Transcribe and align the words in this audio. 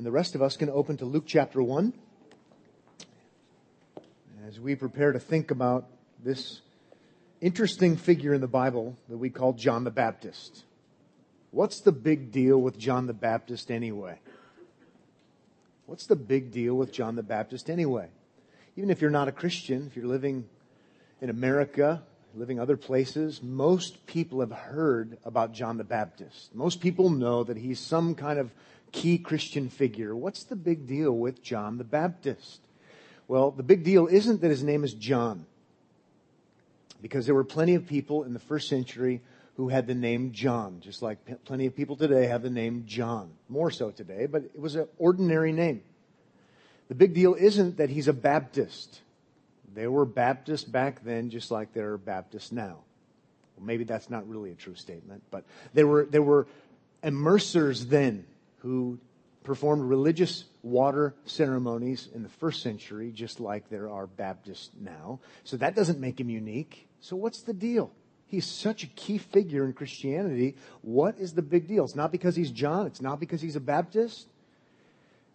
And 0.00 0.06
the 0.06 0.10
rest 0.10 0.34
of 0.34 0.40
us 0.40 0.56
can 0.56 0.70
open 0.70 0.96
to 0.96 1.04
Luke 1.04 1.24
chapter 1.26 1.62
1 1.62 1.92
as 4.48 4.58
we 4.58 4.74
prepare 4.74 5.12
to 5.12 5.20
think 5.20 5.50
about 5.50 5.88
this 6.24 6.62
interesting 7.42 7.98
figure 7.98 8.32
in 8.32 8.40
the 8.40 8.48
Bible 8.48 8.96
that 9.10 9.18
we 9.18 9.28
call 9.28 9.52
John 9.52 9.84
the 9.84 9.90
Baptist. 9.90 10.64
What's 11.50 11.82
the 11.82 11.92
big 11.92 12.32
deal 12.32 12.56
with 12.56 12.78
John 12.78 13.08
the 13.08 13.12
Baptist 13.12 13.70
anyway? 13.70 14.18
What's 15.84 16.06
the 16.06 16.16
big 16.16 16.50
deal 16.50 16.76
with 16.76 16.94
John 16.94 17.14
the 17.14 17.22
Baptist 17.22 17.68
anyway? 17.68 18.08
Even 18.76 18.88
if 18.88 19.02
you're 19.02 19.10
not 19.10 19.28
a 19.28 19.32
Christian, 19.32 19.86
if 19.86 19.96
you're 19.96 20.06
living 20.06 20.48
in 21.20 21.28
America, 21.28 22.02
living 22.34 22.58
other 22.58 22.78
places, 22.78 23.42
most 23.42 24.06
people 24.06 24.40
have 24.40 24.52
heard 24.52 25.18
about 25.26 25.52
John 25.52 25.76
the 25.76 25.84
Baptist. 25.84 26.54
Most 26.54 26.80
people 26.80 27.10
know 27.10 27.44
that 27.44 27.58
he's 27.58 27.78
some 27.78 28.14
kind 28.14 28.38
of 28.38 28.50
key 28.92 29.18
Christian 29.18 29.68
figure. 29.68 30.14
What's 30.14 30.44
the 30.44 30.56
big 30.56 30.86
deal 30.86 31.12
with 31.12 31.42
John 31.42 31.78
the 31.78 31.84
Baptist? 31.84 32.60
Well, 33.28 33.50
the 33.50 33.62
big 33.62 33.84
deal 33.84 34.06
isn't 34.06 34.40
that 34.40 34.48
his 34.48 34.62
name 34.62 34.82
is 34.84 34.92
John, 34.92 35.46
because 37.00 37.26
there 37.26 37.34
were 37.34 37.44
plenty 37.44 37.74
of 37.74 37.86
people 37.86 38.24
in 38.24 38.32
the 38.32 38.40
first 38.40 38.68
century 38.68 39.22
who 39.56 39.68
had 39.68 39.86
the 39.86 39.94
name 39.94 40.32
John, 40.32 40.80
just 40.80 41.02
like 41.02 41.18
plenty 41.44 41.66
of 41.66 41.76
people 41.76 41.96
today 41.96 42.26
have 42.26 42.42
the 42.42 42.50
name 42.50 42.84
John. 42.86 43.30
More 43.48 43.70
so 43.70 43.90
today, 43.90 44.26
but 44.26 44.44
it 44.44 44.58
was 44.58 44.74
an 44.74 44.88
ordinary 44.98 45.52
name. 45.52 45.82
The 46.88 46.94
big 46.94 47.14
deal 47.14 47.34
isn't 47.34 47.76
that 47.76 47.90
he's 47.90 48.08
a 48.08 48.12
Baptist. 48.12 49.00
There 49.74 49.90
were 49.90 50.06
Baptists 50.06 50.64
back 50.64 51.04
then, 51.04 51.30
just 51.30 51.50
like 51.50 51.72
there 51.72 51.92
are 51.92 51.98
Baptists 51.98 52.50
now. 52.50 52.78
Well, 53.56 53.66
maybe 53.66 53.84
that's 53.84 54.10
not 54.10 54.28
really 54.28 54.50
a 54.50 54.54
true 54.54 54.74
statement, 54.74 55.22
but 55.30 55.44
there 55.74 55.86
were, 55.86 56.06
there 56.06 56.22
were 56.22 56.48
immersers 57.04 57.88
then 57.88 58.24
who 58.60 58.98
performed 59.42 59.82
religious 59.82 60.44
water 60.62 61.14
ceremonies 61.24 62.08
in 62.14 62.22
the 62.22 62.28
first 62.28 62.62
century, 62.62 63.10
just 63.10 63.40
like 63.40 63.68
there 63.68 63.90
are 63.90 64.06
Baptists 64.06 64.70
now. 64.80 65.20
So 65.44 65.56
that 65.56 65.74
doesn't 65.74 65.98
make 65.98 66.20
him 66.20 66.30
unique. 66.30 66.88
So 67.00 67.16
what's 67.16 67.42
the 67.42 67.54
deal? 67.54 67.90
He's 68.26 68.46
such 68.46 68.84
a 68.84 68.86
key 68.86 69.18
figure 69.18 69.64
in 69.64 69.72
Christianity. 69.72 70.56
What 70.82 71.18
is 71.18 71.32
the 71.32 71.42
big 71.42 71.66
deal? 71.66 71.84
It's 71.84 71.96
not 71.96 72.12
because 72.12 72.36
he's 72.36 72.50
John. 72.50 72.86
It's 72.86 73.00
not 73.00 73.18
because 73.18 73.40
he's 73.40 73.56
a 73.56 73.60
Baptist. 73.60 74.28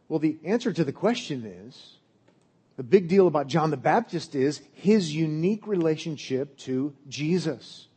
Well, 0.07 0.19
the 0.19 0.37
answer 0.45 0.71
to 0.71 0.83
the 0.83 0.93
question 0.93 1.45
is 1.45 1.97
the 2.77 2.83
big 2.83 3.07
deal 3.07 3.27
about 3.27 3.47
John 3.47 3.71
the 3.71 3.77
Baptist 3.77 4.35
is 4.35 4.61
his 4.73 5.13
unique 5.13 5.65
relationship 5.65 6.57
to 6.59 6.93
Jesus. 7.09 7.87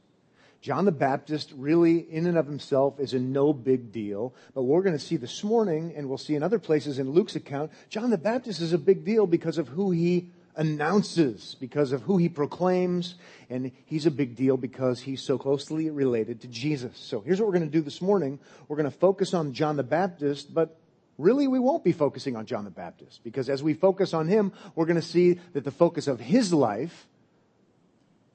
John 0.61 0.84
the 0.84 0.92
Baptist 0.92 1.53
really, 1.56 1.98
in 1.98 2.27
and 2.27 2.37
of 2.37 2.47
himself, 2.47 2.98
is 2.98 3.14
a 3.14 3.19
no 3.19 3.53
big 3.53 3.92
deal. 3.92 4.34
But 4.55 4.62
we're 4.62 4.83
going 4.83 4.97
to 4.97 5.05
see 5.05 5.17
this 5.17 5.45
morning, 5.45 5.95
and 5.97 6.09
we'll 6.09 6.19
see 6.19 6.34
in 6.34 6.42
other 6.42 6.59
places 6.59 6.98
in 6.98 7.11
Luke's 7.11 7.37
account, 7.37 7.70
John 7.89 8.11
the 8.11 8.19
Baptist 8.19 8.61
is 8.61 8.73
a 8.73 8.78
big 8.78 9.05
deal 9.05 9.27
because 9.27 9.59
of 9.59 9.69
who 9.69 9.91
he 9.91 10.31
announces, 10.59 11.55
because 11.61 11.92
of 11.92 12.03
who 12.03 12.17
he 12.17 12.28
proclaims, 12.28 13.15
and 13.48 13.70
he's 13.87 14.06
a 14.06 14.11
big 14.11 14.34
deal 14.34 14.56
because 14.56 15.00
he's 15.00 15.23
so 15.23 15.39
closely 15.39 15.89
related 15.89 16.41
to 16.41 16.48
Jesus. 16.48 16.98
So 16.98 17.20
here's 17.20 17.41
what 17.41 17.47
we're 17.47 17.59
going 17.59 17.70
to 17.70 17.78
do 17.78 17.81
this 17.81 18.03
morning. 18.03 18.41
We're 18.67 18.77
going 18.77 18.91
to 18.91 18.98
focus 18.98 19.34
on 19.34 19.53
John 19.53 19.77
the 19.77 19.84
Baptist, 19.84 20.53
but 20.53 20.77
really 21.17 21.47
we 21.47 21.61
won't 21.61 21.84
be 21.84 21.93
focusing 21.93 22.34
on 22.34 22.47
John 22.47 22.65
the 22.65 22.70
Baptist 22.70 23.22
because 23.22 23.48
as 23.48 23.62
we 23.62 23.75
focus 23.75 24.12
on 24.12 24.27
him, 24.27 24.53
we're 24.75 24.87
going 24.87 25.00
to 25.00 25.03
see 25.03 25.34
that 25.53 25.65
the 25.65 25.70
focus 25.70 26.09
of 26.09 26.19
his 26.19 26.53
life, 26.53 27.06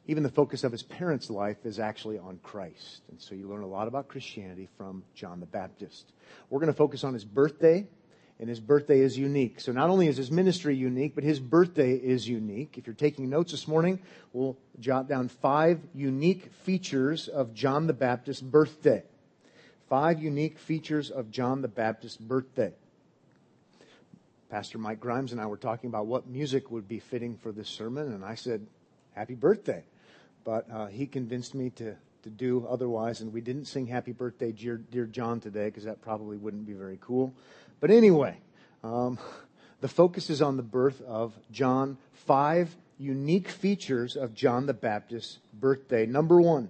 even 0.08 0.23
the 0.23 0.30
focus 0.30 0.64
of 0.64 0.72
his 0.72 0.84
parents' 0.84 1.30
life, 1.30 1.66
is 1.66 1.80
actually 1.80 2.18
on 2.18 2.40
Christ. 2.44 3.02
And 3.09 3.22
so 3.22 3.36
you 3.36 3.48
learn 3.48 3.64
a 3.64 3.68
lot 3.68 3.88
about 3.88 4.08
Christianity 4.08 4.68
from 4.78 5.04
John 5.16 5.40
the 5.40 5.46
Baptist. 5.46 6.12
We're 6.50 6.59
going 6.59 6.72
to 6.72 6.78
focus 6.78 7.04
on 7.04 7.14
his 7.14 7.26
birthday 7.26 7.88
and 8.40 8.50
his 8.50 8.59
birthday 8.59 9.00
is 9.00 9.18
unique. 9.18 9.59
So 9.59 9.72
not 9.72 9.90
only 9.90 10.08
is 10.08 10.18
his 10.18 10.31
ministry 10.31 10.76
unique, 10.76 11.16
but 11.16 11.24
his 11.24 11.40
birthday 11.40 11.94
is 11.94 12.28
unique. 12.28 12.78
If 12.78 12.88
you're 12.88 12.96
taking 12.96 13.30
notes 13.30 13.52
this 13.52 13.68
morning, 13.68 14.00
we'll 14.34 14.58
jot 14.80 15.08
down 15.08 15.30
five 15.30 15.80
unique 15.94 16.52
features 16.64 17.28
of 17.28 17.53
John 17.53 17.88
the 17.88 17.94
Baptist's 17.94 18.41
birthday. 18.41 19.03
Five 19.88 20.22
unique 20.22 20.58
features 20.58 21.12
of 21.12 21.30
John 21.31 21.62
the 21.62 21.68
Baptist's 21.68 22.18
birthday. 22.18 22.74
Pastor 24.50 24.78
Mike 24.78 25.00
Grimes 25.00 25.31
and 25.31 25.40
I 25.40 25.46
were 25.46 25.58
talking 25.58 25.88
about 25.88 26.08
what 26.08 26.28
music 26.28 26.70
would 26.70 26.88
be 26.88 27.00
fitting 27.00 27.38
for 27.38 27.52
this 27.52 27.70
sermon, 27.70 28.14
and 28.14 28.25
I 28.25 28.35
said, 28.35 28.66
Happy 29.16 29.35
birthday. 29.35 29.84
But 30.44 30.70
uh, 30.70 30.88
he 30.88 31.06
convinced 31.06 31.56
me 31.56 31.70
to, 31.72 31.96
to 32.24 32.30
do 32.30 32.66
otherwise, 32.70 33.22
and 33.22 33.31
we 33.31 33.42
didn't 33.42 33.66
sing 33.66 33.88
Happy 33.88 34.12
Birthday, 34.12 34.52
Dear, 34.52 34.78
Dear 34.78 35.06
John 35.06 35.40
today, 35.40 35.66
because 35.66 35.86
that 35.86 36.02
probably 36.02 36.38
wouldn't 36.38 36.66
be 36.66 36.74
very 36.74 36.98
cool. 37.02 37.34
But 37.80 37.92
anyway, 37.92 38.38
um, 38.84 39.20
the 39.82 39.88
focus 39.88 40.30
is 40.30 40.42
on 40.42 40.58
the 40.58 40.64
birth 40.64 41.02
of 41.02 41.34
John. 41.52 41.98
Five 42.26 42.76
unique 42.98 43.50
features 43.50 44.16
of 44.16 44.34
John 44.34 44.66
the 44.66 44.74
Baptist's 44.74 45.40
birthday. 45.53 46.06
Number 46.06 46.42
one, 46.42 46.70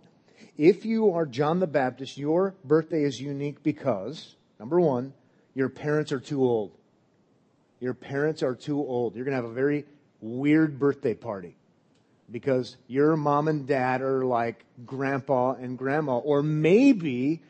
if 0.57 0.85
you 0.85 1.11
are 1.13 1.25
John 1.25 1.59
the 1.59 1.67
Baptist, 1.67 2.17
your 2.17 2.53
birthday 2.63 3.03
is 3.03 3.19
unique 3.19 3.63
because, 3.63 4.35
number 4.59 4.79
one, 4.79 5.13
your 5.55 5.69
parents 5.69 6.11
are 6.11 6.19
too 6.19 6.43
old. 6.43 6.71
Your 7.79 7.93
parents 7.93 8.43
are 8.43 8.55
too 8.55 8.79
old. 8.79 9.15
You're 9.15 9.25
going 9.25 9.35
to 9.35 9.41
have 9.41 9.49
a 9.49 9.53
very 9.53 9.85
weird 10.21 10.79
birthday 10.79 11.15
party 11.15 11.57
because 12.33 12.75
your 12.87 13.15
mom 13.15 13.47
and 13.47 13.65
dad 13.65 14.01
are 14.01 14.25
like 14.25 14.65
grandpa 14.85 15.53
and 15.53 15.77
grandma, 15.77 16.17
or 16.17 16.43
maybe 16.43 17.41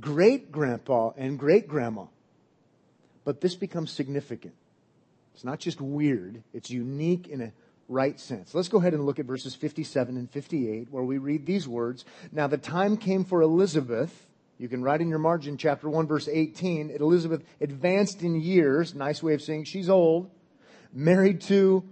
great 0.00 0.50
grandpa 0.50 1.12
and 1.16 1.38
great 1.38 1.68
grandma. 1.68 2.06
But 3.24 3.40
this 3.40 3.54
becomes 3.54 3.92
significant. 3.92 4.54
It's 5.34 5.44
not 5.44 5.60
just 5.60 5.80
weird, 5.80 6.42
it's 6.52 6.70
unique 6.70 7.28
in 7.28 7.42
a 7.42 7.52
right 7.88 8.18
sense. 8.18 8.54
Let's 8.54 8.68
go 8.68 8.78
ahead 8.78 8.94
and 8.94 9.04
look 9.04 9.18
at 9.18 9.26
verses 9.26 9.54
57 9.54 10.16
and 10.16 10.30
58 10.30 10.88
where 10.90 11.02
we 11.02 11.18
read 11.18 11.44
these 11.44 11.68
words. 11.68 12.04
Now 12.32 12.46
the 12.46 12.58
time 12.58 12.96
came 12.96 13.24
for 13.24 13.42
Elizabeth. 13.42 14.26
You 14.58 14.68
can 14.68 14.82
write 14.82 15.00
in 15.00 15.08
your 15.08 15.18
margin 15.18 15.56
chapter 15.56 15.88
1 15.88 16.06
verse 16.06 16.28
18. 16.28 16.90
Elizabeth 16.90 17.42
advanced 17.60 18.22
in 18.22 18.40
years. 18.40 18.94
Nice 18.94 19.22
way 19.22 19.34
of 19.34 19.42
saying 19.42 19.64
she's 19.64 19.90
old. 19.90 20.30
Married 20.92 21.40
to 21.42 21.84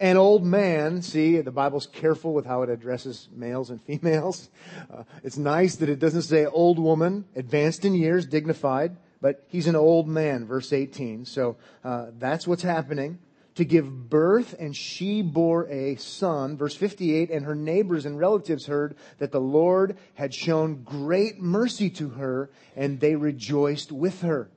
an 0.00 0.16
old 0.16 0.44
man. 0.44 1.02
See, 1.02 1.40
the 1.40 1.50
Bible's 1.50 1.86
careful 1.86 2.32
with 2.32 2.46
how 2.46 2.62
it 2.62 2.70
addresses 2.70 3.28
males 3.32 3.70
and 3.70 3.80
females. 3.82 4.48
Uh, 4.90 5.02
it's 5.22 5.36
nice 5.36 5.76
that 5.76 5.88
it 5.88 5.98
doesn't 5.98 6.22
say 6.22 6.46
old 6.46 6.78
woman, 6.78 7.24
advanced 7.34 7.84
in 7.84 7.94
years, 7.94 8.24
dignified 8.24 8.96
but 9.20 9.44
he's 9.48 9.66
an 9.66 9.76
old 9.76 10.08
man, 10.08 10.46
verse 10.46 10.72
18. 10.72 11.24
So 11.24 11.56
uh, 11.84 12.06
that's 12.18 12.46
what's 12.46 12.62
happening. 12.62 13.18
To 13.56 13.64
give 13.64 14.08
birth, 14.08 14.54
and 14.56 14.74
she 14.76 15.20
bore 15.20 15.68
a 15.68 15.96
son, 15.96 16.56
verse 16.56 16.76
58, 16.76 17.28
and 17.30 17.44
her 17.44 17.56
neighbors 17.56 18.06
and 18.06 18.16
relatives 18.16 18.66
heard 18.66 18.94
that 19.18 19.32
the 19.32 19.40
Lord 19.40 19.96
had 20.14 20.32
shown 20.32 20.84
great 20.84 21.40
mercy 21.40 21.90
to 21.90 22.10
her, 22.10 22.50
and 22.76 23.00
they 23.00 23.16
rejoiced 23.16 23.90
with 23.90 24.22
her. 24.22 24.48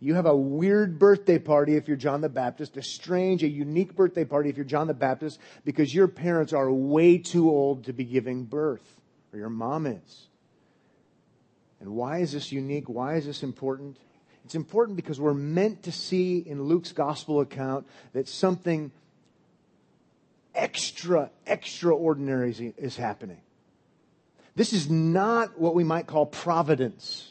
You 0.00 0.14
have 0.14 0.26
a 0.26 0.36
weird 0.36 0.98
birthday 0.98 1.38
party 1.38 1.74
if 1.74 1.88
you're 1.88 1.96
John 1.96 2.20
the 2.20 2.28
Baptist, 2.28 2.76
a 2.76 2.82
strange, 2.82 3.42
a 3.42 3.48
unique 3.48 3.96
birthday 3.96 4.24
party 4.24 4.48
if 4.48 4.56
you're 4.56 4.64
John 4.64 4.86
the 4.86 4.94
Baptist, 4.94 5.40
because 5.64 5.92
your 5.92 6.06
parents 6.06 6.52
are 6.52 6.70
way 6.70 7.18
too 7.18 7.50
old 7.50 7.84
to 7.84 7.92
be 7.92 8.04
giving 8.04 8.44
birth, 8.44 9.00
or 9.32 9.40
your 9.40 9.50
mom 9.50 9.86
is. 9.86 10.28
And 11.80 11.90
why 11.90 12.18
is 12.18 12.32
this 12.32 12.52
unique? 12.52 12.88
Why 12.88 13.16
is 13.16 13.26
this 13.26 13.42
important? 13.42 13.96
It's 14.44 14.54
important 14.54 14.96
because 14.96 15.20
we're 15.20 15.34
meant 15.34 15.82
to 15.84 15.92
see 15.92 16.38
in 16.38 16.62
Luke's 16.62 16.92
gospel 16.92 17.40
account 17.40 17.86
that 18.12 18.28
something 18.28 18.92
extra, 20.54 21.30
extraordinary 21.46 22.74
is 22.76 22.96
happening. 22.96 23.40
This 24.54 24.72
is 24.72 24.88
not 24.88 25.58
what 25.58 25.74
we 25.74 25.84
might 25.84 26.06
call 26.06 26.26
providence. 26.26 27.27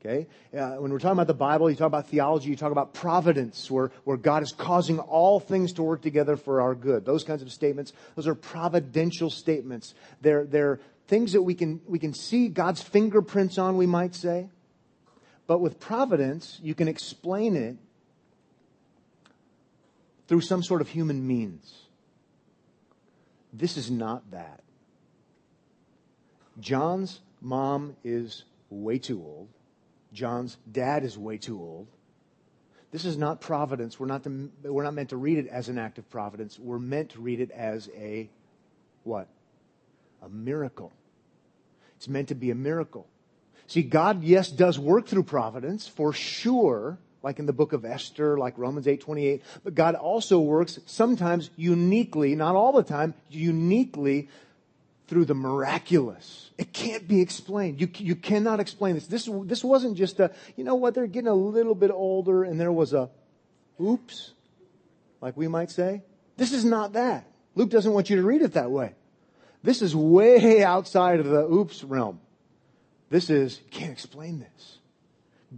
Okay? 0.00 0.26
Uh, 0.56 0.76
when 0.76 0.92
we're 0.92 0.98
talking 0.98 1.16
about 1.16 1.26
the 1.26 1.34
Bible, 1.34 1.70
you 1.70 1.76
talk 1.76 1.86
about 1.86 2.08
theology, 2.08 2.50
you 2.50 2.56
talk 2.56 2.72
about 2.72 2.94
providence, 2.94 3.70
where, 3.70 3.90
where 4.04 4.16
God 4.16 4.42
is 4.42 4.52
causing 4.52 4.98
all 4.98 5.40
things 5.40 5.72
to 5.74 5.82
work 5.82 6.02
together 6.02 6.36
for 6.36 6.60
our 6.60 6.74
good. 6.74 7.04
Those 7.04 7.24
kinds 7.24 7.42
of 7.42 7.50
statements, 7.50 7.92
those 8.14 8.26
are 8.26 8.34
providential 8.34 9.30
statements. 9.30 9.94
They're, 10.20 10.44
they're, 10.44 10.80
things 11.08 11.32
that 11.32 11.42
we 11.42 11.54
can, 11.54 11.80
we 11.86 11.98
can 11.98 12.14
see 12.14 12.48
God's 12.48 12.82
fingerprints 12.82 13.58
on, 13.58 13.76
we 13.76 13.86
might 13.86 14.14
say. 14.14 14.48
But 15.46 15.60
with 15.60 15.78
providence, 15.78 16.58
you 16.62 16.74
can 16.74 16.88
explain 16.88 17.56
it 17.56 17.76
through 20.26 20.40
some 20.40 20.62
sort 20.62 20.80
of 20.80 20.88
human 20.88 21.26
means. 21.26 21.82
This 23.52 23.76
is 23.76 23.90
not 23.90 24.30
that. 24.32 24.60
John's 26.58 27.20
mom 27.40 27.96
is 28.02 28.44
way 28.70 28.98
too 28.98 29.20
old. 29.20 29.48
John's 30.16 30.56
dad 30.70 31.04
is 31.04 31.16
way 31.16 31.38
too 31.38 31.60
old. 31.60 31.86
This 32.90 33.04
is 33.04 33.16
not 33.16 33.40
providence. 33.40 34.00
We're 34.00 34.06
not, 34.06 34.26
we're 34.62 34.82
not 34.82 34.94
meant 34.94 35.10
to 35.10 35.16
read 35.16 35.38
it 35.38 35.46
as 35.46 35.68
an 35.68 35.78
act 35.78 35.98
of 35.98 36.08
providence. 36.10 36.58
We're 36.58 36.78
meant 36.78 37.10
to 37.10 37.20
read 37.20 37.40
it 37.40 37.50
as 37.52 37.88
a 37.96 38.28
what? 39.04 39.28
a 40.26 40.28
miracle. 40.28 40.92
It's 41.96 42.08
meant 42.08 42.28
to 42.28 42.34
be 42.34 42.50
a 42.50 42.54
miracle. 42.54 43.06
See, 43.66 43.82
God, 43.82 44.22
yes, 44.22 44.50
does 44.50 44.78
work 44.78 45.06
through 45.06 45.24
providence 45.24 45.88
for 45.88 46.12
sure, 46.12 46.98
like 47.22 47.38
in 47.38 47.46
the 47.46 47.52
book 47.52 47.72
of 47.72 47.84
Esther, 47.84 48.38
like 48.38 48.58
Romans 48.58 48.86
8:28, 48.86 49.42
but 49.64 49.74
God 49.74 49.94
also 49.94 50.38
works 50.38 50.78
sometimes 50.86 51.50
uniquely, 51.56 52.34
not 52.34 52.54
all 52.54 52.72
the 52.72 52.82
time, 52.82 53.14
uniquely 53.28 54.28
through 55.08 55.24
the 55.24 55.34
miraculous. 55.34 56.50
It 56.58 56.72
can't 56.72 57.06
be 57.06 57.20
explained. 57.20 57.80
You, 57.80 57.88
you 57.98 58.16
cannot 58.16 58.60
explain 58.60 58.94
this. 58.94 59.06
This, 59.06 59.28
this 59.44 59.62
wasn't 59.62 59.96
just 59.96 60.18
a, 60.20 60.32
you 60.56 60.64
know 60.64 60.74
what, 60.74 60.94
they're 60.94 61.06
getting 61.06 61.28
a 61.28 61.34
little 61.34 61.74
bit 61.74 61.90
older 61.90 62.44
and 62.44 62.60
there 62.60 62.72
was 62.72 62.92
a, 62.92 63.10
oops, 63.80 64.32
like 65.20 65.36
we 65.36 65.48
might 65.48 65.70
say. 65.70 66.02
This 66.36 66.52
is 66.52 66.64
not 66.64 66.94
that. 66.94 67.30
Luke 67.54 67.70
doesn't 67.70 67.92
want 67.92 68.10
you 68.10 68.16
to 68.16 68.22
read 68.22 68.42
it 68.42 68.54
that 68.54 68.70
way. 68.70 68.94
This 69.62 69.80
is 69.82 69.94
way 69.94 70.62
outside 70.62 71.20
of 71.20 71.26
the 71.26 71.44
oops 71.44 71.82
realm. 71.84 72.20
This 73.08 73.30
is, 73.30 73.60
can't 73.70 73.92
explain 73.92 74.40
this. 74.40 74.78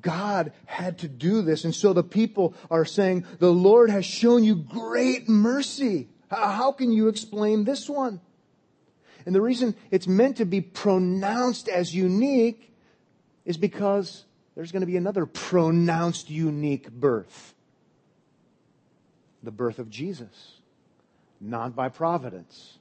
God 0.00 0.52
had 0.66 0.98
to 0.98 1.08
do 1.08 1.42
this. 1.42 1.64
And 1.64 1.74
so 1.74 1.92
the 1.92 2.04
people 2.04 2.54
are 2.70 2.84
saying, 2.84 3.24
the 3.38 3.52
Lord 3.52 3.90
has 3.90 4.04
shown 4.04 4.44
you 4.44 4.54
great 4.54 5.28
mercy. 5.28 6.08
How 6.30 6.72
can 6.72 6.92
you 6.92 7.08
explain 7.08 7.64
this 7.64 7.88
one? 7.88 8.20
And 9.28 9.34
the 9.34 9.42
reason 9.42 9.74
it's 9.90 10.06
meant 10.06 10.38
to 10.38 10.46
be 10.46 10.62
pronounced 10.62 11.68
as 11.68 11.94
unique 11.94 12.74
is 13.44 13.58
because 13.58 14.24
there's 14.54 14.72
going 14.72 14.80
to 14.80 14.86
be 14.86 14.96
another 14.96 15.26
pronounced 15.26 16.30
unique 16.30 16.90
birth. 16.90 17.52
The 19.42 19.50
birth 19.50 19.80
of 19.80 19.90
Jesus. 19.90 20.62
Not 21.42 21.76
by 21.76 21.90
providence, 21.90 22.78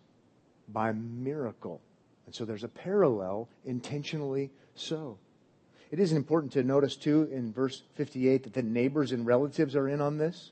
by 0.70 0.94
miracle. 0.94 1.82
And 2.26 2.34
so 2.34 2.46
there's 2.46 2.64
a 2.64 2.70
parallel, 2.70 3.50
intentionally 3.66 4.50
so. 4.74 5.18
It 5.92 6.00
is 6.00 6.14
important 6.14 6.54
to 6.54 6.64
notice, 6.64 6.96
too, 6.96 7.28
in 7.30 7.52
verse 7.52 7.84
58 7.96 8.44
that 8.44 8.54
the 8.54 8.64
neighbors 8.64 9.12
and 9.12 9.26
relatives 9.26 9.76
are 9.76 9.90
in 9.90 10.00
on 10.00 10.18
this. 10.18 10.52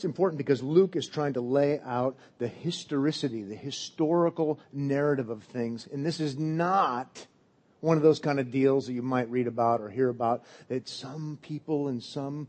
It's 0.00 0.06
important 0.06 0.38
because 0.38 0.62
Luke 0.62 0.96
is 0.96 1.06
trying 1.06 1.34
to 1.34 1.42
lay 1.42 1.78
out 1.80 2.16
the 2.38 2.48
historicity, 2.48 3.42
the 3.42 3.54
historical 3.54 4.58
narrative 4.72 5.28
of 5.28 5.42
things. 5.42 5.86
And 5.92 6.06
this 6.06 6.20
is 6.20 6.38
not 6.38 7.26
one 7.80 7.98
of 7.98 8.02
those 8.02 8.18
kind 8.18 8.40
of 8.40 8.50
deals 8.50 8.86
that 8.86 8.94
you 8.94 9.02
might 9.02 9.30
read 9.30 9.46
about 9.46 9.82
or 9.82 9.90
hear 9.90 10.08
about 10.08 10.42
that 10.68 10.88
some 10.88 11.38
people 11.42 11.88
in 11.88 12.00
some 12.00 12.48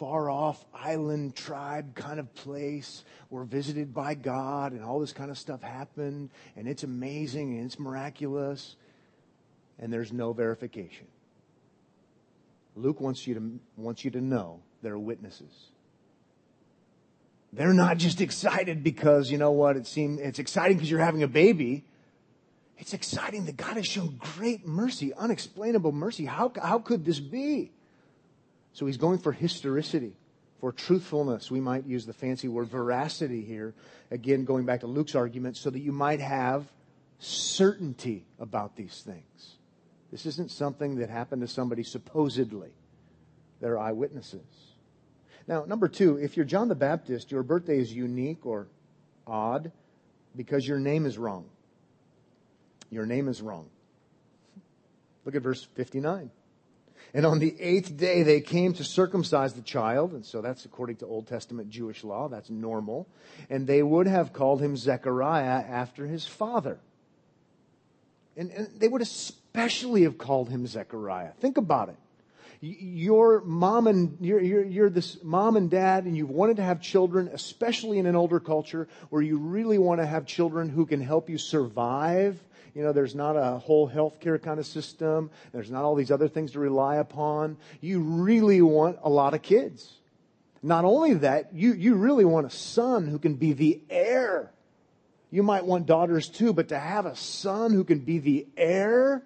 far 0.00 0.28
off 0.28 0.64
island 0.74 1.36
tribe 1.36 1.94
kind 1.94 2.18
of 2.18 2.34
place 2.34 3.04
were 3.30 3.44
visited 3.44 3.94
by 3.94 4.14
God 4.14 4.72
and 4.72 4.82
all 4.82 4.98
this 4.98 5.12
kind 5.12 5.30
of 5.30 5.38
stuff 5.38 5.62
happened 5.62 6.30
and 6.56 6.66
it's 6.66 6.82
amazing 6.82 7.58
and 7.58 7.66
it's 7.66 7.78
miraculous 7.78 8.74
and 9.78 9.92
there's 9.92 10.12
no 10.12 10.32
verification. 10.32 11.06
Luke 12.74 13.00
wants 13.00 13.24
you 13.24 13.34
to, 13.34 13.60
wants 13.76 14.04
you 14.04 14.10
to 14.10 14.20
know 14.20 14.58
there 14.82 14.94
are 14.94 14.98
witnesses. 14.98 15.68
They're 17.52 17.72
not 17.72 17.96
just 17.96 18.20
excited 18.20 18.84
because, 18.84 19.30
you 19.30 19.38
know 19.38 19.52
what, 19.52 19.76
it 19.76 19.86
seems, 19.86 20.20
it's 20.20 20.38
exciting 20.38 20.76
because 20.76 20.90
you're 20.90 21.00
having 21.00 21.22
a 21.22 21.28
baby. 21.28 21.84
It's 22.76 22.92
exciting 22.92 23.46
that 23.46 23.56
God 23.56 23.76
has 23.76 23.86
shown 23.86 24.20
great 24.36 24.66
mercy, 24.66 25.12
unexplainable 25.14 25.92
mercy. 25.92 26.26
How, 26.26 26.52
how 26.62 26.78
could 26.78 27.04
this 27.04 27.20
be? 27.20 27.72
So 28.72 28.86
he's 28.86 28.98
going 28.98 29.18
for 29.18 29.32
historicity, 29.32 30.12
for 30.60 30.72
truthfulness. 30.72 31.50
We 31.50 31.60
might 31.60 31.86
use 31.86 32.06
the 32.06 32.12
fancy 32.12 32.48
word 32.48 32.68
veracity 32.68 33.42
here. 33.42 33.74
Again, 34.10 34.44
going 34.44 34.66
back 34.66 34.80
to 34.80 34.86
Luke's 34.86 35.14
argument, 35.14 35.56
so 35.56 35.70
that 35.70 35.80
you 35.80 35.90
might 35.90 36.20
have 36.20 36.66
certainty 37.18 38.26
about 38.38 38.76
these 38.76 39.02
things. 39.04 39.56
This 40.12 40.26
isn't 40.26 40.50
something 40.50 40.96
that 40.96 41.10
happened 41.10 41.42
to 41.42 41.48
somebody 41.48 41.82
supposedly. 41.82 42.70
They're 43.60 43.78
eyewitnesses. 43.78 44.67
Now, 45.48 45.64
number 45.64 45.88
two, 45.88 46.18
if 46.18 46.36
you're 46.36 46.44
John 46.44 46.68
the 46.68 46.74
Baptist, 46.74 47.32
your 47.32 47.42
birthday 47.42 47.78
is 47.78 47.90
unique 47.92 48.44
or 48.44 48.68
odd 49.26 49.72
because 50.36 50.68
your 50.68 50.78
name 50.78 51.06
is 51.06 51.16
wrong. 51.16 51.46
Your 52.90 53.06
name 53.06 53.28
is 53.28 53.40
wrong. 53.40 53.68
Look 55.24 55.34
at 55.34 55.42
verse 55.42 55.66
59. 55.74 56.30
And 57.14 57.24
on 57.24 57.38
the 57.38 57.58
eighth 57.58 57.96
day 57.96 58.22
they 58.22 58.42
came 58.42 58.74
to 58.74 58.84
circumcise 58.84 59.54
the 59.54 59.62
child, 59.62 60.12
and 60.12 60.24
so 60.24 60.42
that's 60.42 60.66
according 60.66 60.96
to 60.96 61.06
Old 61.06 61.26
Testament 61.26 61.70
Jewish 61.70 62.04
law, 62.04 62.28
that's 62.28 62.50
normal. 62.50 63.08
And 63.48 63.66
they 63.66 63.82
would 63.82 64.06
have 64.06 64.34
called 64.34 64.60
him 64.60 64.76
Zechariah 64.76 65.64
after 65.66 66.06
his 66.06 66.26
father. 66.26 66.78
And, 68.36 68.50
and 68.50 68.68
they 68.78 68.88
would 68.88 69.00
especially 69.00 70.02
have 70.02 70.18
called 70.18 70.50
him 70.50 70.66
Zechariah. 70.66 71.32
Think 71.40 71.56
about 71.56 71.88
it 71.88 71.96
your 72.60 73.40
mom 73.42 73.86
and 73.86 74.16
you're, 74.20 74.40
you're, 74.40 74.64
you're, 74.64 74.90
this 74.90 75.22
mom 75.22 75.56
and 75.56 75.70
dad 75.70 76.04
and 76.04 76.16
you've 76.16 76.30
wanted 76.30 76.56
to 76.56 76.62
have 76.62 76.80
children 76.80 77.30
especially 77.32 77.98
in 77.98 78.06
an 78.06 78.16
older 78.16 78.40
culture 78.40 78.88
where 79.10 79.22
you 79.22 79.38
really 79.38 79.78
want 79.78 80.00
to 80.00 80.06
have 80.06 80.26
children 80.26 80.68
who 80.68 80.84
can 80.84 81.00
help 81.00 81.30
you 81.30 81.38
survive. 81.38 82.40
You 82.74 82.82
know 82.82 82.92
there's 82.92 83.14
not 83.14 83.36
a 83.36 83.58
whole 83.58 83.88
healthcare 83.88 84.42
kind 84.42 84.58
of 84.58 84.66
system. 84.66 85.30
There's 85.52 85.70
not 85.70 85.84
all 85.84 85.94
these 85.94 86.10
other 86.10 86.28
things 86.28 86.52
to 86.52 86.60
rely 86.60 86.96
upon. 86.96 87.56
You 87.80 88.00
really 88.00 88.60
want 88.60 88.98
a 89.02 89.08
lot 89.08 89.34
of 89.34 89.42
kids. 89.42 89.94
Not 90.62 90.84
only 90.84 91.14
that 91.14 91.54
you, 91.54 91.72
you 91.72 91.94
really 91.94 92.24
want 92.24 92.46
a 92.46 92.50
son 92.50 93.06
who 93.06 93.18
can 93.18 93.34
be 93.34 93.52
the 93.52 93.80
heir. 93.88 94.50
You 95.30 95.42
might 95.42 95.64
want 95.64 95.86
daughters 95.86 96.28
too 96.28 96.52
but 96.52 96.68
to 96.68 96.78
have 96.78 97.06
a 97.06 97.14
son 97.14 97.72
who 97.72 97.84
can 97.84 98.00
be 98.00 98.18
the 98.18 98.46
heir 98.56 99.22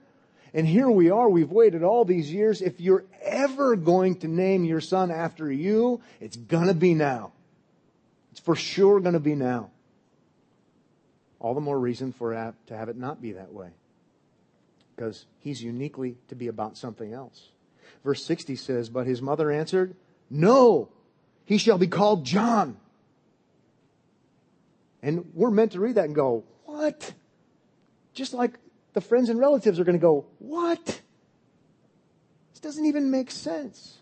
and 0.55 0.67
here 0.67 0.91
we 0.91 1.11
are, 1.11 1.29
we've 1.29 1.51
waited 1.51 1.83
all 1.83 2.05
these 2.05 2.31
years. 2.31 2.61
If 2.61 2.81
you're 2.81 3.05
ever 3.23 3.75
going 3.77 4.17
to 4.17 4.29
name 4.29 4.65
your 4.65 4.81
son 4.81 5.11
after 5.11 5.51
you, 5.51 6.03
it's 6.21 6.37
gonna 6.37 6.75
be 6.75 6.95
now. 6.95 7.33
It's 8.33 8.41
for 8.41 8.55
sure 8.55 9.01
gonna 9.01 9.21
be 9.21 9.35
now. 9.35 9.71
All 11.41 11.55
the 11.55 11.61
more 11.61 11.79
reason 11.79 12.13
for 12.13 12.55
to 12.67 12.77
have 12.77 12.89
it 12.89 12.97
not 12.97 13.21
be 13.21 13.33
that 13.33 13.53
way. 13.53 13.71
Because 14.95 15.25
he's 15.41 15.63
uniquely 15.63 16.17
to 16.29 16.35
be 16.35 16.49
about 16.49 16.77
something 16.77 17.13
else. 17.13 17.49
Verse 18.05 18.25
60 18.25 18.57
says, 18.57 18.89
But 18.89 19.07
his 19.07 19.23
mother 19.23 19.51
answered, 19.51 19.97
No, 20.31 20.89
he 21.45 21.59
shall 21.59 21.79
be 21.79 21.87
called 21.87 22.25
John. 22.25 22.77
And 25.03 25.31
we're 25.35 25.51
meant 25.51 25.73
to 25.73 25.81
read 25.81 25.97
that 25.97 26.05
and 26.05 26.15
go, 26.15 26.45
What? 26.65 27.13
Just 28.15 28.35
like 28.35 28.53
the 28.93 29.00
friends 29.00 29.29
and 29.29 29.39
relatives 29.39 29.81
are 29.81 29.85
going 29.85 29.99
to 29.99 30.03
go, 30.03 30.27
What? 30.39 30.85
This 30.85 32.61
doesn't 32.61 32.85
even 32.85 33.11
make 33.11 33.31
sense. 33.31 33.99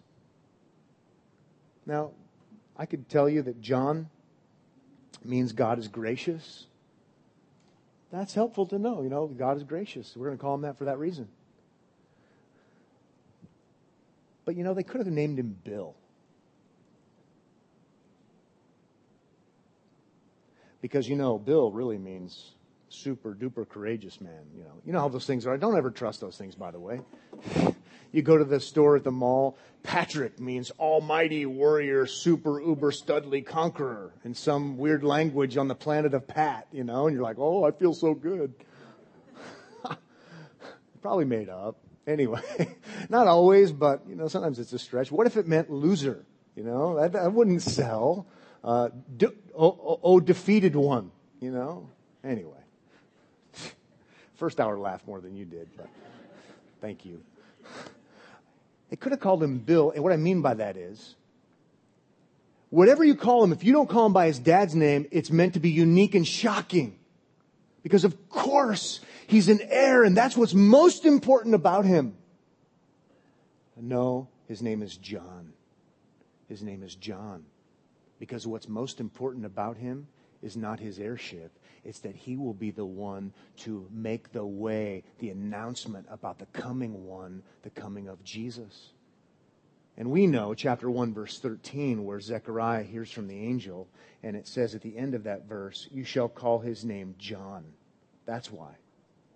Now, 1.87 2.13
I 2.77 2.87
could 2.87 3.09
tell 3.09 3.29
you 3.29 3.43
that 3.43 3.61
John 3.61 4.09
means 5.25 5.53
God 5.53 5.79
is 5.79 5.89
gracious. 5.89 6.67
That's 8.11 8.35
helpful 8.35 8.67
to 8.67 8.79
know. 8.79 9.03
You 9.03 9.09
know, 9.09 9.27
God 9.27 9.57
is 9.57 9.63
gracious. 9.63 10.15
We're 10.17 10.27
going 10.27 10.39
to 10.39 10.43
call 10.43 10.55
him 10.55 10.63
that 10.63 10.79
for 10.79 10.87
that 10.87 10.99
reason. 10.99 11.29
But 14.45 14.57
you 14.57 14.65
know, 14.65 14.75
they 14.75 14.83
could 14.83 15.01
have 15.01 15.09
named 15.09 15.39
him 15.39 15.57
Bill. 15.63 15.95
Because 20.81 21.09
you 21.09 21.15
know, 21.17 21.39
Bill 21.39 21.71
really 21.71 21.99
means 21.99 22.53
super 22.91 23.35
duper 23.35 23.67
courageous 23.69 24.21
man. 24.21 24.43
You 24.55 24.65
know, 24.65 24.73
you 24.85 24.93
know 24.93 25.01
how 25.01 25.09
those 25.09 25.27
things 25.27 25.47
are. 25.47 25.55
I 25.55 25.57
don't 25.57 25.77
ever 25.77 25.91
trust 25.91 26.21
those 26.21 26.37
things, 26.37 26.55
by 26.55 26.71
the 26.71 26.81
way. 26.81 27.01
You 28.13 28.23
go 28.23 28.37
to 28.37 28.45
the 28.45 28.61
store 28.61 28.97
at 28.97 29.05
the 29.05 29.13
mall. 29.13 29.57
Patrick 29.83 30.41
means 30.41 30.71
almighty 30.79 31.47
warrior, 31.47 32.07
super 32.07 32.61
uber 32.61 32.91
studly 32.91 33.45
conqueror 33.45 34.13
in 34.25 34.35
some 34.35 34.77
weird 34.77 35.05
language 35.05 35.57
on 35.57 35.69
the 35.69 35.75
planet 35.75 36.13
of 36.13 36.27
Pat, 36.27 36.67
you 36.73 36.85
know, 36.85 37.07
and 37.07 37.15
you're 37.15 37.23
like, 37.23 37.39
oh, 37.39 37.65
I 37.65 37.71
feel 37.71 37.95
so 37.95 38.15
good. 38.15 38.53
Probably 41.03 41.25
made 41.25 41.49
up. 41.49 41.79
Anyway, 42.07 42.43
not 43.09 43.27
always, 43.27 43.73
but, 43.73 44.03
you 44.09 44.17
know, 44.17 44.27
sometimes 44.27 44.59
it's 44.59 44.73
a 44.73 44.79
stretch. 44.79 45.13
What 45.13 45.27
if 45.27 45.37
it 45.37 45.47
meant 45.47 45.71
loser? 45.71 46.27
You 46.57 46.65
know, 46.65 47.01
that, 47.01 47.13
that 47.13 47.33
wouldn't 47.33 47.63
sell. 47.63 48.27
Uh, 48.65 48.89
de- 49.17 49.33
oh, 49.57 49.69
oh, 49.69 50.01
oh, 50.03 50.21
defeated 50.21 50.75
one, 50.75 51.13
you 51.41 51.53
know? 51.53 51.89
Anyway. 52.25 52.60
First 54.41 54.59
hour 54.59 54.79
laughed 54.79 55.07
more 55.07 55.21
than 55.21 55.37
you 55.37 55.45
did, 55.45 55.69
but 55.77 55.87
thank 56.81 57.05
you. 57.05 57.21
They 58.89 58.97
could 58.97 59.13
have 59.13 59.21
called 59.21 59.43
him 59.43 59.59
Bill, 59.59 59.91
and 59.91 60.03
what 60.03 60.15
I 60.15 60.17
mean 60.17 60.41
by 60.41 60.55
that 60.55 60.79
is, 60.79 61.15
whatever 62.71 63.05
you 63.05 63.15
call 63.15 63.45
him, 63.45 63.53
if 63.53 63.65
you 63.65 63.75
don't 63.75 63.87
call 63.87 64.07
him 64.07 64.15
by 64.15 64.29
his 64.29 64.39
dad's 64.39 64.75
name, 64.75 65.07
it's 65.11 65.31
meant 65.31 65.53
to 65.55 65.61
be 65.61 65.69
unique 65.69 66.15
and 66.15 66.27
shocking. 66.27 66.99
Because 67.83 68.03
of 68.03 68.31
course, 68.31 69.01
he's 69.27 69.51
an 69.51 69.61
heir, 69.61 70.05
and 70.05 70.17
that's 70.17 70.39
what's 70.39 70.55
most 70.55 71.05
important 71.05 71.55
about 71.55 71.85
him. 71.85 72.17
No, 73.77 74.27
his 74.49 74.63
name 74.63 74.81
is 74.81 74.97
John. 74.97 75.53
His 76.49 76.63
name 76.63 76.83
is 76.83 76.95
John. 76.95 77.45
Because 78.19 78.47
what's 78.47 78.69
most 78.69 79.01
important 79.01 79.45
about 79.45 79.77
him 79.77 80.09
is 80.41 80.57
not 80.57 80.81
his 80.81 80.99
heirship. 80.99 81.59
It's 81.85 82.01
that 82.01 82.15
he 82.15 82.37
will 82.37 82.55
be 82.55 82.71
the 82.71 82.85
one 82.85 83.33
to 83.59 83.87
make 83.91 84.33
the 84.33 84.45
way, 84.45 85.03
the 85.19 85.31
announcement 85.31 86.07
about 86.11 86.39
the 86.39 86.47
coming 86.47 87.07
one, 87.07 87.43
the 87.63 87.71
coming 87.71 88.09
of 88.09 88.23
Jesus. 88.23 88.91
And 89.97 90.11
we 90.11 90.27
know 90.27 90.55
chapter 90.55 90.91
1 90.91 91.13
verse 91.13 91.39
13 91.39 92.05
where 92.05 92.21
Zechariah 92.21 92.85
hears 92.85 93.11
from 93.11 93.29
the 93.29 93.39
angel 93.39 93.89
and 94.23 94.37
it 94.37 94.47
says 94.47 94.75
at 94.75 94.83
the 94.83 94.97
end 94.97 95.15
of 95.15 95.25
that 95.25 95.47
verse, 95.47 95.89
you 95.91 96.05
shall 96.05 96.29
call 96.29 96.59
his 96.59 96.85
name 96.85 97.15
John. 97.19 97.65
That's 98.27 98.51
why. 98.51 98.71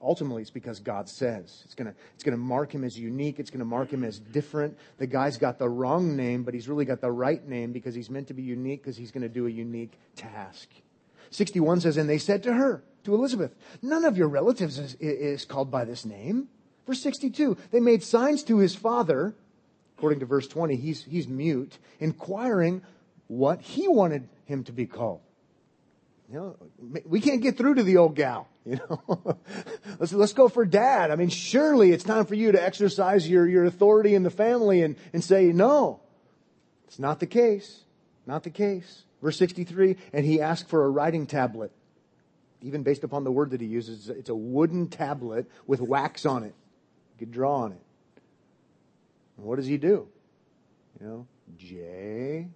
Ultimately, 0.02 0.42
it's 0.42 0.50
because 0.50 0.80
God 0.80 1.08
says. 1.08 1.62
It's 1.64 1.74
going 1.74 1.86
to 1.86 1.94
it's 2.14 2.22
gonna 2.22 2.36
mark 2.36 2.74
him 2.74 2.84
as 2.84 2.98
unique. 2.98 3.38
It's 3.38 3.50
going 3.50 3.60
to 3.60 3.64
mark 3.64 3.90
him 3.90 4.04
as 4.04 4.18
different. 4.18 4.76
The 4.98 5.06
guy's 5.06 5.38
got 5.38 5.58
the 5.58 5.68
wrong 5.68 6.14
name, 6.14 6.42
but 6.42 6.52
he's 6.52 6.68
really 6.68 6.84
got 6.84 7.00
the 7.00 7.10
right 7.10 7.46
name 7.46 7.72
because 7.72 7.94
he's 7.94 8.10
meant 8.10 8.28
to 8.28 8.34
be 8.34 8.42
unique 8.42 8.82
because 8.82 8.96
he's 8.98 9.10
going 9.10 9.22
to 9.22 9.30
do 9.30 9.46
a 9.46 9.50
unique 9.50 9.98
task. 10.14 10.68
61 11.34 11.80
says, 11.80 11.96
And 11.96 12.08
they 12.08 12.18
said 12.18 12.42
to 12.44 12.52
her, 12.52 12.82
to 13.04 13.14
Elizabeth, 13.14 13.54
None 13.82 14.04
of 14.04 14.16
your 14.16 14.28
relatives 14.28 14.78
is, 14.78 14.94
is 14.94 15.44
called 15.44 15.70
by 15.70 15.84
this 15.84 16.04
name. 16.04 16.48
Verse 16.86 17.00
62, 17.00 17.56
they 17.70 17.80
made 17.80 18.02
signs 18.02 18.42
to 18.44 18.58
his 18.58 18.74
father. 18.74 19.34
According 19.96 20.20
to 20.20 20.26
verse 20.26 20.46
20, 20.48 20.76
he's, 20.76 21.04
he's 21.04 21.28
mute, 21.28 21.78
inquiring 21.98 22.82
what 23.26 23.60
he 23.60 23.88
wanted 23.88 24.28
him 24.44 24.64
to 24.64 24.72
be 24.72 24.86
called. 24.86 25.20
You 26.30 26.38
know, 26.38 26.56
we 27.06 27.20
can't 27.20 27.42
get 27.42 27.56
through 27.56 27.74
to 27.74 27.82
the 27.82 27.98
old 27.98 28.14
gal. 28.14 28.48
You 28.66 28.80
know, 28.88 29.36
let's 29.98 30.14
let's 30.14 30.32
go 30.32 30.48
for 30.48 30.64
dad. 30.64 31.10
I 31.10 31.16
mean, 31.16 31.28
surely 31.28 31.92
it's 31.92 32.02
time 32.02 32.24
for 32.24 32.34
you 32.34 32.50
to 32.52 32.62
exercise 32.62 33.28
your 33.28 33.46
your 33.46 33.66
authority 33.66 34.14
in 34.14 34.22
the 34.22 34.30
family 34.30 34.82
and 34.82 34.96
and 35.12 35.22
say 35.22 35.52
no. 35.52 36.00
It's 36.86 36.98
not 36.98 37.20
the 37.20 37.26
case. 37.26 37.82
Not 38.26 38.42
the 38.42 38.48
case. 38.48 39.03
Verse 39.24 39.38
sixty 39.38 39.64
three, 39.64 39.96
and 40.12 40.26
he 40.26 40.42
asked 40.42 40.68
for 40.68 40.84
a 40.84 40.90
writing 40.90 41.26
tablet, 41.26 41.72
even 42.60 42.82
based 42.82 43.04
upon 43.04 43.24
the 43.24 43.32
word 43.32 43.52
that 43.52 43.60
he 43.62 43.66
uses. 43.66 44.10
It's 44.10 44.28
a 44.28 44.34
wooden 44.34 44.88
tablet 44.88 45.50
with 45.66 45.80
wax 45.80 46.26
on 46.26 46.42
it. 46.42 46.54
You 47.14 47.20
could 47.20 47.32
draw 47.32 47.62
on 47.62 47.72
it. 47.72 47.80
And 49.38 49.46
what 49.46 49.56
does 49.56 49.66
he 49.66 49.78
do? 49.78 50.06
You 51.00 51.06
know, 51.06 51.26
J 51.56 52.48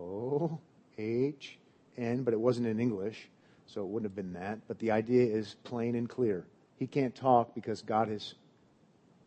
O 0.00 0.60
H 0.96 1.58
N, 1.98 2.22
but 2.22 2.34
it 2.34 2.40
wasn't 2.40 2.68
in 2.68 2.78
English, 2.78 3.28
so 3.66 3.82
it 3.82 3.88
wouldn't 3.88 4.08
have 4.08 4.14
been 4.14 4.34
that. 4.34 4.60
But 4.68 4.78
the 4.78 4.92
idea 4.92 5.24
is 5.24 5.56
plain 5.64 5.96
and 5.96 6.08
clear. 6.08 6.46
He 6.78 6.86
can't 6.86 7.16
talk 7.16 7.52
because 7.52 7.82
God 7.82 8.06
has 8.06 8.34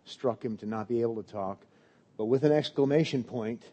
struck 0.06 0.46
him 0.46 0.56
to 0.58 0.66
not 0.66 0.88
be 0.88 1.02
able 1.02 1.22
to 1.22 1.30
talk. 1.30 1.60
But 2.18 2.26
with 2.26 2.46
an 2.46 2.54
exclamation 2.54 3.26
point, 3.26 3.64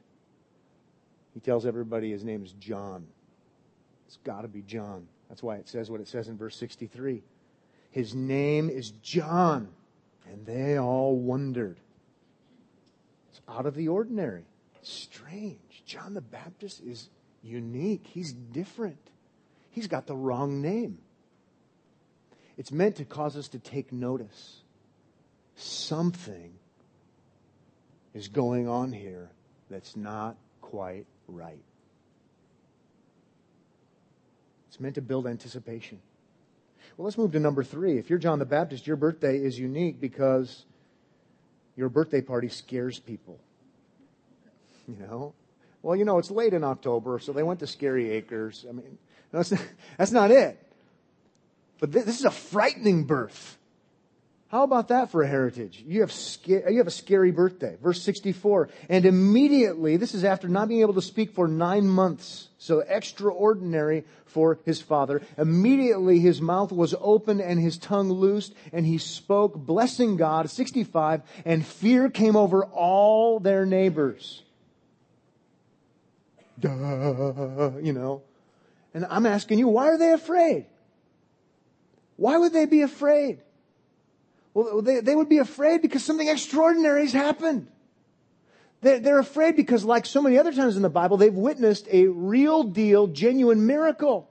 he 1.34 1.40
tells 1.40 1.66
everybody 1.66 2.10
his 2.10 2.24
name 2.24 2.44
is 2.44 2.52
John. 2.52 3.06
It's 4.06 4.18
got 4.18 4.42
to 4.42 4.48
be 4.48 4.62
John. 4.62 5.06
That's 5.28 5.42
why 5.42 5.56
it 5.56 5.68
says 5.68 5.90
what 5.90 6.00
it 6.00 6.08
says 6.08 6.28
in 6.28 6.36
verse 6.36 6.56
63. 6.56 7.22
His 7.90 8.14
name 8.14 8.68
is 8.68 8.90
John. 8.90 9.68
And 10.30 10.46
they 10.46 10.78
all 10.78 11.16
wondered. 11.16 11.78
It's 13.30 13.40
out 13.48 13.66
of 13.66 13.74
the 13.74 13.88
ordinary. 13.88 14.44
Strange. 14.82 15.82
John 15.86 16.14
the 16.14 16.20
Baptist 16.20 16.80
is 16.82 17.08
unique. 17.42 18.06
He's 18.06 18.32
different. 18.32 18.98
He's 19.70 19.86
got 19.86 20.06
the 20.06 20.16
wrong 20.16 20.60
name. 20.60 20.98
It's 22.56 22.70
meant 22.70 22.96
to 22.96 23.04
cause 23.04 23.36
us 23.36 23.48
to 23.48 23.58
take 23.58 23.92
notice. 23.92 24.60
Something 25.56 26.52
is 28.14 28.28
going 28.28 28.68
on 28.68 28.92
here 28.92 29.30
that's 29.70 29.96
not 29.96 30.36
quite 30.60 31.06
right. 31.32 31.62
It's 34.68 34.80
meant 34.80 34.94
to 34.94 35.02
build 35.02 35.26
anticipation. 35.26 36.00
Well, 36.96 37.04
let's 37.04 37.18
move 37.18 37.32
to 37.32 37.40
number 37.40 37.62
three. 37.62 37.98
If 37.98 38.10
you're 38.10 38.18
John 38.18 38.38
the 38.38 38.44
Baptist, 38.44 38.86
your 38.86 38.96
birthday 38.96 39.36
is 39.38 39.58
unique 39.58 40.00
because 40.00 40.64
your 41.76 41.88
birthday 41.88 42.20
party 42.20 42.48
scares 42.48 42.98
people. 42.98 43.38
You 44.88 44.96
know? 44.96 45.32
Well, 45.82 45.94
you 45.94 46.04
know, 46.04 46.18
it's 46.18 46.30
late 46.30 46.54
in 46.54 46.64
October, 46.64 47.20
so 47.20 47.32
they 47.32 47.44
went 47.44 47.60
to 47.60 47.68
Scary 47.68 48.10
Acres. 48.10 48.66
I 48.68 48.72
mean, 48.72 48.98
that's 49.30 49.52
not, 49.52 49.60
that's 49.96 50.10
not 50.10 50.30
it. 50.32 50.58
But 51.78 51.92
this 51.92 52.18
is 52.18 52.24
a 52.24 52.32
frightening 52.32 53.04
birth. 53.04 53.58
How 54.52 54.64
about 54.64 54.88
that 54.88 55.10
for 55.10 55.22
a 55.22 55.26
heritage? 55.26 55.82
You 55.86 56.02
have, 56.02 56.12
sca- 56.12 56.70
you 56.70 56.76
have 56.76 56.86
a 56.86 56.90
scary 56.90 57.30
birthday. 57.30 57.78
Verse 57.82 58.02
64. 58.02 58.68
And 58.90 59.06
immediately, 59.06 59.96
this 59.96 60.12
is 60.14 60.24
after 60.24 60.46
not 60.46 60.68
being 60.68 60.82
able 60.82 60.92
to 60.92 61.00
speak 61.00 61.32
for 61.32 61.48
nine 61.48 61.88
months. 61.88 62.48
So 62.58 62.80
extraordinary 62.80 64.04
for 64.26 64.58
his 64.66 64.82
father. 64.82 65.22
Immediately 65.38 66.18
his 66.18 66.42
mouth 66.42 66.70
was 66.70 66.94
open 67.00 67.40
and 67.40 67.58
his 67.58 67.78
tongue 67.78 68.12
loosed 68.12 68.52
and 68.74 68.84
he 68.84 68.98
spoke, 68.98 69.54
blessing 69.54 70.18
God. 70.18 70.50
65. 70.50 71.22
And 71.46 71.64
fear 71.64 72.10
came 72.10 72.36
over 72.36 72.66
all 72.66 73.40
their 73.40 73.64
neighbors. 73.64 74.42
Duh, 76.60 76.68
you 77.82 77.94
know. 77.94 78.20
And 78.92 79.06
I'm 79.08 79.24
asking 79.24 79.60
you, 79.60 79.68
why 79.68 79.86
are 79.86 79.96
they 79.96 80.12
afraid? 80.12 80.66
Why 82.16 82.36
would 82.36 82.52
they 82.52 82.66
be 82.66 82.82
afraid? 82.82 83.40
Well, 84.54 84.82
they, 84.82 85.00
they 85.00 85.16
would 85.16 85.28
be 85.28 85.38
afraid 85.38 85.82
because 85.82 86.04
something 86.04 86.28
extraordinary 86.28 87.02
has 87.02 87.12
happened. 87.12 87.68
They're, 88.82 89.00
they're 89.00 89.18
afraid 89.18 89.56
because, 89.56 89.84
like 89.84 90.04
so 90.06 90.20
many 90.20 90.38
other 90.38 90.52
times 90.52 90.76
in 90.76 90.82
the 90.82 90.90
Bible, 90.90 91.16
they've 91.16 91.32
witnessed 91.32 91.88
a 91.90 92.06
real 92.06 92.64
deal, 92.64 93.06
genuine 93.06 93.66
miracle. 93.66 94.28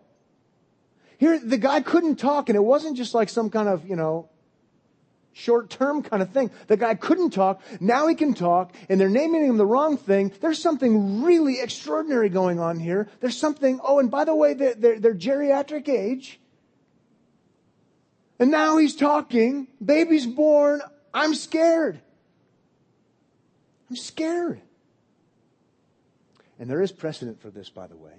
Here, 1.17 1.39
the 1.39 1.57
guy 1.57 1.81
couldn't 1.81 2.17
talk, 2.17 2.49
and 2.49 2.55
it 2.55 2.61
wasn't 2.61 2.97
just 2.97 3.13
like 3.13 3.29
some 3.29 3.49
kind 3.49 3.69
of, 3.69 3.87
you 3.87 3.95
know, 3.95 4.29
short 5.33 5.69
term 5.69 6.03
kind 6.03 6.21
of 6.21 6.31
thing. 6.31 6.51
The 6.67 6.77
guy 6.77 6.95
couldn't 6.95 7.31
talk. 7.31 7.61
Now 7.79 8.07
he 8.07 8.15
can 8.15 8.33
talk 8.33 8.75
and 8.89 8.99
they're 8.99 9.09
naming 9.09 9.45
him 9.45 9.57
the 9.57 9.65
wrong 9.65 9.97
thing. 9.97 10.33
There's 10.41 10.61
something 10.61 11.23
really 11.23 11.61
extraordinary 11.61 12.27
going 12.27 12.59
on 12.59 12.79
here. 12.79 13.07
There's 13.21 13.37
something, 13.37 13.79
oh, 13.81 13.99
and 13.99 14.11
by 14.11 14.25
the 14.25 14.35
way, 14.35 14.53
they're, 14.53 14.75
they're, 14.75 14.99
they're 14.99 15.15
geriatric 15.15 15.87
age. 15.87 16.40
And 18.41 18.49
now 18.49 18.77
he's 18.77 18.95
talking. 18.95 19.67
Baby's 19.85 20.25
born. 20.25 20.81
I'm 21.13 21.35
scared. 21.35 22.01
I'm 23.87 23.95
scared. 23.95 24.59
And 26.57 26.67
there 26.67 26.81
is 26.81 26.91
precedent 26.91 27.39
for 27.39 27.51
this, 27.51 27.69
by 27.69 27.85
the 27.85 27.95
way. 27.95 28.13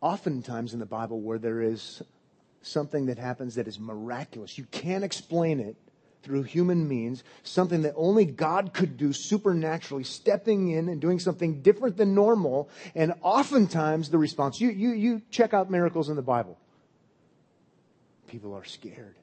Oftentimes 0.00 0.72
in 0.72 0.78
the 0.78 0.86
Bible, 0.86 1.20
where 1.20 1.40
there 1.40 1.60
is 1.60 2.00
something 2.62 3.06
that 3.06 3.18
happens 3.18 3.56
that 3.56 3.66
is 3.66 3.80
miraculous. 3.80 4.56
You 4.56 4.66
can't 4.70 5.02
explain 5.02 5.58
it 5.58 5.74
through 6.22 6.44
human 6.44 6.86
means, 6.86 7.24
something 7.42 7.82
that 7.82 7.94
only 7.96 8.24
God 8.24 8.72
could 8.72 8.96
do 8.96 9.12
supernaturally, 9.12 10.04
stepping 10.04 10.70
in 10.70 10.88
and 10.88 11.00
doing 11.00 11.18
something 11.18 11.60
different 11.60 11.96
than 11.96 12.14
normal. 12.14 12.70
And 12.94 13.14
oftentimes 13.20 14.10
the 14.10 14.18
response, 14.18 14.60
you, 14.60 14.70
you, 14.70 14.90
you 14.90 15.22
check 15.32 15.52
out 15.52 15.72
miracles 15.72 16.08
in 16.08 16.14
the 16.14 16.22
Bible. 16.22 16.56
People 18.32 18.54
are 18.54 18.64
scared. 18.64 19.14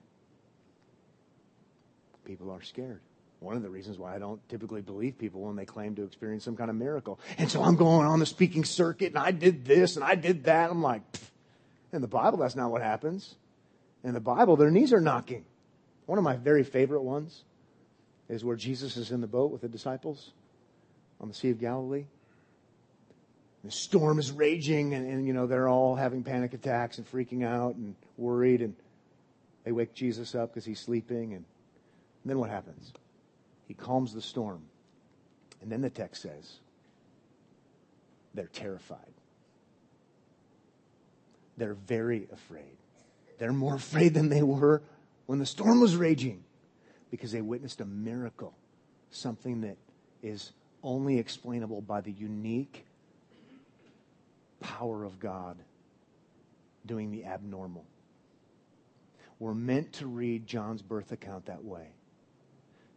People 2.23 2.49
are 2.51 2.61
scared. 2.61 3.01
One 3.39 3.57
of 3.57 3.63
the 3.63 3.69
reasons 3.69 3.97
why 3.97 4.15
I 4.15 4.19
don't 4.19 4.39
typically 4.47 4.81
believe 4.81 5.17
people 5.17 5.41
when 5.41 5.57
they 5.57 5.65
claim 5.65 5.95
to 5.95 6.03
experience 6.03 6.45
some 6.45 6.55
kind 6.55 6.69
of 6.69 6.77
miracle. 6.77 7.19
And 7.37 7.51
so 7.51 7.61
I'm 7.61 7.75
going 7.75 8.07
on 8.07 8.19
the 8.19 8.25
speaking 8.25 8.63
circuit 8.63 9.07
and 9.07 9.17
I 9.17 9.31
did 9.31 9.65
this 9.65 9.97
and 9.97 10.05
I 10.05 10.15
did 10.15 10.45
that. 10.45 10.69
I'm 10.69 10.81
like, 10.81 11.11
Pfft 11.11 11.29
in 11.91 12.01
the 12.01 12.07
Bible, 12.07 12.37
that's 12.37 12.55
not 12.55 12.71
what 12.71 12.81
happens. 12.81 13.35
In 14.03 14.13
the 14.13 14.19
Bible, 14.19 14.55
their 14.55 14.69
knees 14.69 14.93
are 14.93 15.01
knocking. 15.01 15.45
One 16.05 16.17
of 16.17 16.23
my 16.23 16.35
very 16.35 16.63
favorite 16.63 17.01
ones 17.01 17.43
is 18.29 18.45
where 18.45 18.55
Jesus 18.55 18.95
is 18.95 19.11
in 19.11 19.21
the 19.21 19.27
boat 19.27 19.51
with 19.51 19.61
the 19.61 19.67
disciples 19.67 20.31
on 21.19 21.27
the 21.27 21.33
Sea 21.33 21.49
of 21.49 21.59
Galilee. 21.59 22.05
The 23.63 23.71
storm 23.71 24.19
is 24.19 24.31
raging, 24.31 24.93
and, 24.93 25.05
and, 25.05 25.27
you 25.27 25.33
know 25.33 25.45
they're 25.45 25.67
all 25.67 25.95
having 25.95 26.23
panic 26.23 26.53
attacks 26.53 26.97
and 26.97 27.11
freaking 27.11 27.43
out 27.43 27.75
and 27.75 27.93
worried, 28.15 28.61
and 28.61 28.73
they 29.69 29.73
wake 29.73 29.93
Jesus 29.93 30.33
up 30.33 30.49
because 30.49 30.65
he's 30.65 30.79
sleeping, 30.79 31.33
and, 31.33 31.45
and 31.45 31.45
then 32.25 32.39
what 32.39 32.49
happens? 32.49 32.91
He 33.67 33.75
calms 33.75 34.15
the 34.15 34.21
storm, 34.21 34.63
and 35.61 35.71
then 35.71 35.81
the 35.81 35.91
text 35.91 36.23
says 36.23 36.57
they're 38.33 38.47
terrified. 38.47 39.13
They're 41.55 41.75
very 41.75 42.27
afraid. 42.33 42.77
They're 43.37 43.53
more 43.53 43.75
afraid 43.75 44.15
than 44.15 44.29
they 44.29 44.41
were 44.41 44.81
when 45.27 45.37
the 45.37 45.45
storm 45.45 45.81
was 45.81 45.95
raging 45.95 46.43
because 47.11 47.31
they 47.31 47.41
witnessed 47.41 47.79
a 47.79 47.85
miracle, 47.85 48.55
something 49.11 49.61
that 49.61 49.77
is 50.23 50.51
only 50.81 51.19
explainable 51.19 51.81
by 51.81 52.01
the 52.01 52.11
unique 52.11 52.87
power 54.61 55.03
of 55.03 55.19
God 55.19 55.59
doing 56.87 57.11
the 57.11 57.25
abnormal. 57.25 57.85
We're 59.39 59.53
meant 59.53 59.93
to 59.93 60.07
read 60.07 60.45
John's 60.45 60.81
birth 60.81 61.11
account 61.11 61.45
that 61.45 61.63
way. 61.63 61.87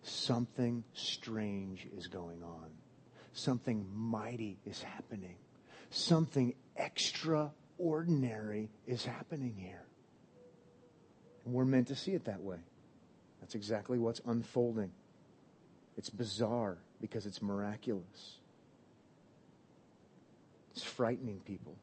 Something 0.02 0.82
strange 0.92 1.87
is 1.96 2.08
going 2.08 2.42
on. 2.42 2.66
Something 3.32 3.87
mighty 3.94 4.58
is 4.66 4.82
happening. 4.82 5.37
Something 5.90 6.54
extraordinary 6.76 8.70
is 8.87 9.04
happening 9.04 9.54
here. 9.56 9.84
And 11.44 11.54
we're 11.54 11.64
meant 11.64 11.88
to 11.88 11.96
see 11.96 12.12
it 12.12 12.25
that 12.25 12.42
way. 12.42 12.58
That's 13.40 13.54
exactly 13.54 13.99
what's 13.99 14.20
unfolding. 14.26 14.90
It's 15.96 16.11
bizarre 16.11 16.78
because 17.00 17.26
it's 17.26 17.40
miraculous. 17.42 18.38
It's 20.72 20.82
frightening 20.82 21.40
people. 21.44 21.76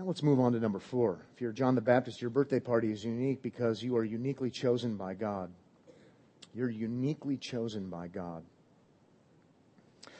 Now 0.00 0.06
let's 0.06 0.22
move 0.22 0.40
on 0.40 0.52
to 0.54 0.60
number 0.60 0.78
four. 0.78 1.18
If 1.34 1.42
you're 1.42 1.52
John 1.52 1.74
the 1.74 1.82
Baptist, 1.82 2.22
your 2.22 2.30
birthday 2.30 2.58
party 2.58 2.90
is 2.90 3.04
unique 3.04 3.42
because 3.42 3.82
you 3.82 3.98
are 3.98 4.02
uniquely 4.02 4.48
chosen 4.48 4.96
by 4.96 5.12
God. 5.12 5.50
You're 6.54 6.70
uniquely 6.70 7.36
chosen 7.36 7.90
by 7.90 8.08
God. 8.08 8.42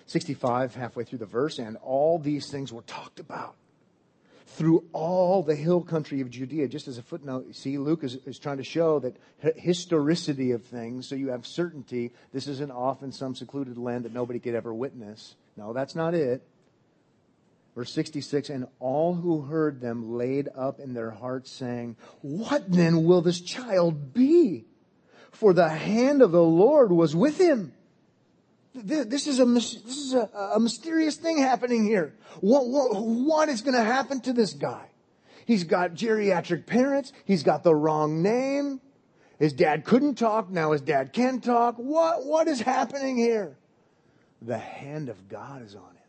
65, 0.05 0.75
halfway 0.75 1.05
through 1.05 1.21
the 1.21 1.25
verse, 1.25 1.59
and 1.59 1.79
all 1.79 2.19
these 2.19 2.51
things 2.51 2.75
were 2.75 2.83
talked 2.83 3.21
about 3.21 3.55
through 4.49 4.85
all 4.93 5.43
the 5.43 5.57
hill 5.57 5.81
country 5.81 6.21
of 6.21 6.29
Judea. 6.29 6.69
Just 6.69 6.87
as 6.87 6.99
a 6.99 7.03
footnote, 7.03 7.47
see, 7.57 7.79
Luke 7.79 8.05
is, 8.05 8.17
is 8.27 8.39
trying 8.39 8.59
to 8.59 8.65
show 8.65 8.99
that 8.99 9.17
historicity 9.57 10.51
of 10.51 10.63
things, 10.63 11.09
so 11.09 11.15
you 11.15 11.29
have 11.29 11.47
certainty. 11.47 12.13
This 12.35 12.49
isn't 12.49 12.71
off 12.71 13.03
in 13.03 13.13
some 13.13 13.35
secluded 13.35 13.79
land 13.79 14.05
that 14.05 14.13
nobody 14.13 14.41
could 14.41 14.55
ever 14.55 14.75
witness. 14.75 15.37
No, 15.57 15.73
that's 15.73 15.95
not 15.95 16.13
it. 16.13 16.43
Verse 17.81 17.93
66, 17.93 18.51
and 18.51 18.67
all 18.79 19.15
who 19.15 19.41
heard 19.41 19.81
them 19.81 20.19
laid 20.19 20.51
up 20.55 20.81
in 20.81 20.93
their 20.93 21.11
hearts 21.11 21.51
saying, 21.51 21.97
what 22.21 22.71
then 22.71 23.05
will 23.05 23.23
this 23.23 23.41
child 23.41 24.13
be? 24.13 24.67
For 25.31 25.55
the 25.55 25.71
hand 25.71 26.21
of 26.21 26.31
the 26.31 26.43
Lord 26.43 26.93
was 26.93 27.17
with 27.17 27.41
him. 27.41 27.73
This 28.75 29.27
is 29.27 29.41
a, 29.41 29.47
this 29.47 29.77
is 29.77 30.13
a, 30.13 30.29
a 30.57 30.61
mysterious 30.61 31.17
thing 31.17 31.39
happening 31.39 31.87
here. 31.87 32.13
What, 32.43 32.69
what, 32.69 33.03
what 33.03 33.49
is 33.49 33.63
going 33.63 33.77
to 33.77 33.83
happen 33.83 34.21
to 34.21 34.35
this 34.35 34.53
guy? 34.53 34.91
He's 35.47 35.65
got 35.65 35.95
geriatric 35.95 36.67
parents. 36.67 37.15
He's 37.25 37.45
got 37.45 37.63
the 37.63 37.75
wrong 37.75 38.23
name. 38.23 38.83
His 39.39 39.55
dad 39.55 39.87
couldn't 39.87 40.17
talk. 40.17 40.51
Now 40.51 40.73
his 40.73 40.83
dad 40.83 41.15
can 41.15 41.41
talk. 41.41 41.77
What, 41.77 42.27
what 42.27 42.47
is 42.47 42.61
happening 42.61 43.17
here? 43.17 43.57
The 44.43 44.59
hand 44.59 45.09
of 45.09 45.31
God 45.31 45.63
is 45.63 45.75
on 45.75 45.81
him. 45.81 46.00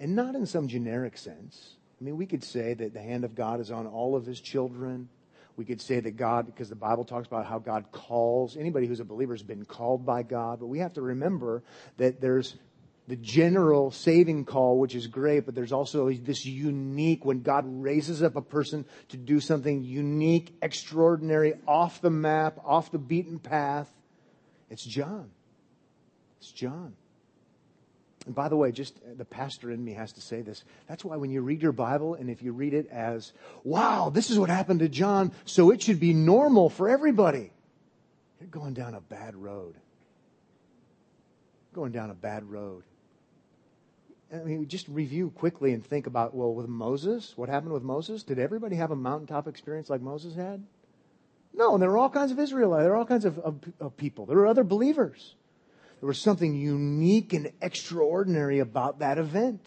And 0.00 0.16
not 0.16 0.34
in 0.34 0.46
some 0.46 0.66
generic 0.66 1.18
sense. 1.18 1.76
I 2.00 2.04
mean, 2.04 2.16
we 2.16 2.24
could 2.24 2.42
say 2.42 2.72
that 2.72 2.94
the 2.94 3.02
hand 3.02 3.24
of 3.24 3.34
God 3.34 3.60
is 3.60 3.70
on 3.70 3.86
all 3.86 4.16
of 4.16 4.24
his 4.24 4.40
children. 4.40 5.10
We 5.56 5.66
could 5.66 5.82
say 5.82 6.00
that 6.00 6.16
God, 6.16 6.46
because 6.46 6.70
the 6.70 6.74
Bible 6.74 7.04
talks 7.04 7.26
about 7.28 7.44
how 7.44 7.58
God 7.58 7.84
calls, 7.92 8.56
anybody 8.56 8.86
who's 8.86 9.00
a 9.00 9.04
believer 9.04 9.34
has 9.34 9.42
been 9.42 9.66
called 9.66 10.06
by 10.06 10.22
God, 10.22 10.58
but 10.58 10.68
we 10.68 10.78
have 10.78 10.94
to 10.94 11.02
remember 11.02 11.62
that 11.98 12.18
there's 12.18 12.56
the 13.08 13.16
general 13.16 13.90
saving 13.90 14.46
call, 14.46 14.78
which 14.78 14.94
is 14.94 15.06
great, 15.06 15.44
but 15.44 15.54
there's 15.54 15.72
also 15.72 16.08
this 16.10 16.46
unique, 16.46 17.26
when 17.26 17.42
God 17.42 17.64
raises 17.66 18.22
up 18.22 18.36
a 18.36 18.42
person 18.42 18.86
to 19.08 19.18
do 19.18 19.38
something 19.38 19.82
unique, 19.82 20.56
extraordinary, 20.62 21.54
off 21.66 22.00
the 22.00 22.08
map, 22.08 22.58
off 22.64 22.90
the 22.90 22.98
beaten 22.98 23.38
path, 23.38 23.92
it's 24.70 24.84
John. 24.84 25.30
It's 26.38 26.52
John. 26.52 26.94
And 28.30 28.34
by 28.36 28.48
the 28.48 28.56
way, 28.56 28.70
just 28.70 28.96
uh, 28.98 29.14
the 29.16 29.24
pastor 29.24 29.72
in 29.72 29.84
me 29.84 29.92
has 29.94 30.12
to 30.12 30.20
say 30.20 30.40
this. 30.40 30.62
That's 30.86 31.04
why 31.04 31.16
when 31.16 31.32
you 31.32 31.40
read 31.40 31.62
your 31.62 31.72
Bible 31.72 32.14
and 32.14 32.30
if 32.30 32.44
you 32.44 32.52
read 32.52 32.74
it 32.74 32.88
as, 32.88 33.32
wow, 33.64 34.08
this 34.08 34.30
is 34.30 34.38
what 34.38 34.48
happened 34.48 34.78
to 34.78 34.88
John, 34.88 35.32
so 35.46 35.72
it 35.72 35.82
should 35.82 35.98
be 35.98 36.14
normal 36.14 36.70
for 36.70 36.88
everybody, 36.88 37.50
you're 38.38 38.48
going 38.48 38.72
down 38.72 38.94
a 38.94 39.00
bad 39.00 39.34
road. 39.34 39.74
Going 41.72 41.90
down 41.90 42.10
a 42.10 42.14
bad 42.14 42.48
road. 42.48 42.84
I 44.32 44.36
mean, 44.36 44.68
just 44.68 44.86
review 44.86 45.30
quickly 45.30 45.72
and 45.72 45.84
think 45.84 46.06
about, 46.06 46.32
well, 46.32 46.54
with 46.54 46.68
Moses, 46.68 47.32
what 47.34 47.48
happened 47.48 47.72
with 47.72 47.82
Moses? 47.82 48.22
Did 48.22 48.38
everybody 48.38 48.76
have 48.76 48.92
a 48.92 48.96
mountaintop 48.96 49.48
experience 49.48 49.90
like 49.90 50.02
Moses 50.02 50.36
had? 50.36 50.62
No, 51.52 51.74
and 51.74 51.82
there 51.82 51.90
were 51.90 51.98
all 51.98 52.10
kinds 52.10 52.30
of 52.30 52.38
Israelites. 52.38 52.84
There 52.84 52.92
were 52.92 52.96
all 52.96 53.04
kinds 53.06 53.24
of, 53.24 53.40
of, 53.40 53.58
of 53.80 53.96
people. 53.96 54.26
There 54.26 54.36
were 54.36 54.46
other 54.46 54.62
believers. 54.62 55.34
There 56.00 56.06
was 56.06 56.18
something 56.18 56.54
unique 56.54 57.32
and 57.34 57.52
extraordinary 57.60 58.58
about 58.58 59.00
that 59.00 59.18
event. 59.18 59.60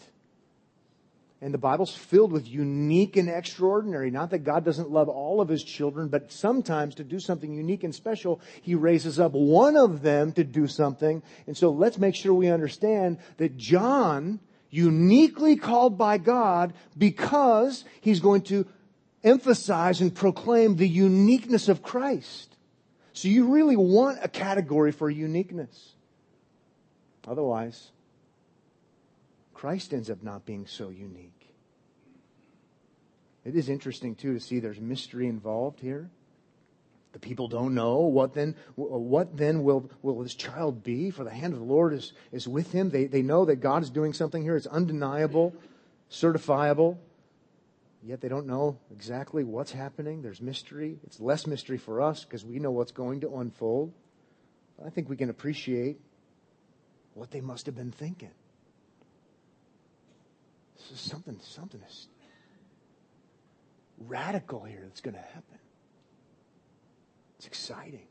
And 1.41 1.53
the 1.53 1.59
Bible's 1.59 1.93
filled 1.93 2.31
with 2.31 2.47
unique 2.47 3.17
and 3.17 3.29
extraordinary. 3.29 4.09
Not 4.09 4.29
that 4.29 4.45
God 4.45 4.63
doesn't 4.63 4.89
love 4.89 5.09
all 5.09 5.41
of 5.41 5.49
his 5.49 5.63
children, 5.63 6.07
but 6.07 6.31
sometimes 6.31 6.95
to 6.95 7.03
do 7.03 7.19
something 7.19 7.53
unique 7.53 7.83
and 7.83 7.93
special, 7.93 8.39
he 8.61 8.75
raises 8.75 9.19
up 9.19 9.33
one 9.33 9.75
of 9.75 10.01
them 10.01 10.31
to 10.33 10.45
do 10.45 10.67
something. 10.67 11.21
And 11.45 11.55
so 11.55 11.69
let's 11.69 11.97
make 11.97 12.15
sure 12.15 12.33
we 12.33 12.49
understand 12.49 13.19
that 13.37 13.57
John, 13.57 14.39
uniquely 14.69 15.57
called 15.57 15.97
by 15.97 16.17
God 16.17 16.73
because 16.97 17.83
he's 17.99 18.21
going 18.21 18.43
to 18.43 18.65
emphasize 19.21 19.99
and 19.99 20.15
proclaim 20.15 20.77
the 20.77 20.87
uniqueness 20.87 21.67
of 21.67 21.83
Christ. 21.83 22.55
So 23.11 23.27
you 23.27 23.53
really 23.53 23.75
want 23.75 24.19
a 24.21 24.29
category 24.29 24.93
for 24.93 25.09
uniqueness. 25.09 25.93
Otherwise, 27.27 27.91
Christ 29.53 29.93
ends 29.93 30.09
up 30.09 30.23
not 30.23 30.45
being 30.45 30.67
so 30.67 30.89
unique. 30.89 31.53
It 33.45 33.55
is 33.55 33.69
interesting 33.69 34.15
too 34.15 34.33
to 34.33 34.39
see 34.39 34.59
there's 34.59 34.79
mystery 34.79 35.27
involved 35.27 35.79
here. 35.79 36.09
The 37.13 37.19
people 37.19 37.47
don't 37.47 37.75
know 37.75 37.99
what 37.99 38.33
then. 38.33 38.55
What 38.75 39.37
then 39.37 39.63
will 39.63 39.89
will 40.01 40.23
this 40.23 40.33
child 40.33 40.83
be? 40.83 41.11
For 41.11 41.23
the 41.23 41.29
hand 41.29 41.53
of 41.53 41.59
the 41.59 41.65
Lord 41.65 41.93
is 41.93 42.13
is 42.31 42.47
with 42.47 42.71
him. 42.71 42.89
They 42.89 43.05
they 43.05 43.21
know 43.21 43.45
that 43.45 43.57
God 43.57 43.83
is 43.83 43.91
doing 43.91 44.13
something 44.13 44.41
here. 44.41 44.55
It's 44.55 44.65
undeniable, 44.65 45.53
certifiable. 46.09 46.97
Yet 48.01 48.19
they 48.19 48.27
don't 48.27 48.47
know 48.47 48.79
exactly 48.91 49.43
what's 49.43 49.71
happening. 49.71 50.23
There's 50.23 50.41
mystery. 50.41 50.97
It's 51.03 51.19
less 51.19 51.45
mystery 51.45 51.77
for 51.77 52.01
us 52.01 52.25
because 52.25 52.43
we 52.43 52.59
know 52.59 52.71
what's 52.71 52.91
going 52.91 53.21
to 53.21 53.37
unfold. 53.37 53.93
I 54.83 54.89
think 54.89 55.07
we 55.07 55.15
can 55.15 55.29
appreciate 55.29 55.99
what 57.13 57.31
they 57.31 57.41
must 57.41 57.65
have 57.65 57.75
been 57.75 57.91
thinking. 57.91 58.31
This 60.77 60.91
is 60.91 60.99
something, 60.99 61.39
something 61.41 61.81
is 61.87 62.07
radical 63.99 64.63
here 64.63 64.81
that's 64.83 65.01
going 65.01 65.15
to 65.15 65.21
happen. 65.21 65.59
It's 67.37 67.47
exciting. 67.47 68.07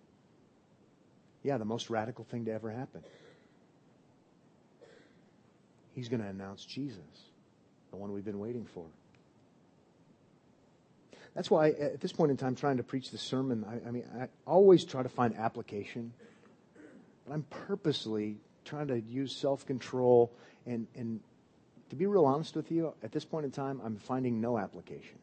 Yeah, 1.43 1.59
the 1.59 1.65
most 1.65 1.91
radical 1.91 2.25
thing 2.25 2.45
to 2.45 2.53
ever 2.53 2.71
happen. 2.71 3.03
He's 5.95 6.09
going 6.09 6.23
to 6.23 6.29
announce 6.29 6.65
Jesus, 6.65 7.01
the 7.91 7.97
one 7.97 8.13
we've 8.13 8.25
been 8.25 8.39
waiting 8.39 8.65
for. 8.65 8.87
That's 11.35 11.51
why, 11.51 11.71
at 11.71 12.01
this 12.01 12.13
point 12.13 12.31
in 12.31 12.37
time, 12.37 12.55
trying 12.55 12.77
to 12.77 12.83
preach 12.83 13.11
the 13.11 13.19
sermon, 13.19 13.65
I, 13.67 13.89
I 13.89 13.91
mean, 13.91 14.05
I 14.19 14.29
always 14.47 14.85
try 14.85 15.03
to 15.03 15.09
find 15.09 15.35
application, 15.37 16.13
but 17.27 17.33
I'm 17.35 17.45
purposely 17.49 18.37
trying 18.65 18.89
to 18.89 19.01
use 19.01 19.35
self 19.35 19.67
control. 19.67 20.33
And, 20.67 20.87
and 20.95 21.21
to 21.91 21.97
be 21.97 22.07
real 22.07 22.25
honest 22.25 22.55
with 22.55 22.71
you, 22.71 22.95
at 23.03 23.13
this 23.13 23.25
point 23.25 23.45
in 23.45 23.51
time, 23.51 23.81
I'm 23.85 23.97
finding 23.97 24.41
no 24.41 24.59
application 24.59 25.19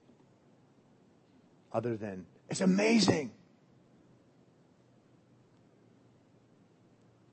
other 1.72 1.96
than 1.98 2.26
it's 2.50 2.62
amazing. 2.62 3.32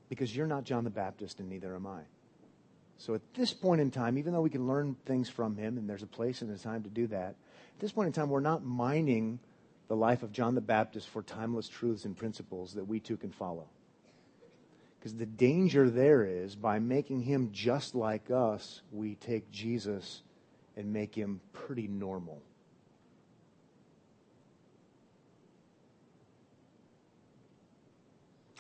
Because 0.09 0.35
you're 0.35 0.47
not 0.47 0.65
John 0.65 0.85
the 0.85 0.91
Baptist, 0.91 1.41
and 1.41 1.49
neither 1.49 1.75
am 1.75 1.87
I. 1.87 2.03
So 2.99 3.15
at 3.15 3.23
this 3.35 3.53
point 3.53 3.81
in 3.81 3.91
time, 3.91 4.19
even 4.19 4.33
though 4.33 4.41
we 4.41 4.51
can 4.51 4.67
learn 4.67 4.97
things 5.05 5.29
from 5.29 5.57
him, 5.57 5.77
and 5.77 5.89
there's 5.89 6.03
a 6.03 6.07
place 6.07 6.43
and 6.43 6.51
a 6.51 6.59
time 6.59 6.83
to 6.85 6.89
do 6.89 7.07
that, 7.09 7.31
at 7.75 7.81
this 7.81 7.93
point 7.93 8.07
in 8.07 8.13
time, 8.13 8.31
we're 8.31 8.41
not 8.41 8.65
mining 8.65 9.39
the 9.89 9.97
life 9.97 10.23
of 10.23 10.33
John 10.33 10.55
the 10.55 10.61
Baptist 10.61 11.09
for 11.09 11.23
timeless 11.23 11.69
truths 11.69 12.05
and 12.05 12.17
principles 12.17 12.75
that 12.75 12.85
we 12.85 13.01
too 13.01 13.17
can 13.17 13.31
follow. 13.31 13.69
Because 15.07 15.19
the 15.19 15.27
danger 15.27 15.89
there 15.89 16.25
is 16.25 16.57
by 16.57 16.81
making 16.81 17.23
him 17.23 17.51
just 17.53 17.95
like 17.95 18.29
us, 18.29 18.83
we 18.91 19.15
take 19.15 19.49
Jesus 19.53 20.25
and 20.77 20.93
make 20.93 21.15
him 21.15 21.41
pretty 21.53 21.87
normal. 21.87 22.43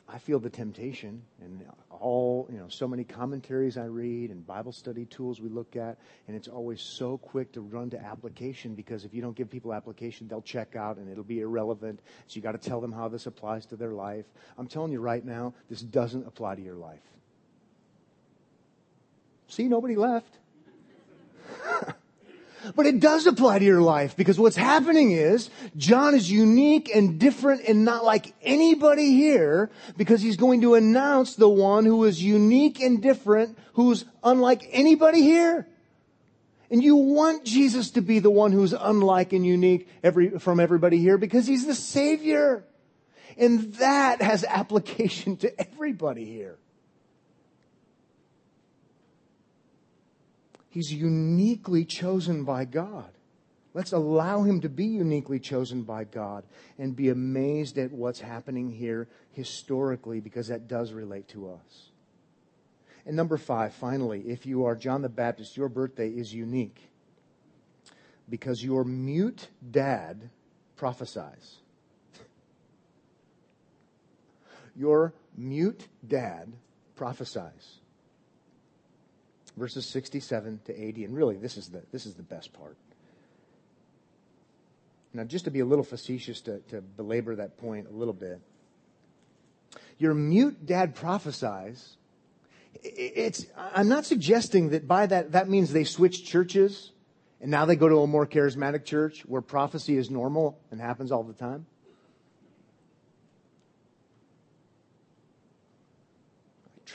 I 0.08 0.18
feel 0.18 0.38
the 0.38 0.50
temptation 0.50 1.22
and 1.42 1.64
all, 1.90 2.48
you 2.50 2.58
know, 2.58 2.68
so 2.68 2.86
many 2.86 3.02
commentaries 3.02 3.76
I 3.76 3.86
read 3.86 4.30
and 4.30 4.46
Bible 4.46 4.70
study 4.70 5.04
tools 5.04 5.40
we 5.40 5.48
look 5.48 5.74
at, 5.74 5.98
and 6.28 6.36
it's 6.36 6.46
always 6.46 6.80
so 6.80 7.18
quick 7.18 7.50
to 7.52 7.60
run 7.60 7.90
to 7.90 7.98
application 7.98 8.76
because 8.76 9.04
if 9.04 9.12
you 9.12 9.20
don't 9.20 9.34
give 9.34 9.50
people 9.50 9.74
application, 9.74 10.28
they'll 10.28 10.42
check 10.42 10.76
out 10.76 10.98
and 10.98 11.10
it'll 11.10 11.24
be 11.24 11.40
irrelevant. 11.40 11.98
So 12.28 12.36
you 12.36 12.42
got 12.42 12.52
to 12.52 12.68
tell 12.68 12.80
them 12.80 12.92
how 12.92 13.08
this 13.08 13.26
applies 13.26 13.66
to 13.66 13.76
their 13.76 13.92
life. 13.92 14.26
I'm 14.56 14.68
telling 14.68 14.92
you 14.92 15.00
right 15.00 15.24
now, 15.24 15.54
this 15.68 15.80
doesn't 15.80 16.24
apply 16.24 16.54
to 16.54 16.62
your 16.62 16.76
life. 16.76 17.00
See, 19.48 19.66
nobody 19.66 19.96
left. 19.96 20.38
But 22.74 22.86
it 22.86 23.00
does 23.00 23.26
apply 23.26 23.58
to 23.60 23.64
your 23.64 23.82
life 23.82 24.16
because 24.16 24.38
what's 24.38 24.56
happening 24.56 25.12
is 25.12 25.50
John 25.76 26.14
is 26.14 26.30
unique 26.30 26.90
and 26.94 27.18
different 27.18 27.62
and 27.68 27.84
not 27.84 28.04
like 28.04 28.34
anybody 28.42 29.14
here 29.14 29.70
because 29.96 30.22
he's 30.22 30.36
going 30.36 30.62
to 30.62 30.74
announce 30.74 31.36
the 31.36 31.48
one 31.48 31.84
who 31.84 32.04
is 32.04 32.22
unique 32.22 32.80
and 32.80 33.02
different, 33.02 33.56
who's 33.74 34.04
unlike 34.24 34.68
anybody 34.72 35.22
here. 35.22 35.66
And 36.70 36.82
you 36.82 36.96
want 36.96 37.44
Jesus 37.44 37.90
to 37.92 38.00
be 38.00 38.18
the 38.18 38.30
one 38.30 38.52
who's 38.52 38.72
unlike 38.72 39.32
and 39.32 39.46
unique 39.46 39.88
every, 40.02 40.38
from 40.38 40.58
everybody 40.58 40.98
here 40.98 41.18
because 41.18 41.46
he's 41.46 41.66
the 41.66 41.74
Savior. 41.74 42.64
And 43.38 43.74
that 43.74 44.22
has 44.22 44.44
application 44.48 45.36
to 45.38 45.60
everybody 45.60 46.24
here. 46.24 46.58
He's 50.76 50.92
uniquely 50.92 51.86
chosen 51.86 52.44
by 52.44 52.66
God. 52.66 53.10
Let's 53.72 53.92
allow 53.92 54.42
him 54.42 54.60
to 54.60 54.68
be 54.68 54.84
uniquely 54.84 55.38
chosen 55.38 55.84
by 55.84 56.04
God 56.04 56.44
and 56.78 56.94
be 56.94 57.08
amazed 57.08 57.78
at 57.78 57.92
what's 57.92 58.20
happening 58.20 58.68
here 58.68 59.08
historically 59.32 60.20
because 60.20 60.48
that 60.48 60.68
does 60.68 60.92
relate 60.92 61.28
to 61.28 61.48
us. 61.48 61.92
And 63.06 63.16
number 63.16 63.38
five, 63.38 63.72
finally, 63.72 64.20
if 64.26 64.44
you 64.44 64.66
are 64.66 64.76
John 64.76 65.00
the 65.00 65.08
Baptist, 65.08 65.56
your 65.56 65.70
birthday 65.70 66.10
is 66.10 66.34
unique 66.34 66.90
because 68.28 68.62
your 68.62 68.84
mute 68.84 69.48
dad 69.70 70.28
prophesies. 70.76 71.56
Your 74.76 75.14
mute 75.38 75.88
dad 76.06 76.52
prophesies. 76.96 77.78
Verses 79.56 79.86
67 79.86 80.60
to 80.66 80.82
80, 80.82 81.04
and 81.04 81.16
really 81.16 81.36
this 81.36 81.56
is 81.56 81.68
the, 81.68 81.82
this 81.92 82.06
is 82.06 82.14
the 82.14 82.22
best 82.22 82.52
part. 82.52 82.76
Now, 85.14 85.24
just 85.24 85.46
to 85.46 85.50
be 85.50 85.60
a 85.60 85.64
little 85.64 85.84
facetious 85.84 86.42
to, 86.42 86.58
to 86.68 86.82
belabor 86.82 87.36
that 87.36 87.56
point 87.56 87.88
a 87.88 87.92
little 87.92 88.12
bit, 88.12 88.40
your 89.98 90.12
mute 90.12 90.66
dad 90.66 90.94
prophesies. 90.94 91.96
It's, 92.82 93.46
I'm 93.56 93.88
not 93.88 94.04
suggesting 94.04 94.70
that 94.70 94.86
by 94.86 95.06
that, 95.06 95.32
that 95.32 95.48
means 95.48 95.72
they 95.72 95.84
switch 95.84 96.26
churches 96.26 96.92
and 97.40 97.50
now 97.50 97.64
they 97.64 97.76
go 97.76 97.88
to 97.88 98.00
a 98.00 98.06
more 98.06 98.26
charismatic 98.26 98.84
church 98.84 99.22
where 99.26 99.42
prophecy 99.42 99.96
is 99.96 100.10
normal 100.10 100.58
and 100.70 100.80
happens 100.80 101.12
all 101.12 101.22
the 101.22 101.32
time. 101.32 101.66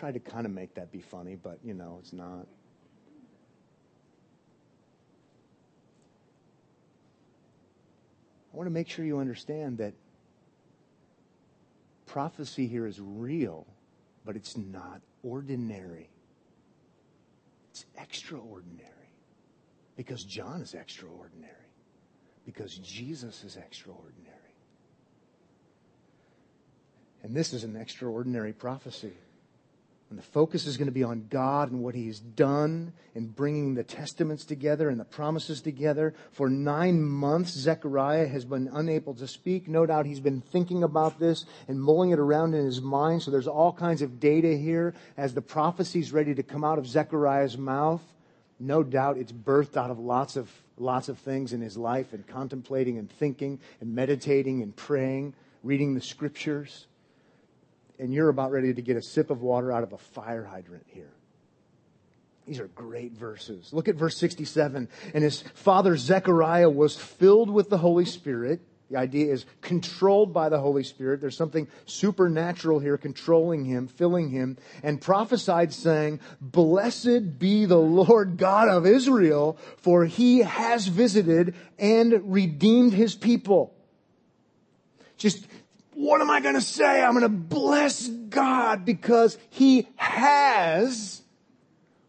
Try 0.02 0.12
to 0.12 0.20
kind 0.20 0.48
of 0.48 0.52
make 0.52 0.74
that 0.74 0.92
be 0.92 1.00
funny, 1.00 1.36
but 1.36 1.60
you 1.64 1.76
know, 1.76 2.00
it's 2.02 2.12
not. 2.12 2.48
I 8.52 8.58
want 8.58 8.66
to 8.66 8.72
make 8.72 8.90
sure 8.90 9.06
you 9.06 9.20
understand 9.20 9.78
that 9.78 9.94
prophecy 12.08 12.66
here 12.66 12.88
is 12.88 13.00
real, 13.00 13.68
but 14.26 14.36
it's 14.36 14.58
not 14.58 15.02
ordinary. 15.22 16.10
It's 17.70 17.86
extraordinary. 17.96 18.90
Because 19.96 20.24
John 20.24 20.62
is 20.62 20.74
extraordinary. 20.74 21.54
Because 22.44 22.76
Jesus 22.76 23.44
is 23.44 23.56
extraordinary. 23.56 24.36
And 27.22 27.36
this 27.36 27.54
is 27.54 27.64
an 27.64 27.76
extraordinary 27.76 28.52
prophecy. 28.52 29.14
And 30.12 30.20
the 30.20 30.24
focus 30.24 30.68
is 30.68 30.76
going 30.76 30.90
to 30.90 30.92
be 30.92 31.06
on 31.06 31.28
God 31.30 31.72
and 31.72 31.82
what 31.82 31.96
He's 31.96 32.20
done 32.20 32.92
in 33.16 33.28
bringing 33.28 33.76
the 33.76 33.84
testaments 33.84 34.44
together 34.44 34.90
and 34.90 35.00
the 35.00 35.06
promises 35.06 35.62
together. 35.62 36.14
For 36.34 36.50
nine 36.50 37.02
months, 37.02 37.52
Zechariah 37.52 38.28
has 38.28 38.44
been 38.44 38.70
unable 38.74 39.14
to 39.16 39.26
speak. 39.26 39.70
No 39.70 39.86
doubt 39.86 40.06
he's 40.06 40.20
been 40.20 40.42
thinking 40.42 40.84
about 40.84 41.18
this 41.18 41.46
and 41.70 41.82
mulling 41.82 42.12
it 42.12 42.20
around 42.20 42.54
in 42.56 42.66
his 42.66 42.82
mind. 42.82 43.24
So 43.24 43.32
there's 43.32 43.48
all 43.48 43.72
kinds 43.72 44.02
of 44.02 44.20
data 44.20 44.50
here 44.58 44.94
as 45.16 45.34
the 45.34 45.42
prophecy's 45.42 46.12
ready 46.12 46.36
to 46.36 46.44
come 46.44 46.66
out 46.66 46.78
of 46.78 46.88
Zechariah's 46.88 47.58
mouth. 47.58 48.04
No 48.60 48.84
doubt 48.84 49.18
it's 49.18 49.32
birthed 49.32 49.78
out 49.78 49.92
of 49.92 49.98
lots 49.98 50.36
of, 50.36 50.52
lots 50.78 51.08
of 51.08 51.20
things 51.20 51.54
in 51.54 51.62
his 51.62 51.78
life 51.78 52.12
and 52.12 52.28
contemplating 52.28 52.98
and 52.98 53.10
thinking 53.10 53.62
and 53.80 53.96
meditating 53.96 54.62
and 54.62 54.76
praying, 54.76 55.36
reading 55.64 55.96
the 55.96 56.02
scriptures 56.02 56.88
and 58.02 58.12
you're 58.12 58.30
about 58.30 58.52
ready 58.52 58.74
to 58.74 58.82
get 58.82 58.98
a 58.98 59.02
sip 59.02 59.30
of 59.30 59.42
water 59.42 59.72
out 59.72 59.84
of 59.84 59.94
a 59.94 59.98
fire 59.98 60.44
hydrant 60.44 60.88
here. 60.88 61.12
These 62.48 62.60
are 62.60 62.68
great 62.68 63.12
verses. 63.12 63.72
Look 63.72 63.88
at 63.88 63.96
verse 63.96 64.18
67. 64.18 64.90
And 65.14 65.24
his 65.24 65.44
father 65.54 65.96
Zechariah 65.96 66.70
was 66.70 66.98
filled 66.98 67.52
with 67.52 67.70
the 67.70 67.78
Holy 67.78 68.06
Spirit. 68.06 68.60
The 68.90 68.98
idea 68.98 69.32
is 69.32 69.46
controlled 69.62 70.34
by 70.34 70.50
the 70.50 70.60
Holy 70.60 70.84
Spirit. 70.84 71.22
There's 71.22 71.38
something 71.38 71.68
supernatural 71.86 72.80
here 72.80 72.98
controlling 72.98 73.66
him, 73.66 73.88
filling 73.88 74.30
him, 74.30 74.58
and 74.82 75.00
prophesied 75.00 75.72
saying, 75.72 76.20
Blessed 76.42 77.38
be 77.38 77.66
the 77.66 77.78
Lord 77.78 78.36
God 78.36 78.68
of 78.68 78.88
Israel, 78.88 79.60
for 79.78 80.06
he 80.06 80.40
has 80.40 80.88
visited 80.88 81.54
and 81.78 82.34
redeemed 82.34 82.94
his 82.94 83.14
people. 83.14 83.76
Just 85.18 85.46
what 86.02 86.20
am 86.20 86.32
I 86.32 86.42
going 86.42 86.56
to 86.56 86.62
say? 86.62 87.04
I'm 87.04 87.12
going 87.12 87.22
to 87.22 87.30
bless 87.30 88.08
God 88.08 88.86
because 88.86 89.38
He 89.52 89.88
has. 89.98 91.22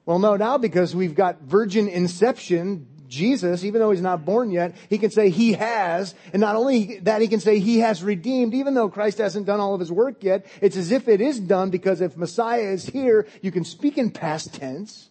Well, 0.07 0.19
no 0.19 0.37
doubt 0.37 0.63
because 0.63 0.97
we've 0.97 1.15
got 1.15 1.43
virgin 1.43 1.89
inception. 1.89 2.89
Jesus, 3.09 3.63
even 3.63 3.83
though 3.83 3.91
he's 3.91 4.01
not 4.01 4.25
born 4.25 4.51
yet, 4.51 4.75
he 4.89 4.97
can 4.97 5.11
say 5.11 5.29
he 5.29 5.53
has, 5.53 6.15
and 6.33 6.41
not 6.41 6.57
only 6.57 6.99
that, 7.01 7.21
he 7.21 7.29
can 7.29 7.41
say 7.41 7.59
he 7.59 7.81
has 7.81 8.03
redeemed, 8.03 8.55
even 8.55 8.73
though 8.73 8.89
Christ 8.89 9.19
hasn't 9.19 9.45
done 9.45 9.61
all 9.61 9.75
of 9.75 9.81
his 9.81 9.93
work 9.93 10.25
yet. 10.25 10.47
It's 10.63 10.79
as 10.79 10.91
if 10.91 11.09
it 11.09 11.21
is 11.21 11.39
done 11.39 11.69
because 11.69 12.01
if 12.01 12.17
Messiah 12.17 12.63
is 12.63 12.87
here, 12.87 13.27
you 13.43 13.53
can 13.53 13.67
speak 13.67 13.99
in 13.99 14.13
past 14.13 14.55
tense. 14.55 15.11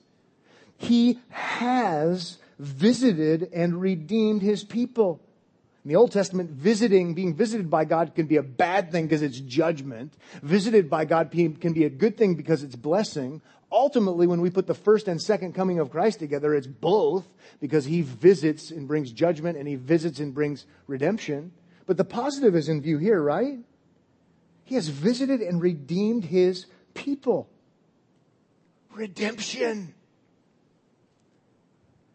He 0.78 1.20
has 1.30 2.40
visited 2.58 3.52
and 3.54 3.80
redeemed 3.80 4.42
his 4.42 4.64
people. 4.64 5.22
In 5.84 5.90
the 5.90 5.96
Old 5.96 6.12
Testament, 6.12 6.52
visiting, 6.52 7.16
being 7.16 7.34
visited 7.34 7.70
by 7.70 7.86
God 7.86 8.14
can 8.14 8.28
be 8.28 8.38
a 8.38 8.44
bad 8.44 8.92
thing 8.92 9.06
because 9.06 9.24
it's 9.24 9.40
judgment. 9.40 10.14
Visited 10.44 10.90
by 10.90 11.06
God 11.06 11.32
can 11.32 11.74
be 11.74 11.86
a 11.86 11.90
good 11.90 12.18
thing 12.18 12.36
because 12.36 12.62
it's 12.62 12.76
blessing. 12.76 13.42
Ultimately, 13.72 14.28
when 14.28 14.42
we 14.42 14.52
put 14.52 14.68
the 14.68 14.76
first 14.76 15.08
and 15.08 15.20
second 15.20 15.54
coming 15.54 15.80
of 15.80 15.90
Christ 15.90 16.20
together, 16.20 16.54
it's 16.54 16.68
both 16.68 17.28
because 17.60 17.86
he 17.86 18.02
visits 18.02 18.70
and 18.70 18.88
brings 18.88 19.12
judgment 19.12 19.58
and 19.58 19.68
he 19.68 19.76
visits 19.76 20.20
and 20.20 20.34
brings 20.34 20.66
redemption. 20.86 21.52
But 21.88 21.98
the 21.98 22.06
positive 22.06 22.56
is 22.56 22.70
in 22.70 22.82
view 22.82 23.00
here, 23.00 23.22
right? 23.22 23.58
He 24.66 24.76
has 24.76 24.88
visited 24.88 25.42
and 25.42 25.62
redeemed 25.62 26.26
his 26.26 26.68
people. 26.94 27.50
Redemption. 28.94 29.96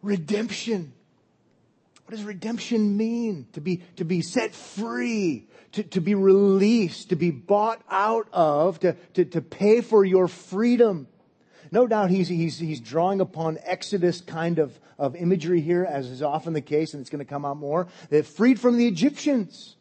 Redemption. 0.02 0.92
What 2.06 2.14
does 2.14 2.24
redemption 2.24 2.96
mean? 2.96 3.48
To 3.54 3.60
be, 3.60 3.82
to 3.96 4.04
be 4.04 4.22
set 4.22 4.54
free, 4.54 5.48
to, 5.72 5.82
to 5.82 6.00
be 6.00 6.14
released, 6.14 7.08
to 7.08 7.16
be 7.16 7.32
bought 7.32 7.82
out 7.90 8.28
of, 8.32 8.78
to, 8.80 8.92
to, 9.14 9.24
to 9.24 9.40
pay 9.40 9.80
for 9.80 10.04
your 10.04 10.28
freedom. 10.28 11.08
No 11.72 11.88
doubt 11.88 12.10
he's, 12.10 12.28
he's, 12.28 12.60
he's 12.60 12.78
drawing 12.78 13.20
upon 13.20 13.58
Exodus 13.64 14.20
kind 14.20 14.60
of, 14.60 14.78
of 15.00 15.16
imagery 15.16 15.60
here, 15.60 15.84
as 15.84 16.08
is 16.08 16.22
often 16.22 16.52
the 16.52 16.60
case, 16.60 16.94
and 16.94 17.00
it's 17.00 17.10
going 17.10 17.24
to 17.24 17.28
come 17.28 17.44
out 17.44 17.56
more. 17.56 17.88
They're 18.08 18.22
freed 18.22 18.60
from 18.60 18.78
the 18.78 18.86
Egyptians. 18.86 19.74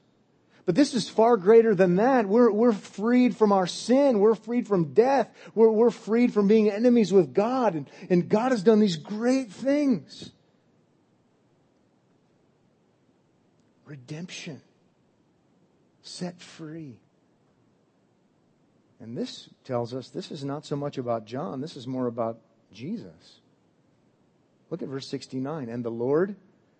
But 0.65 0.73
this 0.73 0.95
is 0.95 1.07
far 1.07 1.37
greater 1.37 1.75
than 1.75 1.97
that. 1.97 2.25
We're, 2.25 2.49
we're 2.51 2.73
freed 2.73 3.37
from 3.37 3.51
our 3.51 3.67
sin. 3.67 4.17
We're 4.17 4.33
freed 4.33 4.67
from 4.67 4.95
death. 4.95 5.29
We're, 5.53 5.69
we're 5.69 5.91
freed 5.91 6.33
from 6.33 6.47
being 6.47 6.71
enemies 6.71 7.13
with 7.13 7.35
God. 7.35 7.75
And, 7.75 7.87
and 8.09 8.27
God 8.27 8.51
has 8.51 8.63
done 8.63 8.79
these 8.79 8.97
great 8.97 9.51
things. 9.51 10.31
Redemption, 13.85 14.61
set 16.01 16.39
free. 16.41 16.97
And 18.99 19.17
this 19.17 19.49
tells 19.63 19.93
us 19.93 20.09
this 20.09 20.31
is 20.31 20.43
not 20.43 20.65
so 20.65 20.75
much 20.75 20.97
about 20.97 21.25
John, 21.25 21.61
this 21.61 21.75
is 21.75 21.87
more 21.87 22.07
about 22.07 22.39
Jesus. 22.73 23.39
Look 24.69 24.81
at 24.81 24.87
verse 24.87 25.07
69. 25.07 25.69
And 25.69 25.85
the 25.85 25.91
Lord 25.91 26.35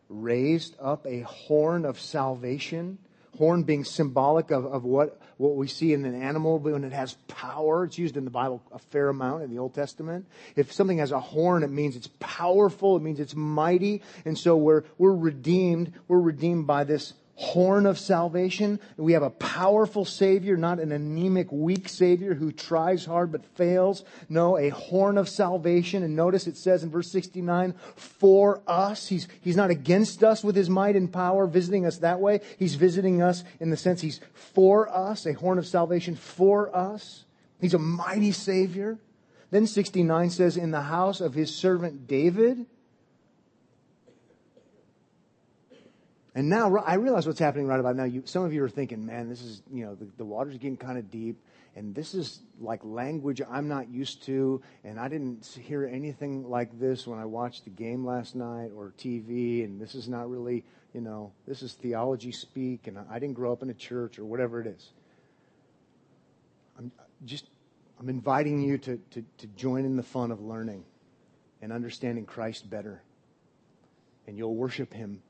raised 0.10 0.76
up 0.80 1.06
a 1.06 1.22
horn 1.22 1.86
of 1.86 2.00
salvation 2.00 2.98
horn 3.38 3.64
being 3.64 3.84
symbolic 3.84 4.52
of, 4.52 4.66
of 4.66 4.84
what, 4.84 5.20
what 5.38 5.56
we 5.56 5.68
see 5.68 5.94
in 5.94 6.06
an 6.06 6.22
animal 6.22 6.60
when 6.60 6.84
it 6.84 6.94
has 6.94 7.14
power. 7.28 7.84
It's 7.84 7.98
used 7.98 8.18
in 8.18 8.26
the 8.26 8.32
Bible 8.32 8.62
a 8.72 8.80
fair 8.80 9.10
amount 9.10 9.44
in 9.44 9.50
the 9.50 9.60
Old 9.60 9.74
Testament. 9.74 10.26
If 10.56 10.72
something 10.72 11.00
has 11.00 11.12
a 11.12 11.20
horn, 11.20 11.64
it 11.64 11.72
means 11.72 11.96
it's 11.96 12.10
powerful. 12.20 12.96
It 12.96 13.02
means 13.02 13.20
it's 13.20 13.36
mighty. 13.36 14.02
And 14.24 14.38
so 14.38 14.56
we're, 14.56 14.84
we're 14.98 15.16
redeemed. 15.16 15.94
We're 16.08 16.20
redeemed 16.20 16.68
by 16.68 16.84
this 16.84 17.14
horn 17.36 17.86
of 17.86 18.00
salvation. 18.00 18.80
We 18.98 19.14
have 19.14 19.24
a 19.24 19.30
powerful 19.30 20.06
Savior, 20.06 20.56
not 20.56 20.80
an 20.80 20.92
anemic, 20.92 21.52
weak 21.52 21.90
Savior 21.90 22.34
who 22.34 22.52
tries 22.52 23.06
hard 23.06 23.32
but 23.32 23.46
fails. 23.46 24.04
No, 24.30 24.58
a 24.58 24.70
horn 24.70 25.18
of 25.18 25.28
salvation. 25.28 26.02
And 26.02 26.16
notice 26.16 26.48
it 26.48 26.58
says 26.58 26.84
in 26.84 26.90
verse 26.90 27.12
69, 27.12 27.74
for 27.96 28.62
us. 28.66 29.08
He's, 29.08 29.28
he's 29.42 29.58
not 29.58 29.70
against 29.70 30.24
us 30.24 30.44
with 30.44 30.56
his 30.56 30.70
might 30.70 30.96
and 30.96 31.12
power, 31.12 31.46
visiting 31.46 31.86
us 31.86 31.98
that 31.98 32.22
way. 32.22 32.40
He's 32.58 32.76
visiting 32.76 33.22
us 33.22 33.44
in 33.60 33.70
the 33.70 33.78
sense 33.78 34.02
he's 34.02 34.22
for 34.34 34.90
us, 34.90 35.26
a 35.26 35.34
horn 35.34 35.58
of 35.58 35.68
salvation 35.68 36.16
for 36.16 36.74
us. 36.76 37.26
He's 37.60 37.74
a 37.74 37.80
mighty 37.80 38.32
Savior. 38.32 38.98
Then 39.52 39.68
69 39.68 40.30
says, 40.30 40.58
in 40.58 40.72
the 40.72 40.82
house 40.82 41.22
of 41.22 41.34
his 41.34 41.54
servant 41.54 42.08
David, 42.08 42.66
And 46.36 46.50
now 46.50 46.76
I 46.78 46.96
realize 46.96 47.26
what's 47.26 47.40
happening 47.40 47.66
right 47.66 47.80
about 47.80 47.96
now. 47.96 48.04
You, 48.04 48.24
some 48.26 48.44
of 48.44 48.54
you 48.54 48.64
are 48.64 48.70
thinking, 48.70 49.06
man, 49.06 49.30
this 49.30 49.42
is, 49.42 49.64
you 49.72 49.86
know, 49.86 49.96
the, 49.96 50.08
the 50.18 50.26
water's 50.26 50.58
getting 50.58 50.78
kind 50.78 50.98
of 50.98 51.10
deep 51.10 51.40
and 51.76 51.94
this 51.94 52.14
is 52.14 52.40
like 52.60 52.80
language 52.84 53.42
I'm 53.50 53.68
not 53.68 53.90
used 53.90 54.24
to, 54.24 54.62
and 54.84 54.98
I 54.98 55.10
didn't 55.10 55.46
hear 55.46 55.86
anything 55.86 56.50
like 56.50 56.80
this 56.80 57.06
when 57.06 57.20
I 57.20 57.26
watched 57.26 57.66
the 57.66 57.70
game 57.70 58.06
last 58.06 58.34
night 58.34 58.72
or 58.76 58.94
TV, 58.98 59.66
and 59.66 59.80
this 59.80 59.94
is 59.94 60.08
not 60.08 60.30
really, 60.30 60.64
you 60.94 61.02
know, 61.02 61.34
this 61.46 61.62
is 61.62 61.74
theology 61.74 62.32
speak, 62.32 62.88
and 62.88 62.98
I 63.10 63.20
didn't 63.20 63.36
grow 63.36 63.52
up 63.52 63.62
in 63.62 63.70
a 63.70 63.74
church 63.74 64.18
or 64.18 64.24
whatever 64.24 64.62
it 64.62 64.68
is. 64.68 64.92
I'm 66.80 66.92
just, 67.26 67.50
I'm 68.00 68.08
inviting 68.08 68.62
you 68.62 68.78
to, 68.78 68.98
to, 69.12 69.26
to 69.40 69.48
join 69.48 69.84
in 69.84 69.98
the 69.98 70.04
fun 70.04 70.32
of 70.32 70.40
learning 70.40 70.86
and 71.62 71.74
understanding 71.74 72.26
Christ 72.26 72.70
better, 72.70 73.04
and 74.28 74.38
you'll 74.38 74.56
worship 74.56 74.94
Him 74.94 75.22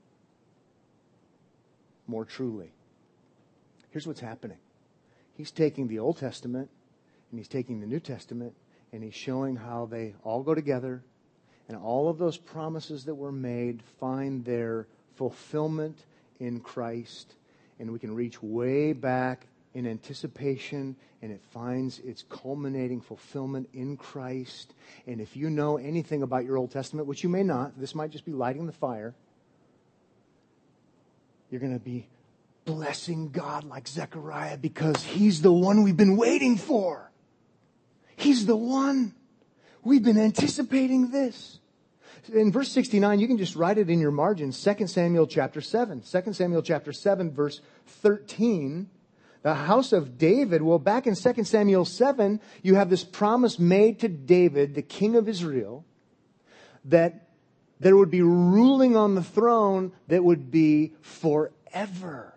more 2.08 2.26
truly. 2.26 2.72
Here's 3.92 4.08
what's 4.08 4.20
happening 4.20 4.58
He's 5.36 5.52
taking 5.52 5.88
the 5.88 6.00
Old 6.00 6.18
Testament 6.18 6.70
and 7.32 7.40
He's 7.40 7.48
taking 7.48 7.80
the 7.80 7.88
New 7.88 8.00
Testament 8.00 8.54
and 8.92 9.04
He's 9.04 9.16
showing 9.16 9.56
how 9.56 9.86
they 9.86 10.14
all 10.24 10.44
go 10.44 10.56
together 10.56 11.04
and 11.68 11.78
all 11.78 12.10
of 12.10 12.18
those 12.18 12.38
promises 12.38 13.06
that 13.06 13.16
were 13.16 13.32
made 13.32 13.82
find 14.00 14.46
their 14.46 14.88
fulfillment 15.16 15.98
in 16.40 16.60
Christ. 16.60 17.34
And 17.80 17.92
we 17.92 18.00
can 18.00 18.14
reach 18.14 18.42
way 18.42 18.94
back 18.94 19.48
in 19.74 19.88
anticipation 19.88 20.96
and 21.22 21.32
it 21.32 21.42
finds 21.52 22.00
its 22.00 22.24
culminating 22.30 23.02
fulfillment 23.02 23.68
in 23.74 23.98
Christ. 23.98 24.74
And 25.08 25.20
if 25.20 25.36
you 25.36 25.50
know 25.50 25.78
anything 25.78 26.22
about 26.22 26.46
your 26.46 26.58
Old 26.58 26.72
Testament, 26.72 27.08
which 27.08 27.24
you 27.24 27.30
may 27.30 27.44
not, 27.44 27.80
this 27.80 27.96
might 27.96 28.12
just 28.12 28.26
be 28.26 28.32
lighting 28.32 28.68
the 28.68 28.72
fire, 28.72 29.16
you're 31.50 31.62
going 31.62 31.78
to 31.78 31.84
be 31.84 32.08
blessing 32.66 33.30
God 33.30 33.64
like 33.64 33.88
Zechariah 33.88 34.58
because 34.58 35.04
he's 35.04 35.42
the 35.42 35.52
one 35.52 35.84
we've 35.84 35.98
been 35.98 36.18
waiting 36.18 36.58
for. 36.58 37.12
He's 38.16 38.46
the 38.46 38.56
one. 38.56 39.14
We've 39.84 40.04
been 40.04 40.18
anticipating 40.18 41.12
this. 41.12 41.60
In 42.34 42.52
verse 42.52 42.72
69, 42.72 43.20
you 43.20 43.28
can 43.28 43.38
just 43.38 43.56
write 43.56 43.78
it 43.78 43.90
in 43.90 44.00
your 44.00 44.12
margin. 44.12 44.52
2 44.52 44.88
Samuel 44.88 45.28
chapter 45.28 45.62
7. 45.62 46.02
2 46.02 46.34
Samuel 46.34 46.64
chapter 46.64 46.92
7 46.92 47.32
verse 47.32 47.62
13. 47.86 48.90
The 49.44 49.54
house 49.54 49.94
of 49.94 50.18
David. 50.18 50.64
Well, 50.64 50.80
back 50.80 51.06
in 51.06 51.14
2 51.14 51.44
Samuel 51.44 51.86
7, 51.86 52.42
you 52.64 52.76
have 52.76 52.90
this 52.90 53.04
promise 53.04 53.60
made 53.60 54.00
to 54.00 54.08
David, 54.08 54.74
the 54.74 54.82
king 54.82 55.16
of 55.16 55.30
Israel, 55.30 55.86
that 56.86 57.25
there 57.80 57.96
would 57.96 58.12
be 58.12 58.22
ruling 58.22 58.96
on 58.96 59.16
the 59.16 59.24
throne 59.24 59.92
that 60.08 60.24
would 60.24 60.52
be 60.52 60.94
forever. 61.02 62.34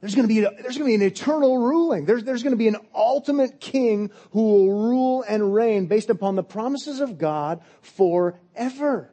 There's 0.00 0.16
going 0.16 0.26
to 0.26 0.34
be, 0.34 0.40
there's 0.40 0.76
going 0.76 0.80
to 0.80 0.84
be 0.84 0.94
an 0.96 1.02
eternal 1.02 1.58
ruling. 1.58 2.06
There's, 2.06 2.24
there's 2.24 2.42
going 2.42 2.52
to 2.52 2.56
be 2.56 2.66
an 2.66 2.76
ultimate 2.92 3.60
king 3.60 4.10
who 4.32 4.42
will 4.42 4.88
rule 4.88 5.24
and 5.26 5.54
reign 5.54 5.86
based 5.86 6.10
upon 6.10 6.34
the 6.34 6.42
promises 6.42 6.98
of 6.98 7.18
God 7.18 7.62
forever. 7.82 9.10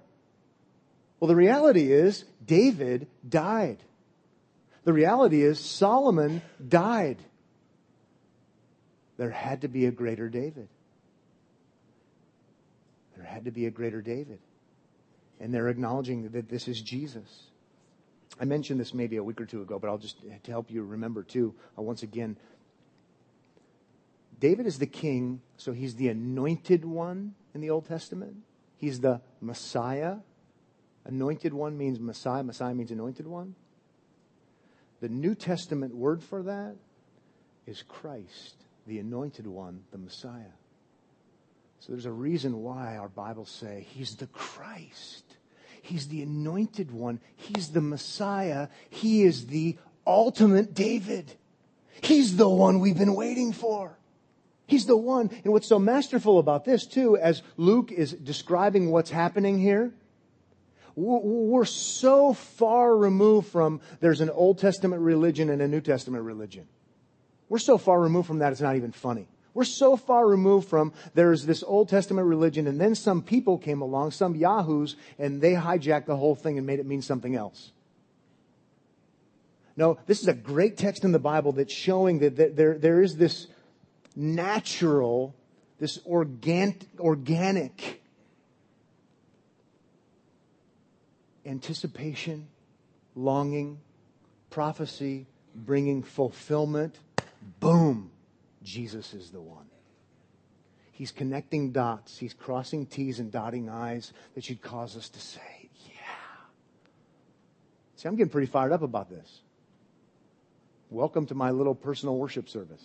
Well, 1.19 1.27
the 1.27 1.35
reality 1.35 1.91
is 1.91 2.25
David 2.43 3.07
died. 3.27 3.77
The 4.83 4.93
reality 4.93 5.43
is 5.43 5.59
Solomon 5.59 6.41
died. 6.67 7.17
There 9.17 9.29
had 9.29 9.61
to 9.61 9.67
be 9.67 9.85
a 9.85 9.91
greater 9.91 10.27
David. 10.27 10.69
There 13.15 13.25
had 13.25 13.45
to 13.45 13.51
be 13.51 13.67
a 13.67 13.71
greater 13.71 14.01
David. 14.01 14.39
And 15.39 15.53
they're 15.53 15.69
acknowledging 15.69 16.29
that 16.29 16.49
this 16.49 16.67
is 16.67 16.81
Jesus. 16.81 17.49
I 18.39 18.45
mentioned 18.45 18.79
this 18.79 18.93
maybe 18.93 19.17
a 19.17 19.23
week 19.23 19.39
or 19.39 19.45
two 19.45 19.61
ago, 19.61 19.79
but 19.79 19.89
I'll 19.89 19.97
just 19.97 20.21
to 20.21 20.51
help 20.51 20.69
you 20.69 20.83
remember 20.83 21.23
too. 21.23 21.55
Uh, 21.77 21.81
once 21.81 22.03
again, 22.03 22.37
David 24.39 24.65
is 24.65 24.79
the 24.79 24.87
king, 24.87 25.41
so 25.57 25.73
he's 25.73 25.95
the 25.95 26.07
anointed 26.07 26.85
one 26.85 27.35
in 27.53 27.61
the 27.61 27.69
Old 27.69 27.85
Testament. 27.87 28.37
He's 28.77 29.01
the 29.01 29.21
Messiah. 29.41 30.17
Anointed 31.05 31.53
one 31.53 31.77
means 31.77 31.99
Messiah. 31.99 32.43
Messiah 32.43 32.73
means 32.73 32.91
anointed 32.91 33.27
one. 33.27 33.55
The 35.01 35.09
New 35.09 35.35
Testament 35.35 35.95
word 35.95 36.23
for 36.23 36.43
that 36.43 36.75
is 37.65 37.83
Christ, 37.83 38.55
the 38.87 38.99
anointed 38.99 39.47
one, 39.47 39.83
the 39.91 39.97
Messiah. 39.97 40.53
So 41.79 41.93
there's 41.93 42.05
a 42.05 42.11
reason 42.11 42.61
why 42.61 42.97
our 42.97 43.07
Bibles 43.07 43.49
say 43.49 43.85
he's 43.89 44.15
the 44.15 44.27
Christ. 44.27 45.28
He's 45.81 46.07
the 46.07 46.21
anointed 46.21 46.91
one. 46.91 47.19
He's 47.35 47.69
the 47.69 47.81
Messiah. 47.81 48.67
He 48.89 49.23
is 49.23 49.47
the 49.47 49.77
ultimate 50.05 50.73
David. 50.73 51.33
He's 52.01 52.37
the 52.37 52.49
one 52.49 52.79
we've 52.79 52.97
been 52.97 53.15
waiting 53.15 53.53
for. 53.53 53.97
He's 54.67 54.85
the 54.85 54.97
one. 54.97 55.29
And 55.43 55.51
what's 55.51 55.67
so 55.67 55.79
masterful 55.79 56.39
about 56.39 56.63
this, 56.63 56.85
too, 56.85 57.17
as 57.17 57.41
Luke 57.57 57.91
is 57.91 58.13
describing 58.13 58.91
what's 58.91 59.09
happening 59.09 59.57
here, 59.57 59.91
we're 60.95 61.65
so 61.65 62.33
far 62.33 62.95
removed 62.95 63.47
from 63.47 63.81
there's 63.99 64.21
an 64.21 64.29
Old 64.29 64.59
Testament 64.59 65.01
religion 65.01 65.49
and 65.49 65.61
a 65.61 65.67
New 65.67 65.81
Testament 65.81 66.23
religion. 66.23 66.67
We're 67.47 67.57
so 67.57 67.77
far 67.77 67.99
removed 67.99 68.27
from 68.27 68.39
that, 68.39 68.51
it's 68.51 68.61
not 68.61 68.75
even 68.75 68.91
funny. 68.91 69.27
We're 69.59 69.65
so 69.65 69.97
far 69.97 70.25
removed 70.25 70.69
from 70.69 70.93
there's 71.15 71.45
this 71.45 71.63
Old 71.63 71.89
Testament 71.89 72.29
religion, 72.29 72.65
and 72.65 72.79
then 72.79 72.95
some 72.95 73.21
people 73.21 73.57
came 73.57 73.81
along, 73.81 74.11
some 74.11 74.33
yahoos, 74.33 74.95
and 75.17 75.41
they 75.41 75.51
hijacked 75.51 76.05
the 76.05 76.15
whole 76.15 76.33
thing 76.33 76.57
and 76.57 76.65
made 76.65 76.79
it 76.79 76.85
mean 76.85 77.01
something 77.01 77.35
else. 77.35 77.73
No, 79.75 79.97
this 80.05 80.21
is 80.21 80.29
a 80.29 80.33
great 80.33 80.77
text 80.77 81.03
in 81.03 81.11
the 81.11 81.19
Bible 81.19 81.51
that's 81.51 81.73
showing 81.73 82.19
that 82.19 82.55
there, 82.55 82.77
there 82.77 83.01
is 83.01 83.17
this 83.17 83.47
natural, 84.15 85.35
this 85.77 85.99
organ, 86.05 86.77
organic 86.97 88.01
anticipation, 91.45 92.47
longing, 93.13 93.81
prophecy, 94.51 95.27
bringing 95.53 96.01
fulfillment. 96.01 96.97
Boom 97.59 98.09
Jesus 98.63 99.13
is 99.13 99.31
the 99.31 99.41
one. 99.41 99.65
He's 100.91 101.11
connecting 101.11 101.71
dots. 101.71 102.17
He's 102.17 102.33
crossing 102.33 102.85
T's 102.85 103.19
and 103.19 103.31
dotting 103.31 103.69
I's 103.69 104.11
that 104.35 104.43
should 104.43 104.61
cause 104.61 104.97
us 104.97 105.07
to 105.09 105.19
say, 105.19 105.69
yeah. 105.85 106.45
See, 107.95 108.07
I'm 108.07 108.17
getting 108.17 108.29
pretty 108.29 108.47
fired 108.47 108.73
up 108.73 108.81
about 108.81 109.09
this. 109.09 109.39
Welcome 110.89 111.25
to 111.27 111.35
my 111.35 111.51
little 111.51 111.75
personal 111.75 112.17
worship 112.17 112.49
service. 112.49 112.83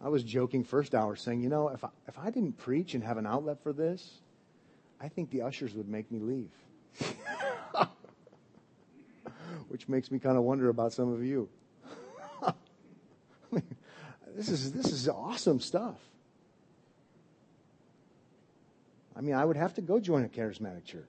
I 0.00 0.08
was 0.10 0.22
joking 0.22 0.62
first 0.62 0.94
hour 0.94 1.16
saying, 1.16 1.40
you 1.40 1.48
know, 1.48 1.70
if 1.70 1.82
I, 1.82 1.88
if 2.06 2.16
I 2.18 2.30
didn't 2.30 2.58
preach 2.58 2.94
and 2.94 3.02
have 3.02 3.16
an 3.16 3.26
outlet 3.26 3.60
for 3.62 3.72
this, 3.72 4.20
I 5.00 5.08
think 5.08 5.30
the 5.30 5.42
ushers 5.42 5.74
would 5.74 5.88
make 5.88 6.12
me 6.12 6.20
leave. 6.20 6.52
Which 9.68 9.88
makes 9.88 10.10
me 10.10 10.18
kind 10.18 10.36
of 10.36 10.44
wonder 10.44 10.68
about 10.68 10.92
some 10.92 11.12
of 11.12 11.24
you. 11.24 11.48
this 14.38 14.48
is, 14.50 14.72
this 14.72 14.92
is 14.92 15.08
awesome 15.08 15.58
stuff. 15.58 15.96
I 19.16 19.20
mean, 19.20 19.34
I 19.34 19.44
would 19.44 19.56
have 19.56 19.74
to 19.74 19.80
go 19.80 19.98
join 19.98 20.24
a 20.24 20.28
charismatic 20.28 20.84
church. 20.84 21.02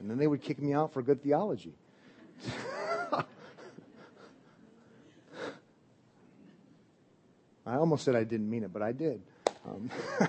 And 0.00 0.10
then 0.10 0.18
they 0.18 0.26
would 0.26 0.42
kick 0.42 0.60
me 0.60 0.72
out 0.72 0.92
for 0.92 1.02
good 1.02 1.22
theology. 1.22 1.72
I 7.64 7.76
almost 7.76 8.04
said 8.04 8.16
I 8.16 8.24
didn't 8.24 8.50
mean 8.50 8.64
it, 8.64 8.72
but 8.72 8.82
I 8.82 8.90
did. 8.90 9.22
Um, 9.64 9.88
I 10.20 10.28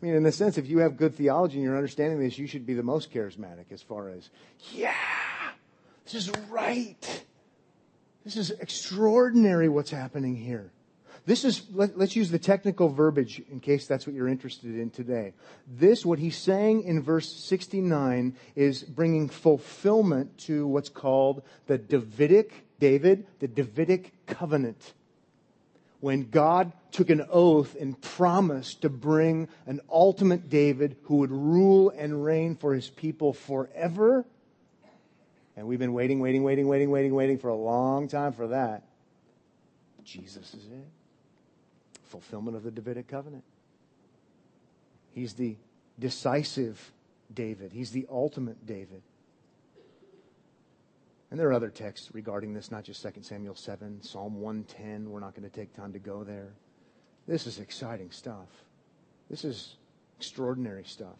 mean, 0.00 0.14
in 0.14 0.24
a 0.24 0.30
sense, 0.30 0.56
if 0.56 0.68
you 0.68 0.78
have 0.78 0.96
good 0.96 1.16
theology 1.16 1.56
and 1.56 1.64
you're 1.64 1.74
understanding 1.74 2.20
this, 2.20 2.38
you 2.38 2.46
should 2.46 2.64
be 2.64 2.74
the 2.74 2.84
most 2.84 3.12
charismatic 3.12 3.72
as 3.72 3.82
far 3.82 4.08
as, 4.08 4.30
yeah, 4.70 4.94
this 6.04 6.14
is 6.14 6.30
right. 6.48 7.24
This 8.24 8.36
is 8.36 8.50
extraordinary 8.50 9.68
what's 9.68 9.90
happening 9.90 10.36
here. 10.36 10.70
This 11.26 11.44
is, 11.44 11.62
let, 11.72 11.96
us 11.96 12.16
use 12.16 12.30
the 12.30 12.38
technical 12.38 12.88
verbiage 12.88 13.42
in 13.50 13.60
case 13.60 13.86
that's 13.86 14.06
what 14.06 14.16
you're 14.16 14.28
interested 14.28 14.74
in 14.78 14.90
today. 14.90 15.34
This, 15.66 16.04
what 16.04 16.18
he's 16.18 16.36
saying 16.36 16.84
in 16.84 17.02
verse 17.02 17.30
69, 17.30 18.34
is 18.56 18.82
bringing 18.82 19.28
fulfillment 19.28 20.36
to 20.38 20.66
what's 20.66 20.88
called 20.88 21.42
the 21.66 21.78
Davidic, 21.78 22.52
David, 22.78 23.26
the 23.38 23.48
Davidic 23.48 24.26
covenant. 24.26 24.94
When 26.00 26.30
God 26.30 26.72
took 26.90 27.10
an 27.10 27.26
oath 27.30 27.76
and 27.78 28.00
promised 28.00 28.82
to 28.82 28.88
bring 28.88 29.48
an 29.66 29.80
ultimate 29.90 30.48
David 30.48 30.96
who 31.02 31.16
would 31.16 31.30
rule 31.30 31.90
and 31.90 32.24
reign 32.24 32.56
for 32.56 32.74
his 32.74 32.88
people 32.88 33.34
forever 33.34 34.24
and 35.60 35.68
we've 35.68 35.78
been 35.78 35.92
waiting, 35.92 36.20
waiting, 36.20 36.42
waiting, 36.42 36.66
waiting, 36.68 36.90
waiting, 36.90 37.14
waiting 37.14 37.38
for 37.38 37.48
a 37.48 37.54
long 37.54 38.08
time 38.08 38.32
for 38.32 38.46
that. 38.46 38.82
Jesus 40.04 40.54
is 40.54 40.64
it. 40.64 40.88
Fulfillment 42.04 42.56
of 42.56 42.62
the 42.62 42.70
Davidic 42.70 43.06
covenant. 43.06 43.44
He's 45.12 45.34
the 45.34 45.56
decisive 45.98 46.92
David. 47.34 47.72
He's 47.72 47.90
the 47.90 48.06
ultimate 48.10 48.64
David. 48.64 49.02
And 51.30 51.38
there 51.38 51.48
are 51.48 51.52
other 51.52 51.68
texts 51.68 52.08
regarding 52.14 52.54
this, 52.54 52.70
not 52.70 52.84
just 52.84 53.02
2 53.02 53.20
Samuel 53.20 53.54
7, 53.54 54.02
Psalm 54.02 54.40
110. 54.40 55.10
We're 55.10 55.20
not 55.20 55.34
going 55.34 55.48
to 55.48 55.54
take 55.54 55.76
time 55.76 55.92
to 55.92 55.98
go 55.98 56.24
there. 56.24 56.54
This 57.28 57.46
is 57.46 57.58
exciting 57.58 58.12
stuff. 58.12 58.48
This 59.28 59.44
is 59.44 59.76
extraordinary 60.16 60.84
stuff. 60.84 61.18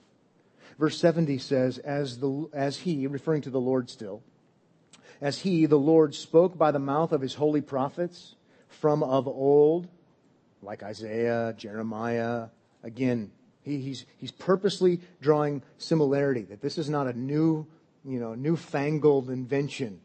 Verse 0.79 0.99
70 0.99 1.37
says, 1.37 1.77
as, 1.77 2.21
the, 2.21 2.49
as 2.55 2.79
he, 2.79 3.07
referring 3.07 3.43
to 3.43 3.51
the 3.51 3.61
Lord 3.61 3.91
still, 3.91 4.23
as 5.21 5.41
he, 5.41 5.67
the 5.67 5.79
Lord, 5.79 6.15
spoke 6.15 6.57
by 6.57 6.71
the 6.71 6.79
mouth 6.79 7.13
of 7.13 7.21
his 7.21 7.35
holy 7.35 7.61
prophets 7.61 8.35
from 8.69 9.03
of 9.03 9.27
old, 9.29 9.89
like 10.63 10.83
Isaiah, 10.83 11.55
Jeremiah, 11.57 12.49
again, 12.83 13.31
he, 13.63 13.79
he's, 13.79 14.07
he's 14.19 14.31
purposely 14.31 15.01
drawing 15.21 15.63
similarity, 15.79 16.43
that 16.43 16.63
this 16.63 16.79
is 16.79 16.89
not 16.89 17.07
a 17.07 17.13
new, 17.13 17.67
you 18.05 18.19
know, 18.19 18.35
newfangled 18.35 19.29
invention. 19.29 20.01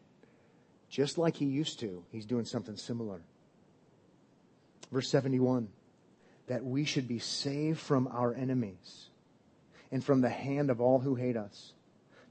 Just 0.89 1.17
like 1.17 1.35
he 1.35 1.45
used 1.45 1.79
to, 1.79 2.03
he's 2.11 2.25
doing 2.25 2.45
something 2.45 2.75
similar. 2.75 3.21
Verse 4.91 5.09
71 5.09 5.69
that 6.47 6.63
we 6.63 6.85
should 6.85 7.07
be 7.07 7.19
saved 7.19 7.79
from 7.79 8.07
our 8.07 8.33
enemies 8.33 9.09
and 9.91 10.03
from 10.03 10.21
the 10.21 10.29
hand 10.29 10.69
of 10.69 10.79
all 10.79 10.99
who 10.99 11.15
hate 11.15 11.37
us, 11.37 11.73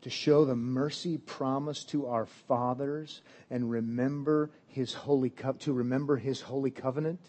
to 0.04 0.10
show 0.10 0.44
the 0.44 0.54
mercy 0.54 1.16
promised 1.16 1.88
to 1.88 2.06
our 2.06 2.26
fathers 2.26 3.22
and 3.50 3.70
remember 3.70 4.50
his 4.68 4.92
holy 4.92 5.30
co- 5.30 5.54
to 5.54 5.72
remember 5.72 6.16
his 6.16 6.42
holy 6.42 6.70
covenant. 6.70 7.20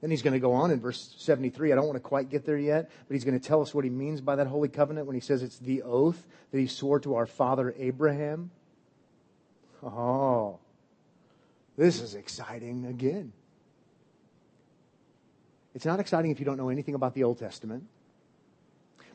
Then 0.00 0.10
he's 0.10 0.22
going 0.22 0.32
to 0.32 0.40
go 0.40 0.52
on 0.52 0.72
in 0.72 0.80
verse 0.80 1.14
73. 1.18 1.70
I 1.70 1.76
don't 1.76 1.86
want 1.86 1.96
to 1.96 2.00
quite 2.00 2.28
get 2.28 2.44
there 2.44 2.58
yet, 2.58 2.90
but 3.06 3.14
he's 3.14 3.24
going 3.24 3.38
to 3.38 3.46
tell 3.46 3.62
us 3.62 3.72
what 3.72 3.84
he 3.84 3.90
means 3.90 4.20
by 4.20 4.34
that 4.34 4.48
holy 4.48 4.68
covenant 4.68 5.06
when 5.06 5.14
he 5.14 5.20
says 5.20 5.44
it's 5.44 5.60
the 5.60 5.82
oath 5.82 6.26
that 6.50 6.58
he 6.58 6.66
swore 6.66 6.98
to 7.00 7.14
our 7.14 7.26
father 7.26 7.72
Abraham. 7.78 8.50
Oh, 9.80 10.58
this 11.76 12.00
is 12.00 12.16
exciting 12.16 12.86
again. 12.86 13.32
It's 15.72 15.86
not 15.86 16.00
exciting 16.00 16.32
if 16.32 16.40
you 16.40 16.46
don't 16.46 16.56
know 16.56 16.68
anything 16.68 16.96
about 16.96 17.14
the 17.14 17.22
Old 17.22 17.38
Testament. 17.38 17.84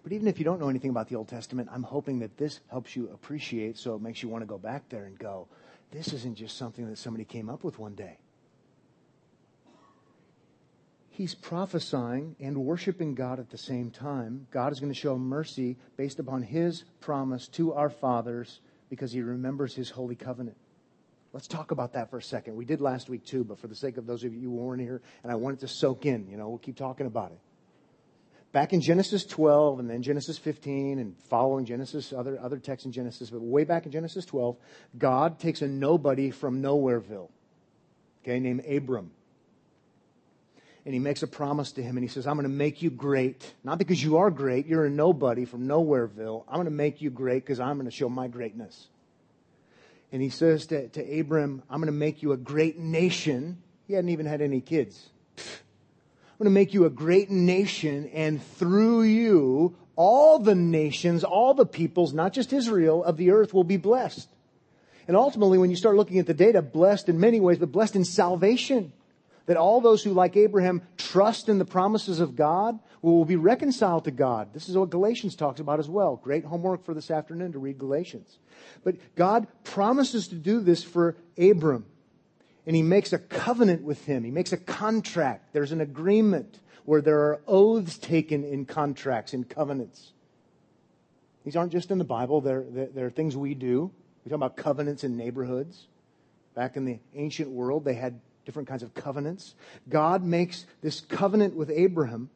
But 0.04 0.14
even 0.14 0.28
if 0.28 0.40
you 0.40 0.46
don't 0.46 0.60
know 0.60 0.70
anything 0.70 0.90
about 0.90 1.10
the 1.10 1.16
Old 1.16 1.28
Testament, 1.28 1.70
I'm 1.72 1.84
hoping 1.84 2.20
that 2.20 2.38
this 2.38 2.60
helps 2.70 2.96
you 2.96 3.10
appreciate 3.14 3.78
so 3.78 3.96
it 3.96 4.02
makes 4.02 4.24
you 4.24 4.30
want 4.30 4.42
to 4.42 4.48
go 4.48 4.58
back 4.58 4.90
there 4.90 5.06
and 5.06 5.18
go, 5.18 5.48
this 5.92 6.14
isn't 6.14 6.36
just 6.36 6.58
something 6.58 6.88
that 6.90 6.98
somebody 6.98 7.26
came 7.26 7.50
up 7.50 7.64
with 7.64 7.80
one 7.80 7.96
day. 7.96 8.18
He's 11.10 11.34
prophesying 11.34 12.36
and 12.40 12.58
worshiping 12.58 13.16
God 13.16 13.40
at 13.40 13.50
the 13.50 13.58
same 13.58 13.90
time. 13.90 14.46
God 14.52 14.72
is 14.72 14.80
going 14.80 14.92
to 14.92 15.00
show 15.00 15.18
mercy 15.18 15.78
based 15.96 16.20
upon 16.20 16.44
his 16.44 16.84
promise 17.00 17.48
to 17.50 17.74
our 17.74 17.90
fathers 17.90 18.60
because 18.90 19.12
he 19.12 19.22
remembers 19.22 19.74
his 19.74 19.90
holy 19.90 20.16
covenant. 20.16 20.58
Let's 21.34 21.48
talk 21.48 21.72
about 21.72 21.94
that 21.94 22.12
for 22.12 22.20
a 22.20 22.22
second. 22.22 22.56
We 22.56 22.66
did 22.66 22.82
last 22.82 23.10
week 23.10 23.26
too, 23.26 23.44
but 23.44 23.60
for 23.60 23.68
the 23.68 23.76
sake 23.76 23.98
of 23.98 24.06
those 24.06 24.24
of 24.24 24.34
you 24.34 24.50
who 24.50 24.56
weren't 24.56 24.82
here, 24.82 25.02
and 25.24 25.32
I 25.32 25.36
want 25.36 25.58
it 25.58 25.60
to 25.62 25.68
soak 25.68 26.06
in, 26.06 26.28
you 26.30 26.38
know, 26.38 26.50
we'll 26.50 26.58
keep 26.60 26.78
talking 26.78 27.08
about 27.08 27.32
it. 27.32 27.40
Back 28.58 28.74
in 28.74 28.82
Genesis 28.82 29.24
12 29.24 29.82
and 29.82 29.88
then 29.88 30.02
Genesis 30.02 30.40
15 30.40 30.98
and 30.98 31.16
following 31.30 31.64
Genesis, 31.64 32.12
other, 32.12 32.40
other 32.42 32.58
texts 32.58 32.88
in 32.88 32.92
Genesis, 32.92 33.30
but 33.30 33.40
way 33.40 33.66
back 33.66 33.86
in 33.86 33.92
Genesis 33.92 34.26
12, 34.26 34.58
God 34.98 35.38
takes 35.38 35.62
a 35.62 35.68
nobody 35.68 36.32
from 36.32 36.60
Nowhereville, 36.60 37.30
okay, 38.24 38.40
named 38.40 38.66
Abram. 38.66 39.12
And 40.86 40.96
he 40.96 41.00
makes 41.00 41.22
a 41.22 41.28
promise 41.28 41.72
to 41.74 41.84
him 41.84 41.98
and 41.98 42.04
he 42.04 42.08
says, 42.08 42.26
I'm 42.26 42.34
going 42.34 42.46
to 42.46 42.50
make 42.50 42.82
you 42.82 42.90
great. 42.90 43.54
Not 43.64 43.78
because 43.78 44.04
you 44.04 44.18
are 44.18 44.32
great, 44.32 44.66
you're 44.66 44.86
a 44.86 44.90
nobody 44.90 45.46
from 45.46 45.68
Nowhereville. 45.68 46.44
I'm 46.48 46.56
going 46.56 46.66
to 46.66 46.72
make 46.72 47.00
you 47.00 47.12
great 47.12 47.46
because 47.46 47.60
I'm 47.60 47.76
going 47.76 47.86
to 47.86 47.96
show 47.96 48.10
my 48.10 48.28
greatness 48.28 48.88
and 50.12 50.20
he 50.20 50.30
says 50.30 50.66
to, 50.66 50.88
to 50.90 51.20
Abram, 51.20 51.62
I'm 51.70 51.80
going 51.80 51.94
to 51.94 52.00
make 52.00 52.24
you 52.24 52.32
a 52.32 52.38
great 52.38 52.80
nation. 52.80 53.62
He 53.86 53.94
hadn't 53.94 54.10
even 54.10 54.26
had 54.26 54.42
any 54.42 54.62
kids. 54.62 55.10
I'm 56.38 56.44
going 56.44 56.54
to 56.54 56.60
make 56.60 56.76
you 56.76 56.86
a 56.86 56.92
great 56.92 57.32
nation, 57.32 58.12
and 58.14 58.44
through 58.44 59.02
you, 59.02 59.76
all 59.96 60.38
the 60.38 60.54
nations, 60.54 61.24
all 61.24 61.56
the 61.56 61.66
peoples, 61.66 62.14
not 62.14 62.32
just 62.32 62.54
Israel, 62.54 63.04
of 63.04 63.18
the 63.18 63.32
earth 63.32 63.56
will 63.56 63.64
be 63.64 63.78
blessed. 63.78 64.30
And 65.08 65.18
ultimately, 65.18 65.58
when 65.58 65.72
you 65.72 65.76
start 65.76 65.96
looking 65.96 66.20
at 66.20 66.28
the 66.28 66.36
data, 66.36 66.62
blessed 66.62 67.10
in 67.10 67.20
many 67.20 67.40
ways, 67.40 67.58
but 67.58 67.72
blessed 67.72 67.96
in 67.96 68.06
salvation. 68.06 68.94
That 69.48 69.58
all 69.58 69.82
those 69.82 70.04
who, 70.04 70.12
like 70.12 70.38
Abraham, 70.38 70.84
trust 70.98 71.50
in 71.50 71.58
the 71.58 71.66
promises 71.66 72.20
of 72.20 72.36
God 72.36 72.78
will 73.02 73.26
be 73.26 73.38
reconciled 73.38 74.04
to 74.04 74.12
God. 74.12 74.54
This 74.54 74.70
is 74.70 74.78
what 74.78 74.92
Galatians 74.92 75.36
talks 75.36 75.60
about 75.60 75.80
as 75.80 75.90
well. 75.90 76.18
Great 76.18 76.46
homework 76.46 76.86
for 76.86 76.94
this 76.94 77.10
afternoon 77.10 77.54
to 77.54 77.60
read 77.60 77.80
Galatians. 77.80 78.38
But 78.84 78.98
God 79.16 79.48
promises 79.64 80.28
to 80.28 80.36
do 80.36 80.60
this 80.60 80.84
for 80.84 81.16
Abram. 81.36 81.86
And 82.68 82.76
he 82.76 82.84
makes 82.84 83.14
a 83.14 83.18
covenant 83.18 83.82
with 83.82 84.06
him. 84.06 84.26
He 84.26 84.30
makes 84.30 84.52
a 84.52 84.58
contract. 84.58 85.54
There's 85.54 85.72
an 85.72 85.82
agreement 85.82 86.60
where 86.84 87.02
there 87.02 87.20
are 87.22 87.42
oaths 87.48 87.98
taken 87.98 88.44
in 88.44 88.66
contracts, 88.66 89.34
in 89.34 89.46
covenants. 89.46 90.12
These 91.46 91.56
aren't 91.56 91.72
just 91.72 91.92
in 91.92 91.98
the 91.98 92.04
Bible, 92.04 92.42
they're, 92.42 92.66
they're, 92.94 93.10
things 93.10 93.38
we 93.38 93.54
do. 93.54 93.90
We 94.26 94.30
talk 94.30 94.36
about 94.36 94.58
covenants 94.58 95.06
in 95.06 95.16
neighborhoods. 95.16 95.88
Back 96.56 96.76
in 96.76 96.84
the 96.84 97.00
ancient 97.16 97.50
world, 97.50 97.86
they 97.86 97.94
had 97.94 98.20
different 98.46 98.68
kinds 98.68 98.84
of 98.84 98.94
covenants. 98.94 99.56
God 99.88 100.24
makes 100.24 100.66
this 100.82 101.00
covenant 101.00 101.56
with 101.56 101.70
Abraham. 101.70 102.30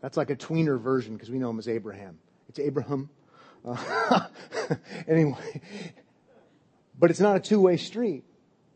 That's 0.00 0.16
like 0.16 0.30
a 0.30 0.36
tweener 0.36 0.80
version 0.80 1.14
because 1.14 1.30
we 1.30 1.38
know 1.38 1.50
him 1.50 1.58
as 1.58 1.66
Abraham. 1.66 2.18
It's 2.48 2.60
Abraham. 2.60 3.10
Uh, 3.64 4.26
anyway, 5.08 5.60
but 7.00 7.10
it's 7.10 7.18
not 7.18 7.34
a 7.34 7.40
two 7.40 7.60
way 7.60 7.78
street. 7.78 8.24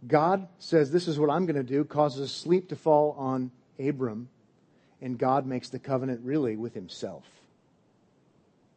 God 0.07 0.49
says, 0.59 0.91
This 0.91 1.07
is 1.07 1.19
what 1.19 1.31
I'm 1.31 1.45
going 1.45 1.57
to 1.57 1.63
do, 1.63 1.85
causes 1.85 2.33
sleep 2.33 2.71
to 2.71 2.77
fall 2.77 3.15
on 3.19 3.53
Abram, 3.79 4.29
and 5.01 5.19
God 5.19 5.47
makes 5.47 5.69
the 5.69 5.79
covenant 5.79 6.23
really 6.25 6.57
with 6.57 6.75
himself. 6.75 7.25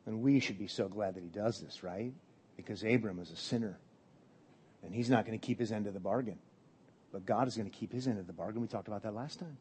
And 0.06 0.22
we 0.22 0.40
should 0.40 0.60
be 0.60 0.68
so 0.68 0.88
glad 0.88 1.16
that 1.16 1.24
he 1.24 1.30
does 1.30 1.60
this, 1.62 1.82
right? 1.82 2.14
Because 2.58 2.84
Abram 2.84 3.20
is 3.20 3.32
a 3.32 3.36
sinner, 3.38 3.78
and 4.84 4.94
he's 4.94 5.10
not 5.10 5.26
going 5.26 5.38
to 5.38 5.46
keep 5.46 5.60
his 5.60 5.72
end 5.72 5.88
of 5.88 5.94
the 5.94 6.00
bargain. 6.00 6.40
But 7.14 7.26
God 7.26 7.48
is 7.48 7.56
going 7.56 7.70
to 7.70 7.76
keep 7.76 7.92
his 7.92 8.08
end 8.08 8.20
of 8.20 8.28
the 8.28 8.34
bargain. 8.34 8.62
We 8.62 8.68
talked 8.68 8.90
about 8.90 9.04
that 9.04 9.16
last 9.16 9.40
time. 9.40 9.58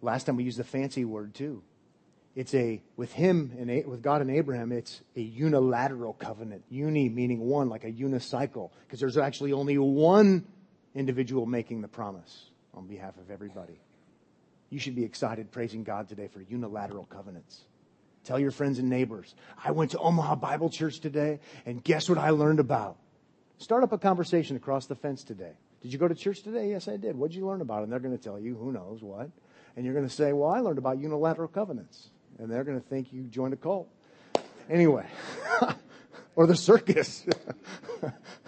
Last 0.00 0.24
time 0.24 0.36
we 0.36 0.42
used 0.42 0.58
the 0.58 0.64
fancy 0.64 1.04
word 1.04 1.34
too. 1.34 1.62
It's 2.34 2.54
a, 2.54 2.80
with 2.96 3.12
him 3.12 3.52
and 3.58 3.86
with 3.86 4.02
God 4.02 4.22
and 4.22 4.30
Abraham, 4.30 4.72
it's 4.72 5.02
a 5.16 5.20
unilateral 5.20 6.14
covenant. 6.14 6.64
Uni 6.70 7.10
meaning 7.10 7.40
one, 7.40 7.68
like 7.68 7.84
a 7.84 7.92
unicycle, 7.92 8.70
because 8.86 9.00
there's 9.00 9.18
actually 9.18 9.52
only 9.52 9.76
one 9.76 10.46
individual 10.94 11.44
making 11.44 11.82
the 11.82 11.88
promise 11.88 12.46
on 12.72 12.86
behalf 12.86 13.18
of 13.18 13.30
everybody. 13.30 13.78
You 14.70 14.78
should 14.78 14.94
be 14.94 15.04
excited 15.04 15.50
praising 15.50 15.84
God 15.84 16.08
today 16.08 16.28
for 16.28 16.40
unilateral 16.40 17.04
covenants. 17.04 17.64
Tell 18.24 18.38
your 18.38 18.50
friends 18.50 18.78
and 18.78 18.88
neighbors, 18.88 19.34
I 19.62 19.72
went 19.72 19.90
to 19.90 19.98
Omaha 19.98 20.36
Bible 20.36 20.70
Church 20.70 21.00
today, 21.00 21.40
and 21.66 21.84
guess 21.84 22.08
what 22.08 22.16
I 22.16 22.30
learned 22.30 22.60
about? 22.60 22.96
Start 23.58 23.82
up 23.82 23.92
a 23.92 23.98
conversation 23.98 24.56
across 24.56 24.86
the 24.86 24.94
fence 24.94 25.22
today. 25.22 25.52
Did 25.82 25.92
you 25.92 25.98
go 25.98 26.08
to 26.08 26.14
church 26.14 26.42
today? 26.42 26.70
Yes, 26.70 26.88
I 26.88 26.96
did. 26.96 27.16
What 27.16 27.30
did 27.30 27.36
you 27.36 27.46
learn 27.46 27.60
about? 27.60 27.82
And 27.82 27.92
they're 27.92 27.98
going 27.98 28.16
to 28.16 28.22
tell 28.22 28.38
you, 28.38 28.54
who 28.54 28.72
knows 28.72 29.02
what. 29.02 29.28
And 29.76 29.84
you're 29.84 29.94
going 29.94 30.08
to 30.08 30.14
say, 30.14 30.32
well, 30.32 30.50
I 30.50 30.60
learned 30.60 30.78
about 30.78 30.98
unilateral 30.98 31.48
covenants. 31.48 32.10
And 32.38 32.50
they're 32.50 32.64
going 32.64 32.80
to 32.80 32.86
think 32.86 33.12
you 33.12 33.22
joined 33.24 33.54
a 33.54 33.56
cult. 33.56 33.88
Anyway, 34.70 35.06
or 36.36 36.46
the 36.46 36.56
circus. 36.56 37.26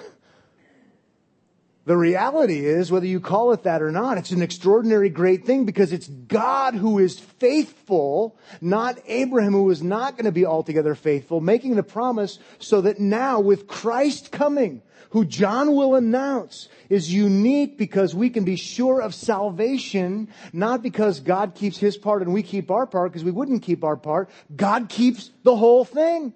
The 1.87 1.97
reality 1.97 2.65
is, 2.65 2.91
whether 2.91 3.07
you 3.07 3.21
call 3.21 3.53
it 3.53 3.65
that 3.65 3.83
or 3.83 3.91
not, 3.91 4.17
it's 4.17 4.31
an 4.31 4.41
extraordinary 4.41 5.11
great 5.11 5.45
thing 5.45 5.67
because 5.67 5.93
it's 5.93 6.09
God 6.09 6.75
who 6.75 6.99
is 6.99 7.19
faithful, 7.19 8.39
not 8.63 8.99
Abraham 9.07 9.53
who 9.53 9.69
is 9.71 9.83
not 9.83 10.13
going 10.13 10.25
to 10.25 10.33
be 10.33 10.47
altogether 10.47 10.95
faithful, 10.95 11.43
making 11.43 11.77
the 11.77 11.83
promise 11.83 12.39
so 12.59 12.81
that 12.81 13.01
now 13.01 13.39
with 13.41 13.67
Christ 13.67 14.33
coming, 14.33 14.81
who 15.11 15.27
John 15.27 15.77
will 15.77 15.95
announce 15.95 16.69
is 16.89 17.13
unique 17.13 17.77
because 17.77 18.15
we 18.15 18.31
can 18.31 18.45
be 18.45 18.57
sure 18.57 19.01
of 19.01 19.15
salvation, 19.15 20.29
not 20.55 20.83
because 20.83 21.21
God 21.21 21.55
keeps 21.55 21.77
his 21.77 21.99
part 21.99 22.23
and 22.23 22.33
we 22.33 22.43
keep 22.43 22.71
our 22.71 22.87
part 22.87 23.13
because 23.13 23.25
we 23.25 23.31
wouldn't 23.31 23.63
keep 23.63 23.85
our 23.85 23.97
part. 23.97 24.31
God 24.57 24.89
keeps 24.89 25.31
the 25.43 25.55
whole 25.55 25.85
thing. 25.85 26.33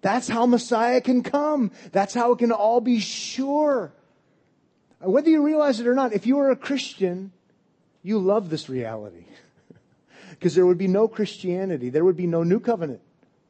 That's 0.00 0.28
how 0.28 0.46
Messiah 0.46 1.00
can 1.00 1.24
come. 1.24 1.72
That's 1.90 2.14
how 2.14 2.32
it 2.32 2.38
can 2.38 2.52
all 2.52 2.80
be 2.80 3.00
sure. 3.00 3.92
Whether 5.06 5.30
you 5.30 5.42
realize 5.42 5.80
it 5.80 5.86
or 5.86 5.94
not, 5.94 6.12
if 6.12 6.26
you 6.26 6.38
are 6.40 6.50
a 6.50 6.56
Christian, 6.56 7.32
you 8.02 8.18
love 8.18 8.50
this 8.50 8.68
reality. 8.68 9.24
Because 10.30 10.54
there 10.54 10.66
would 10.66 10.76
be 10.76 10.88
no 10.88 11.08
Christianity. 11.08 11.88
There 11.88 12.04
would 12.04 12.16
be 12.16 12.26
no 12.26 12.42
new 12.42 12.60
covenant. 12.60 13.00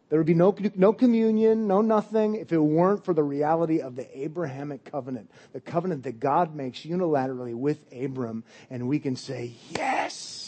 There 0.09 0.20
would 0.20 0.26
be 0.26 0.34
no, 0.34 0.54
no 0.76 0.92
communion, 0.92 1.66
no 1.66 1.80
nothing 1.80 2.36
if 2.36 2.52
it 2.52 2.59
weren't 2.59 3.04
for 3.04 3.12
the 3.12 3.24
reality 3.24 3.80
of 3.80 3.96
the 3.96 4.07
Abrahamic 4.16 4.84
covenant, 4.84 5.28
the 5.52 5.61
covenant 5.61 6.04
that 6.04 6.20
God 6.20 6.54
makes 6.54 6.80
unilaterally 6.80 7.57
with 7.57 7.80
Abram. 7.92 8.44
And 8.70 8.86
we 8.86 9.00
can 9.00 9.16
say, 9.16 9.54
yes, 9.70 10.46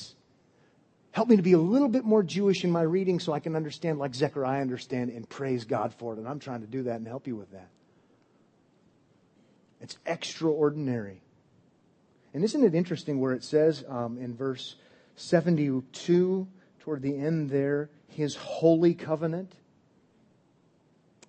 Help 1.18 1.28
me 1.28 1.34
to 1.34 1.42
be 1.42 1.54
a 1.54 1.59
little 1.59 1.88
bit 1.88 2.04
more 2.04 2.22
Jewish 2.22 2.62
in 2.62 2.70
my 2.70 2.82
reading 2.82 3.18
so 3.18 3.32
I 3.32 3.40
can 3.40 3.56
understand 3.56 3.98
like 3.98 4.14
Zechariah 4.14 4.61
understand 4.61 5.11
and 5.11 5.28
praise 5.28 5.64
God 5.64 5.92
for 5.94 6.12
it. 6.12 6.18
And 6.20 6.28
I'm 6.28 6.38
trying 6.38 6.61
to 6.61 6.68
do 6.68 6.84
that 6.84 6.94
and 6.94 7.09
help 7.09 7.26
you 7.26 7.34
with 7.34 7.50
that. 7.50 7.70
It's 9.81 9.99
extraordinary. 10.07 11.22
And 12.35 12.45
isn't 12.45 12.64
it 12.64 12.74
interesting 12.74 13.20
where 13.20 13.33
it 13.33 13.45
says 13.45 13.85
um, 13.89 14.18
in 14.18 14.35
verse 14.35 14.76
72, 15.16 16.47
toward 16.81 17.03
the 17.03 17.16
end 17.16 17.51
there, 17.51 17.91
his 18.09 18.37
holy 18.37 18.95
covenant? 18.95 19.53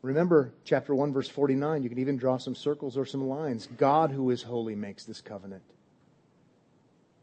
Remember 0.02 0.54
chapter 0.64 0.96
1, 0.96 1.12
verse 1.14 1.28
49. 1.28 1.84
You 1.84 1.90
can 1.90 2.00
even 2.00 2.18
draw 2.18 2.38
some 2.38 2.56
circles 2.56 2.98
or 2.98 3.06
some 3.06 3.28
lines. 3.28 3.68
God, 3.78 4.12
who 4.12 4.30
is 4.30 4.44
holy, 4.44 4.76
makes 4.76 5.04
this 5.04 5.22
covenant. 5.22 5.64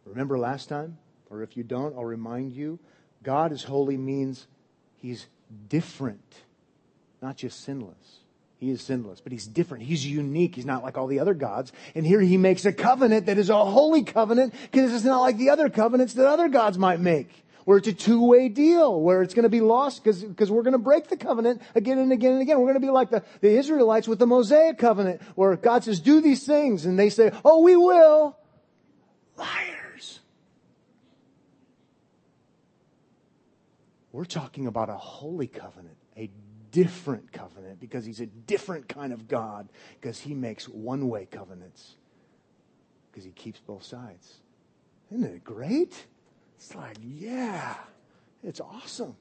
Remember 0.04 0.38
last 0.38 0.68
time? 0.68 0.98
Or 1.30 1.42
if 1.42 1.56
you 1.56 1.64
don't, 1.64 1.96
I'll 1.96 2.04
remind 2.04 2.52
you. 2.52 2.78
God 3.22 3.50
is 3.50 3.64
holy 3.64 3.96
means 3.96 4.46
he's 4.98 5.26
different, 5.68 6.42
not 7.20 7.36
just 7.36 7.60
sinless. 7.64 8.20
He 8.66 8.72
is 8.72 8.82
sinless, 8.82 9.20
but 9.20 9.30
he's 9.30 9.46
different. 9.46 9.84
He's 9.84 10.04
unique. 10.04 10.56
He's 10.56 10.66
not 10.66 10.82
like 10.82 10.98
all 10.98 11.06
the 11.06 11.20
other 11.20 11.34
gods. 11.34 11.70
And 11.94 12.04
here 12.04 12.20
he 12.20 12.36
makes 12.36 12.64
a 12.64 12.72
covenant 12.72 13.26
that 13.26 13.38
is 13.38 13.48
a 13.48 13.64
holy 13.64 14.02
covenant 14.02 14.54
because 14.72 14.92
it's 14.92 15.04
not 15.04 15.20
like 15.20 15.38
the 15.38 15.50
other 15.50 15.68
covenants 15.68 16.14
that 16.14 16.26
other 16.26 16.48
gods 16.48 16.76
might 16.76 16.98
make 16.98 17.44
where 17.64 17.78
it's 17.78 17.86
a 17.86 17.92
two-way 17.92 18.48
deal, 18.48 19.00
where 19.00 19.22
it's 19.22 19.34
going 19.34 19.44
to 19.44 19.48
be 19.48 19.60
lost 19.60 20.02
because, 20.02 20.50
we're 20.50 20.62
going 20.62 20.72
to 20.72 20.78
break 20.78 21.06
the 21.06 21.16
covenant 21.16 21.62
again 21.76 21.98
and 21.98 22.10
again 22.10 22.32
and 22.32 22.42
again. 22.42 22.58
We're 22.58 22.66
going 22.66 22.74
to 22.74 22.80
be 22.80 22.90
like 22.90 23.10
the, 23.10 23.22
the 23.40 23.56
Israelites 23.56 24.08
with 24.08 24.18
the 24.18 24.26
Mosaic 24.26 24.78
covenant, 24.78 25.22
where 25.36 25.54
God 25.54 25.84
says, 25.84 26.00
do 26.00 26.20
these 26.20 26.44
things, 26.44 26.86
and 26.86 26.98
they 26.98 27.10
say, 27.10 27.30
oh, 27.44 27.62
we 27.62 27.76
will. 27.76 28.36
Liars. 29.36 30.20
We're 34.10 34.24
talking 34.24 34.66
about 34.66 34.88
a 34.88 34.96
holy 34.96 35.48
covenant, 35.48 35.96
a 36.16 36.30
different 36.70 37.32
covenant, 37.32 37.80
because 37.80 38.04
he's 38.04 38.20
a 38.20 38.26
different 38.26 38.88
kind 38.88 39.12
of 39.12 39.28
God, 39.28 39.68
because 40.00 40.20
he 40.20 40.34
makes 40.34 40.68
one-way 40.68 41.26
covenants, 41.30 41.96
because 43.10 43.24
he 43.24 43.30
keeps 43.30 43.60
both 43.60 43.82
sides. 43.82 44.34
Isn't 45.10 45.24
it 45.24 45.44
great? 45.44 46.06
It's 46.56 46.74
like, 46.74 46.96
yeah, 47.02 47.74
it's 48.42 48.60
awesome. 48.60 49.16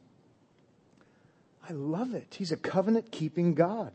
I 1.67 1.73
love 1.73 2.13
it. 2.13 2.35
He's 2.37 2.51
a 2.51 2.57
covenant 2.57 3.11
keeping 3.11 3.53
God. 3.53 3.91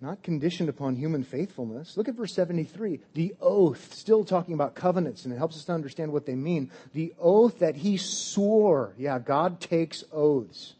Not 0.00 0.22
conditioned 0.24 0.68
upon 0.68 0.96
human 0.96 1.22
faithfulness. 1.22 1.96
Look 1.96 2.08
at 2.08 2.16
verse 2.16 2.34
73. 2.34 2.98
The 3.14 3.34
oath, 3.40 3.94
still 3.94 4.24
talking 4.24 4.54
about 4.54 4.74
covenants, 4.74 5.24
and 5.24 5.32
it 5.32 5.38
helps 5.38 5.56
us 5.56 5.64
to 5.66 5.72
understand 5.72 6.12
what 6.12 6.26
they 6.26 6.34
mean. 6.34 6.72
The 6.92 7.14
oath 7.20 7.60
that 7.60 7.76
he 7.76 7.96
swore. 7.96 8.94
Yeah, 8.98 9.20
God 9.20 9.60
takes 9.60 10.02
oaths. 10.12 10.74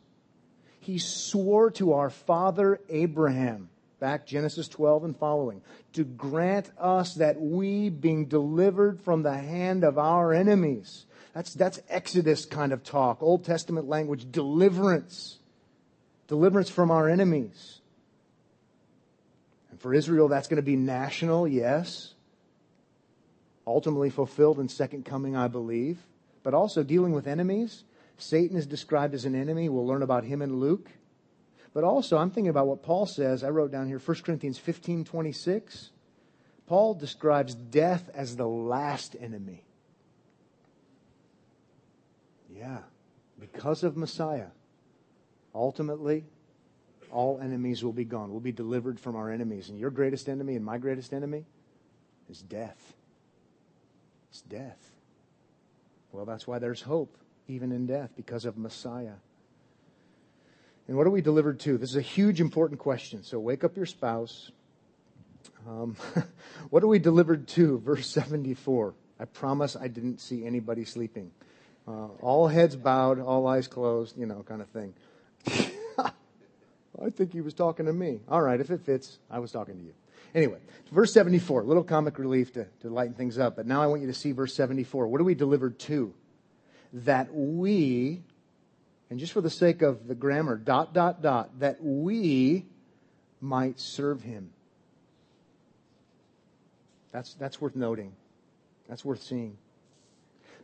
He 0.82 0.98
swore 0.98 1.70
to 1.72 1.92
our 1.92 2.10
father 2.10 2.80
Abraham 2.88 3.68
back 4.00 4.26
Genesis 4.26 4.66
12 4.66 5.04
and 5.04 5.16
following, 5.16 5.62
to 5.92 6.02
grant 6.02 6.72
us 6.76 7.14
that 7.14 7.40
we, 7.40 7.88
being 7.88 8.26
delivered 8.26 9.00
from 9.00 9.22
the 9.22 9.32
hand 9.32 9.84
of 9.84 9.96
our 9.96 10.32
enemies, 10.32 11.06
that's, 11.32 11.54
that's 11.54 11.80
Exodus 11.88 12.44
kind 12.44 12.72
of 12.72 12.82
talk, 12.82 13.22
Old 13.22 13.44
Testament 13.44 13.88
language, 13.88 14.26
deliverance, 14.32 15.38
deliverance 16.26 16.68
from 16.68 16.90
our 16.90 17.08
enemies. 17.08 17.78
And 19.70 19.80
for 19.80 19.94
Israel, 19.94 20.26
that's 20.26 20.48
going 20.48 20.56
to 20.56 20.62
be 20.62 20.74
national, 20.74 21.46
yes. 21.46 22.14
Ultimately 23.68 24.10
fulfilled 24.10 24.58
in 24.58 24.68
second 24.68 25.04
coming, 25.04 25.36
I 25.36 25.46
believe. 25.46 25.98
But 26.42 26.54
also 26.54 26.82
dealing 26.82 27.12
with 27.12 27.28
enemies. 27.28 27.84
Satan 28.22 28.56
is 28.56 28.66
described 28.66 29.14
as 29.14 29.24
an 29.24 29.34
enemy. 29.34 29.68
We'll 29.68 29.86
learn 29.86 30.02
about 30.02 30.24
him 30.24 30.42
in 30.42 30.56
Luke. 30.56 30.88
But 31.74 31.84
also, 31.84 32.18
I'm 32.18 32.30
thinking 32.30 32.50
about 32.50 32.66
what 32.66 32.82
Paul 32.82 33.06
says. 33.06 33.42
I 33.42 33.50
wrote 33.50 33.72
down 33.72 33.88
here 33.88 33.98
1 33.98 34.16
Corinthians 34.22 34.58
15 34.58 35.04
26. 35.04 35.90
Paul 36.66 36.94
describes 36.94 37.54
death 37.54 38.10
as 38.14 38.36
the 38.36 38.46
last 38.46 39.16
enemy. 39.20 39.64
Yeah, 42.54 42.78
because 43.40 43.82
of 43.82 43.96
Messiah, 43.96 44.48
ultimately, 45.54 46.24
all 47.10 47.40
enemies 47.40 47.82
will 47.82 47.92
be 47.92 48.04
gone. 48.04 48.30
We'll 48.30 48.40
be 48.40 48.52
delivered 48.52 49.00
from 49.00 49.16
our 49.16 49.30
enemies. 49.30 49.68
And 49.68 49.78
your 49.78 49.90
greatest 49.90 50.28
enemy 50.28 50.56
and 50.56 50.64
my 50.64 50.78
greatest 50.78 51.12
enemy 51.12 51.44
is 52.30 52.40
death. 52.40 52.94
It's 54.30 54.42
death. 54.42 54.78
Well, 56.12 56.24
that's 56.24 56.46
why 56.46 56.58
there's 56.58 56.82
hope, 56.82 57.16
even 57.48 57.72
in 57.72 57.86
death, 57.86 58.10
because 58.16 58.44
of 58.44 58.56
Messiah. 58.56 59.14
And 60.88 60.96
what 60.96 61.06
are 61.06 61.10
we 61.10 61.20
delivered 61.20 61.60
to? 61.60 61.78
This 61.78 61.90
is 61.90 61.96
a 61.96 62.02
huge, 62.02 62.40
important 62.40 62.80
question. 62.80 63.22
So 63.22 63.38
wake 63.38 63.64
up 63.64 63.76
your 63.76 63.86
spouse. 63.86 64.50
Um, 65.68 65.96
what 66.70 66.82
are 66.82 66.88
we 66.88 66.98
delivered 66.98 67.48
to? 67.48 67.78
Verse 67.78 68.08
74. 68.08 68.94
I 69.20 69.24
promise 69.24 69.76
I 69.76 69.88
didn't 69.88 70.20
see 70.20 70.44
anybody 70.44 70.84
sleeping. 70.84 71.30
Uh, 71.86 72.08
all 72.20 72.48
heads 72.48 72.76
bowed, 72.76 73.20
all 73.20 73.46
eyes 73.46 73.68
closed, 73.68 74.16
you 74.18 74.26
know, 74.26 74.44
kind 74.46 74.62
of 74.62 74.68
thing. 74.68 74.94
I 77.00 77.10
think 77.10 77.32
he 77.32 77.40
was 77.40 77.54
talking 77.54 77.86
to 77.86 77.92
me. 77.92 78.20
All 78.28 78.42
right, 78.42 78.60
if 78.60 78.70
it 78.70 78.80
fits, 78.80 79.18
I 79.30 79.38
was 79.38 79.50
talking 79.50 79.76
to 79.76 79.82
you. 79.82 79.94
Anyway, 80.34 80.58
verse 80.90 81.12
74, 81.12 81.62
a 81.62 81.64
little 81.64 81.82
comic 81.84 82.18
relief 82.18 82.52
to, 82.54 82.66
to 82.80 82.88
lighten 82.88 83.14
things 83.14 83.38
up. 83.38 83.56
But 83.56 83.66
now 83.66 83.82
I 83.82 83.86
want 83.86 84.00
you 84.00 84.06
to 84.06 84.14
see 84.14 84.32
verse 84.32 84.54
74. 84.54 85.06
What 85.06 85.20
are 85.20 85.24
we 85.24 85.34
delivered 85.34 85.78
to? 85.80 86.14
That 86.92 87.28
we 87.32 88.22
and 89.12 89.20
just 89.20 89.34
for 89.34 89.42
the 89.42 89.50
sake 89.50 89.82
of 89.82 90.08
the 90.08 90.14
grammar, 90.14 90.56
dot, 90.56 90.94
dot, 90.94 91.20
dot, 91.20 91.58
that 91.58 91.84
we 91.84 92.64
might 93.42 93.78
serve 93.78 94.22
him. 94.22 94.48
That's, 97.12 97.34
that's 97.34 97.60
worth 97.60 97.76
noting. 97.76 98.14
That's 98.88 99.04
worth 99.04 99.22
seeing. 99.22 99.58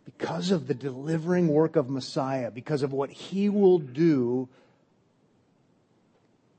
Because 0.07 0.51
of 0.51 0.67
the 0.67 0.73
delivering 0.73 1.49
work 1.49 1.77
of 1.77 1.91
Messiah, 1.91 2.51
because 2.51 2.83
of 2.83 2.91
what 2.91 3.11
he 3.11 3.51
will 3.51 3.81
do, 3.81 4.49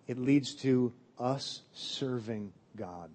it 0.07 0.19
leads 0.19 0.53
to 0.57 0.93
us 1.17 1.63
serving 1.73 2.53
God. 2.75 3.09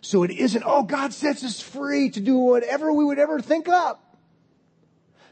So 0.00 0.22
it 0.22 0.30
isn't, 0.30 0.62
oh, 0.64 0.84
God 0.84 1.12
sets 1.12 1.42
us 1.42 1.60
free 1.60 2.10
to 2.10 2.20
do 2.20 2.36
whatever 2.36 2.92
we 2.92 3.04
would 3.04 3.18
ever 3.18 3.40
think 3.40 3.68
up. 3.68 4.03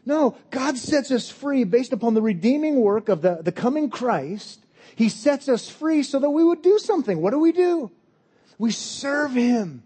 No, 0.05 0.37
God 0.51 0.79
sets 0.79 1.11
us 1.11 1.31
free 1.31 1.65
based 1.65 1.93
upon 1.93 2.15
the 2.15 2.23
redeeming 2.23 2.81
work 2.81 3.09
of 3.09 3.23
the, 3.23 3.41
the 3.43 3.53
coming 3.53 3.89
Christ. 3.89 4.61
He 4.97 5.09
sets 5.09 5.49
us 5.49 5.69
free 5.69 6.03
so 6.03 6.19
that 6.19 6.31
we 6.31 6.45
would 6.45 6.63
do 6.63 6.79
something. 6.79 7.21
What 7.21 7.31
do 7.31 7.39
we 7.39 7.53
do? 7.53 7.91
We 8.59 8.73
serve 8.73 9.33
Him. 9.33 9.85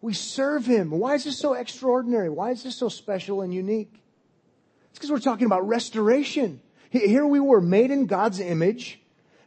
We 0.00 0.14
serve 0.14 0.66
Him. 0.66 0.90
Why 0.90 1.14
is 1.14 1.24
this 1.24 1.38
so 1.38 1.54
extraordinary? 1.54 2.28
Why 2.28 2.50
is 2.50 2.62
this 2.62 2.76
so 2.76 2.88
special 2.88 3.42
and 3.42 3.52
unique? 3.52 3.92
It's 4.90 4.98
because 4.98 5.10
we're 5.10 5.20
talking 5.20 5.46
about 5.46 5.68
restoration. 5.68 6.60
Here 6.90 7.26
we 7.26 7.40
were 7.40 7.60
made 7.60 7.90
in 7.90 8.06
God's 8.06 8.40
image, 8.40 9.00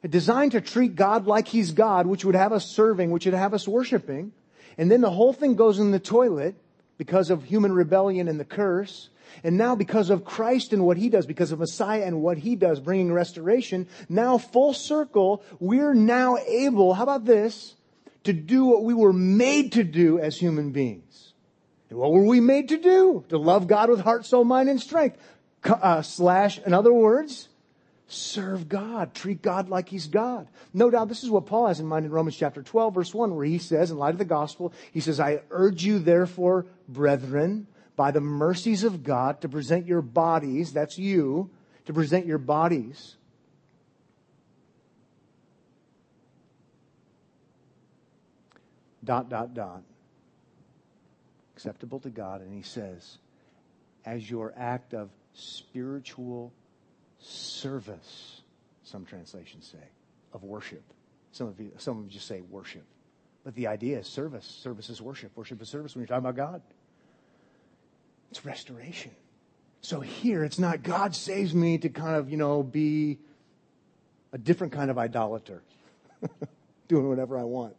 designed 0.07 0.53
to 0.53 0.61
treat 0.61 0.95
God 0.95 1.27
like 1.27 1.47
He's 1.47 1.71
God, 1.71 2.07
which 2.07 2.25
would 2.25 2.35
have 2.35 2.53
us 2.53 2.65
serving, 2.65 3.11
which 3.11 3.25
would 3.25 3.35
have 3.35 3.53
us 3.53 3.67
worshiping. 3.67 4.31
And 4.77 4.89
then 4.89 5.01
the 5.01 5.11
whole 5.11 5.33
thing 5.33 5.55
goes 5.55 5.79
in 5.79 5.91
the 5.91 5.99
toilet 5.99 6.55
because 6.97 7.29
of 7.29 7.43
human 7.43 7.73
rebellion 7.73 8.27
and 8.27 8.39
the 8.39 8.45
curse. 8.45 9.09
And 9.43 9.57
now 9.57 9.75
because 9.75 10.09
of 10.09 10.25
Christ 10.25 10.73
and 10.73 10.85
what 10.85 10.97
he 10.97 11.09
does, 11.09 11.25
because 11.25 11.51
of 11.51 11.59
Messiah 11.59 12.03
and 12.03 12.21
what 12.21 12.37
he 12.37 12.55
does, 12.55 12.79
bringing 12.79 13.11
restoration, 13.11 13.87
now 14.09 14.37
full 14.37 14.73
circle, 14.73 15.43
we're 15.59 15.93
now 15.93 16.37
able, 16.37 16.93
how 16.93 17.03
about 17.03 17.25
this, 17.25 17.75
to 18.23 18.33
do 18.33 18.65
what 18.65 18.83
we 18.83 18.93
were 18.93 19.13
made 19.13 19.71
to 19.73 19.83
do 19.83 20.19
as 20.19 20.37
human 20.37 20.71
beings. 20.71 21.33
And 21.89 21.99
what 21.99 22.11
were 22.11 22.23
we 22.23 22.39
made 22.39 22.69
to 22.69 22.77
do? 22.77 23.23
To 23.29 23.37
love 23.37 23.67
God 23.67 23.89
with 23.89 24.01
heart, 24.01 24.25
soul, 24.25 24.43
mind, 24.43 24.69
and 24.69 24.81
strength. 24.81 25.17
Uh, 25.63 26.01
slash, 26.01 26.59
in 26.59 26.73
other 26.73 26.93
words, 26.93 27.47
serve 28.07 28.69
God, 28.69 29.13
treat 29.13 29.41
God 29.41 29.69
like 29.69 29.89
He's 29.89 30.07
God. 30.07 30.47
No 30.73 30.89
doubt 30.89 31.09
this 31.09 31.23
is 31.23 31.29
what 31.29 31.45
Paul 31.45 31.67
has 31.67 31.79
in 31.79 31.87
mind 31.87 32.05
in 32.05 32.11
Romans 32.11 32.35
chapter 32.35 32.61
12, 32.61 32.93
verse 32.93 33.13
1, 33.13 33.35
where 33.35 33.45
he 33.45 33.57
says, 33.57 33.91
in 33.91 33.97
light 33.97 34.13
of 34.13 34.19
the 34.19 34.25
gospel, 34.25 34.73
he 34.91 34.99
says, 34.99 35.19
I 35.19 35.41
urge 35.49 35.83
you 35.83 35.99
therefore, 35.99 36.65
brethren, 36.87 37.67
by 37.95 38.11
the 38.11 38.21
mercies 38.21 38.83
of 38.83 39.03
God 39.03 39.41
to 39.41 39.49
present 39.49 39.85
your 39.85 40.01
bodies, 40.01 40.73
that's 40.73 40.97
you, 40.97 41.49
to 41.85 41.93
present 41.93 42.25
your 42.25 42.37
bodies 42.37 43.15
dot, 49.05 49.29
dot, 49.29 49.53
dot, 49.53 49.83
acceptable 51.55 51.99
to 52.01 52.09
God. 52.09 52.41
And 52.41 52.53
he 52.53 52.63
says, 52.63 53.19
as 54.03 54.29
your 54.29 54.53
act 54.57 54.93
of 54.93 55.09
spiritual 55.33 56.51
service, 57.19 58.41
some 58.83 59.05
translations 59.05 59.69
say, 59.71 59.87
of 60.33 60.43
worship. 60.43 60.83
Some 61.31 61.47
of 61.47 61.59
you, 61.59 61.71
some 61.77 61.99
of 61.99 62.05
you 62.05 62.11
just 62.11 62.27
say 62.27 62.41
worship. 62.41 62.83
But 63.43 63.55
the 63.55 63.67
idea 63.67 63.99
is 63.99 64.07
service. 64.07 64.45
Service 64.45 64.89
is 64.89 65.01
worship. 65.01 65.31
Worship 65.35 65.61
is 65.61 65.69
service 65.69 65.95
when 65.95 66.01
you're 66.01 66.07
talking 66.07 66.27
about 66.27 66.35
God. 66.35 66.61
It's 68.35 68.43
restoration. 68.43 69.11
So 69.79 70.01
here, 70.01 70.43
it's 70.43 70.59
not 70.59 70.83
God 70.83 71.15
saves 71.15 71.55
me 71.55 71.77
to 71.77 71.87
kind 71.87 72.17
of, 72.17 72.29
you 72.29 72.35
know, 72.35 72.63
be 72.63 73.17
a 74.33 74.37
different 74.37 74.73
kind 74.73 74.91
of 74.91 74.97
idolater, 74.97 75.63
doing 76.89 77.07
whatever 77.07 77.37
I 77.37 77.45
want. 77.45 77.77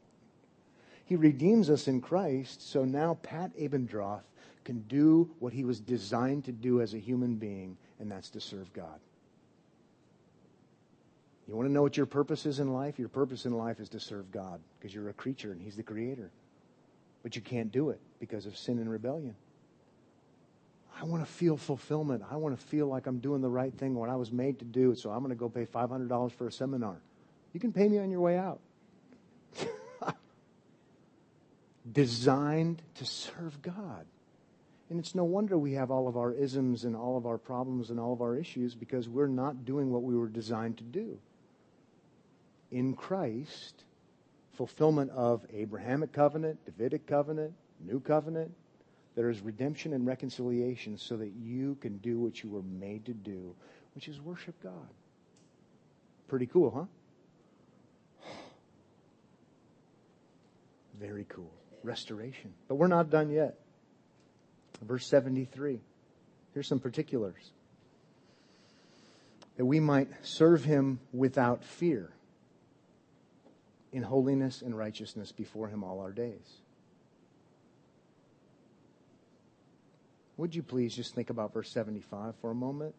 He 1.05 1.15
redeems 1.15 1.69
us 1.69 1.89
in 1.89 2.01
Christ, 2.01 2.71
so 2.71 2.87
now 2.87 3.19
Pat 3.23 3.55
Abendroth 3.59 4.23
can 4.65 4.81
do 4.89 5.29
what 5.41 5.53
he 5.53 5.63
was 5.63 5.79
designed 5.79 6.47
to 6.47 6.53
do 6.53 6.81
as 6.81 6.95
a 6.95 6.99
human 6.99 7.35
being, 7.35 7.77
and 8.01 8.11
that's 8.11 8.31
to 8.31 8.41
serve 8.41 8.73
God. 8.73 8.99
You 11.47 11.55
want 11.55 11.69
to 11.69 11.73
know 11.73 11.83
what 11.83 11.99
your 11.99 12.07
purpose 12.07 12.47
is 12.47 12.61
in 12.61 12.73
life? 12.73 12.99
Your 12.99 13.11
purpose 13.11 13.45
in 13.45 13.53
life 13.53 13.79
is 13.79 13.91
to 13.91 14.01
serve 14.01 14.33
God 14.33 14.59
because 14.79 14.95
you're 14.95 15.11
a 15.11 15.13
creature 15.13 15.53
and 15.53 15.61
He's 15.61 15.77
the 15.77 15.83
creator. 15.83 16.31
But 17.23 17.37
you 17.37 17.43
can't 17.43 17.71
do 17.71 17.91
it 17.91 18.01
because 18.21 18.47
of 18.47 18.57
sin 18.57 18.79
and 18.79 18.91
rebellion. 18.91 19.35
I 20.99 21.05
want 21.05 21.25
to 21.27 21.31
feel 21.31 21.57
fulfillment. 21.57 22.23
I 22.31 22.37
want 22.37 22.59
to 22.59 22.67
feel 22.67 22.87
like 22.87 23.07
I'm 23.07 23.19
doing 23.19 23.43
the 23.43 23.51
right 23.51 23.73
thing 23.73 23.95
when 23.95 24.09
I 24.09 24.17
was 24.17 24.33
made 24.33 24.61
to 24.61 24.65
do. 24.65 24.95
So 24.95 25.11
I'm 25.11 25.19
going 25.19 25.31
to 25.31 25.37
go 25.37 25.49
pay 25.49 25.67
$500 25.67 26.33
for 26.33 26.47
a 26.47 26.53
seminar. 26.53 26.97
You 27.53 27.61
can 27.61 27.73
pay 27.73 27.89
me 27.89 27.99
on 27.99 28.11
your 28.11 28.21
way 28.21 28.39
out. 28.39 28.61
Designed 31.93 32.83
to 32.95 33.05
serve 33.05 33.61
God. 33.61 34.07
And 34.89 34.99
it's 34.99 35.15
no 35.15 35.25
wonder 35.25 35.59
we 35.59 35.73
have 35.73 35.91
all 35.91 36.09
of 36.09 36.17
our 36.17 36.33
isms 36.33 36.85
and 36.85 36.97
all 36.97 37.19
of 37.19 37.27
our 37.27 37.39
problems 37.39 37.91
and 37.91 38.01
all 38.01 38.13
of 38.13 38.23
our 38.23 38.37
issues 38.37 38.75
because 38.75 39.09
we're 39.09 39.27
not 39.27 39.65
doing 39.65 39.91
what 39.91 40.03
we 40.03 40.17
were 40.17 40.29
designed 40.29 40.79
to 40.79 40.85
do. 40.85 41.19
In 42.71 42.95
Christ, 42.95 43.85
fulfillment 44.55 45.11
of 45.11 45.45
Abrahamic 45.53 46.13
covenant, 46.13 46.65
Davidic 46.65 47.07
covenant, 47.07 47.53
new 47.85 48.01
covenant, 48.01 48.53
there 49.17 49.31
is 49.31 49.41
redemption 49.41 49.95
and 49.95 50.07
reconciliation 50.07 50.99
so 50.99 51.17
that 51.17 51.33
you 51.35 51.77
can 51.81 51.97
do 51.97 52.21
what 52.21 52.43
you 52.43 52.51
were 52.51 52.63
made 52.63 53.07
to 53.07 53.15
do, 53.15 53.55
which 53.95 54.09
is 54.09 54.21
worship 54.21 54.55
God. 54.63 54.89
Pretty 56.29 56.47
cool, 56.47 56.71
huh? 58.23 58.29
Very 61.01 61.25
cool. 61.31 61.51
Restoration. 61.83 62.53
But 62.69 62.75
we're 62.75 62.89
not 62.89 63.09
done 63.09 63.31
yet. 63.31 63.59
Verse 64.83 65.07
73. 65.07 65.81
Here's 66.53 66.69
some 66.69 66.81
particulars. 66.81 67.51
That 69.57 69.65
we 69.65 69.81
might 69.81 70.09
serve 70.23 70.63
him 70.63 71.01
without 71.15 71.65
fear 71.65 72.11
in 73.93 74.03
holiness 74.03 74.61
and 74.61 74.77
righteousness 74.77 75.33
before 75.33 75.69
him 75.69 75.83
all 75.83 76.01
our 76.01 76.13
days. 76.13 76.61
Would 80.37 80.55
you 80.55 80.63
please 80.63 80.95
just 80.95 81.15
think 81.15 81.31
about 81.31 81.55
verse 81.55 81.71
75 81.71 82.35
for 82.41 82.51
a 82.51 82.55
moment? 82.55 82.95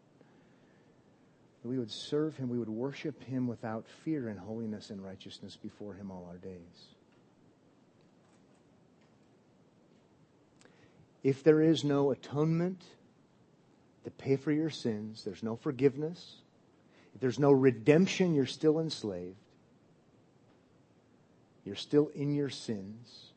We 1.63 1.77
would 1.77 1.91
serve 1.91 2.37
him, 2.37 2.49
we 2.49 2.57
would 2.57 2.69
worship 2.69 3.21
him 3.25 3.47
without 3.47 3.85
fear 4.05 4.29
and 4.29 4.39
holiness 4.39 4.89
and 4.89 5.03
righteousness 5.03 5.57
before 5.61 5.93
him 5.93 6.11
all 6.11 6.25
our 6.29 6.37
days. 6.37 6.87
If 11.23 11.43
there 11.43 11.61
is 11.61 11.83
no 11.83 12.11
atonement 12.11 12.81
to 14.05 14.11
pay 14.11 14.37
for 14.37 14.51
your 14.51 14.69
sins, 14.69 15.23
there's 15.25 15.43
no 15.43 15.57
forgiveness, 15.57 16.37
if 17.13 17.21
there's 17.21 17.39
no 17.39 17.51
redemption, 17.51 18.33
you're 18.33 18.45
still 18.45 18.79
enslaved. 18.79 19.35
You're 21.65 21.75
still 21.75 22.09
in 22.15 22.33
your 22.33 22.49
sins. 22.49 23.31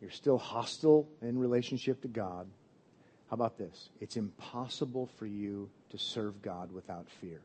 You're 0.00 0.10
still 0.10 0.36
hostile 0.36 1.08
in 1.22 1.38
relationship 1.38 2.02
to 2.02 2.08
God. 2.08 2.48
How 3.32 3.36
about 3.36 3.56
this? 3.56 3.88
It's 3.98 4.18
impossible 4.18 5.08
for 5.16 5.24
you 5.24 5.70
to 5.88 5.96
serve 5.96 6.42
God 6.42 6.70
without 6.70 7.06
fear. 7.22 7.40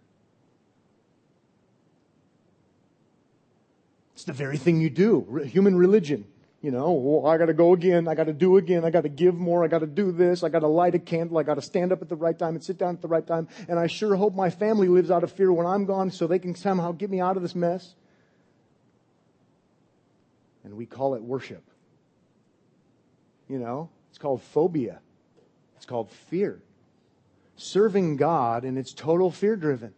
It's 4.13 4.25
the 4.25 4.33
very 4.33 4.57
thing 4.57 4.81
you 4.81 4.89
do. 4.89 5.43
Human 5.45 5.77
religion. 5.77 6.25
You 6.61 6.71
know, 6.71 7.25
I 7.25 7.37
gotta 7.37 7.53
go 7.53 7.71
again. 7.71 8.09
I 8.09 8.15
gotta 8.15 8.33
do 8.33 8.57
again. 8.57 8.83
I 8.83 8.89
gotta 8.89 9.07
give 9.07 9.35
more. 9.35 9.63
I 9.63 9.69
gotta 9.69 9.87
do 9.87 10.11
this. 10.11 10.43
I 10.43 10.49
gotta 10.49 10.67
light 10.67 10.93
a 10.93 10.99
candle. 10.99 11.37
I 11.37 11.43
gotta 11.43 11.61
stand 11.61 11.93
up 11.93 12.01
at 12.01 12.09
the 12.09 12.17
right 12.17 12.37
time 12.37 12.55
and 12.55 12.61
sit 12.61 12.77
down 12.77 12.95
at 12.95 13.01
the 13.01 13.07
right 13.07 13.25
time. 13.25 13.47
And 13.69 13.79
I 13.79 13.87
sure 13.87 14.13
hope 14.17 14.35
my 14.35 14.49
family 14.49 14.89
lives 14.89 15.09
out 15.09 15.23
of 15.23 15.31
fear 15.31 15.53
when 15.53 15.65
I'm 15.65 15.85
gone 15.85 16.11
so 16.11 16.27
they 16.27 16.39
can 16.39 16.53
somehow 16.53 16.91
get 16.91 17.09
me 17.09 17.21
out 17.21 17.37
of 17.37 17.43
this 17.43 17.55
mess. 17.55 17.95
And 20.65 20.73
we 20.73 20.85
call 20.85 21.15
it 21.15 21.21
worship. 21.21 21.63
You 23.47 23.59
know, 23.59 23.89
it's 24.09 24.17
called 24.17 24.41
phobia. 24.41 24.99
It's 25.77 25.85
called 25.85 26.11
fear. 26.11 26.59
Serving 27.55 28.17
God, 28.17 28.63
and 28.63 28.77
it's 28.77 28.93
total 28.93 29.31
fear 29.31 29.55
driven. 29.55 29.93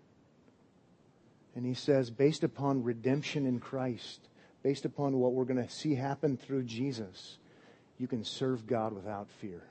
And 1.56 1.66
he 1.66 1.74
says, 1.74 2.10
based 2.10 2.44
upon 2.44 2.84
redemption 2.84 3.46
in 3.46 3.60
Christ, 3.60 4.22
based 4.64 4.86
upon 4.86 5.18
what 5.18 5.34
we're 5.34 5.46
going 5.46 5.66
to 5.66 5.74
see 5.74 5.96
happen 5.96 6.38
through 6.38 6.64
Jesus, 6.64 7.38
you 7.98 8.08
can 8.08 8.24
serve 8.24 8.68
God 8.68 8.94
without 8.94 9.30
fear. 9.42 9.62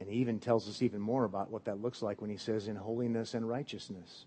And 0.00 0.10
he 0.10 0.16
even 0.16 0.40
tells 0.40 0.68
us 0.68 0.82
even 0.82 1.00
more 1.00 1.24
about 1.24 1.50
what 1.50 1.64
that 1.66 1.80
looks 1.80 2.02
like 2.02 2.20
when 2.20 2.30
he 2.30 2.36
says, 2.36 2.68
in 2.68 2.76
holiness 2.76 3.32
and 3.32 3.48
righteousness. 3.48 4.26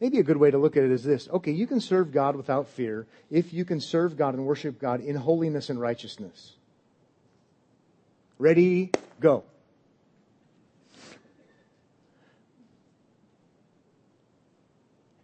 Maybe 0.00 0.18
a 0.18 0.24
good 0.24 0.36
way 0.36 0.50
to 0.50 0.58
look 0.58 0.76
at 0.76 0.82
it 0.82 0.90
is 0.90 1.04
this 1.04 1.28
okay, 1.32 1.52
you 1.52 1.66
can 1.66 1.80
serve 1.80 2.12
God 2.12 2.36
without 2.36 2.68
fear 2.68 3.06
if 3.30 3.52
you 3.52 3.64
can 3.64 3.80
serve 3.80 4.16
God 4.16 4.34
and 4.34 4.44
worship 4.44 4.78
God 4.80 5.00
in 5.00 5.14
holiness 5.14 5.70
and 5.70 5.80
righteousness. 5.80 6.56
Ready, 8.38 8.90
go. 9.20 9.44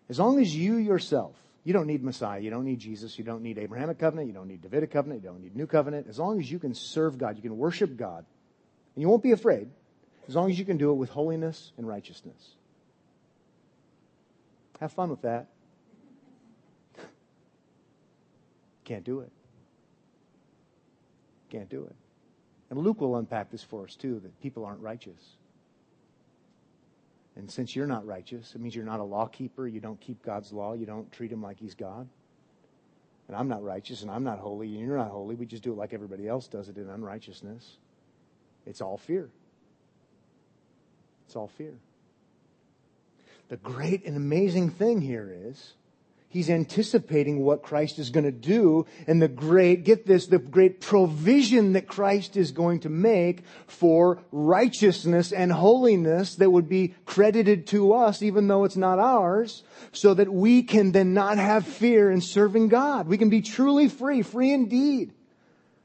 As 0.08 0.18
long 0.18 0.40
as 0.40 0.54
you 0.54 0.76
yourself, 0.76 1.36
you 1.62 1.72
don't 1.72 1.86
need 1.86 2.02
Messiah, 2.02 2.40
you 2.40 2.50
don't 2.50 2.64
need 2.64 2.80
Jesus, 2.80 3.18
you 3.18 3.24
don't 3.24 3.42
need 3.42 3.58
Abrahamic 3.58 3.98
covenant, 3.98 4.26
you 4.26 4.34
don't 4.34 4.48
need 4.48 4.62
Davidic 4.62 4.90
covenant, 4.90 5.22
you 5.22 5.28
don't 5.28 5.40
need 5.40 5.54
New 5.54 5.66
covenant. 5.66 6.06
As 6.08 6.18
long 6.18 6.40
as 6.40 6.50
you 6.50 6.58
can 6.58 6.74
serve 6.74 7.18
God, 7.18 7.36
you 7.36 7.42
can 7.42 7.56
worship 7.56 7.96
God, 7.96 8.24
and 8.94 9.02
you 9.02 9.08
won't 9.08 9.22
be 9.22 9.32
afraid, 9.32 9.68
as 10.26 10.34
long 10.34 10.50
as 10.50 10.58
you 10.58 10.64
can 10.64 10.78
do 10.78 10.90
it 10.90 10.94
with 10.94 11.10
holiness 11.10 11.72
and 11.76 11.86
righteousness. 11.86 12.54
Have 14.80 14.92
fun 14.92 15.10
with 15.10 15.22
that. 15.22 15.48
Can't 18.84 19.04
do 19.04 19.20
it. 19.20 19.30
Can't 21.50 21.68
do 21.68 21.84
it. 21.84 21.94
And 22.70 22.78
Luke 22.78 23.00
will 23.00 23.16
unpack 23.16 23.50
this 23.50 23.62
for 23.62 23.84
us 23.84 23.96
too 23.96 24.20
that 24.20 24.40
people 24.40 24.64
aren't 24.64 24.80
righteous. 24.80 25.36
And 27.36 27.50
since 27.50 27.74
you're 27.74 27.86
not 27.86 28.06
righteous, 28.06 28.54
it 28.54 28.60
means 28.60 28.74
you're 28.74 28.84
not 28.84 29.00
a 29.00 29.04
law 29.04 29.26
keeper. 29.26 29.66
You 29.66 29.80
don't 29.80 30.00
keep 30.00 30.22
God's 30.22 30.52
law. 30.52 30.74
You 30.74 30.86
don't 30.86 31.10
treat 31.12 31.32
him 31.32 31.42
like 31.42 31.58
he's 31.58 31.74
God. 31.74 32.08
And 33.28 33.36
I'm 33.36 33.48
not 33.48 33.62
righteous 33.62 34.02
and 34.02 34.10
I'm 34.10 34.24
not 34.24 34.38
holy 34.38 34.68
and 34.76 34.86
you're 34.86 34.96
not 34.96 35.10
holy. 35.10 35.34
We 35.36 35.46
just 35.46 35.62
do 35.62 35.72
it 35.72 35.76
like 35.76 35.92
everybody 35.94 36.26
else 36.26 36.48
does 36.48 36.68
it 36.68 36.76
in 36.76 36.88
unrighteousness. 36.88 37.76
It's 38.66 38.80
all 38.80 38.98
fear. 38.98 39.30
It's 41.26 41.36
all 41.36 41.48
fear. 41.48 41.74
The 43.48 43.56
great 43.56 44.04
and 44.04 44.16
amazing 44.16 44.70
thing 44.70 45.00
here 45.00 45.32
is 45.32 45.74
He's 46.32 46.48
anticipating 46.48 47.40
what 47.40 47.64
Christ 47.64 47.98
is 47.98 48.10
going 48.10 48.24
to 48.24 48.30
do 48.30 48.86
and 49.08 49.20
the 49.20 49.26
great, 49.26 49.82
get 49.82 50.06
this, 50.06 50.28
the 50.28 50.38
great 50.38 50.80
provision 50.80 51.72
that 51.72 51.88
Christ 51.88 52.36
is 52.36 52.52
going 52.52 52.78
to 52.80 52.88
make 52.88 53.42
for 53.66 54.22
righteousness 54.30 55.32
and 55.32 55.50
holiness 55.50 56.36
that 56.36 56.48
would 56.48 56.68
be 56.68 56.94
credited 57.04 57.66
to 57.68 57.92
us 57.92 58.22
even 58.22 58.46
though 58.46 58.62
it's 58.62 58.76
not 58.76 59.00
ours 59.00 59.64
so 59.90 60.14
that 60.14 60.32
we 60.32 60.62
can 60.62 60.92
then 60.92 61.14
not 61.14 61.36
have 61.36 61.66
fear 61.66 62.12
in 62.12 62.20
serving 62.20 62.68
God. 62.68 63.08
We 63.08 63.18
can 63.18 63.28
be 63.28 63.42
truly 63.42 63.88
free, 63.88 64.22
free 64.22 64.52
indeed. 64.52 65.12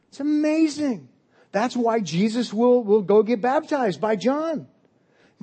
It's 0.09 0.19
amazing. 0.19 1.09
That's 1.53 1.75
why 1.75 2.01
Jesus 2.01 2.53
will, 2.53 2.83
will 2.83 3.01
go 3.01 3.23
get 3.23 3.41
baptized 3.41 3.99
by 3.99 4.15
John. 4.15 4.67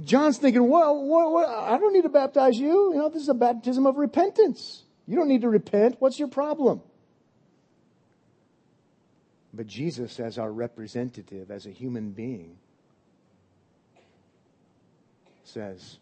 John's 0.01 0.39
thinking, 0.39 0.69
well, 0.69 1.05
what, 1.05 1.33
what, 1.33 1.49
I 1.49 1.77
don't 1.77 1.93
need 1.93 2.03
to 2.03 2.09
baptize 2.09 2.57
you. 2.57 2.93
You 2.93 2.99
know, 2.99 3.09
this 3.09 3.23
is 3.23 3.29
a 3.29 3.35
baptism 3.35 3.85
of 3.85 3.97
repentance. 3.97 4.85
You 5.07 5.17
don't 5.17 5.29
need 5.29 5.43
to 5.43 5.49
repent. 5.49 5.97
What's 5.99 6.19
your 6.19 6.29
problem? 6.29 6.81
But 9.55 9.67
Jesus, 9.67 10.19
as 10.19 10.39
our 10.39 10.51
representative, 10.51 11.51
as 11.51 11.67
a 11.67 11.71
human 11.71 12.13
being, 12.13 12.57
says, 15.45 15.99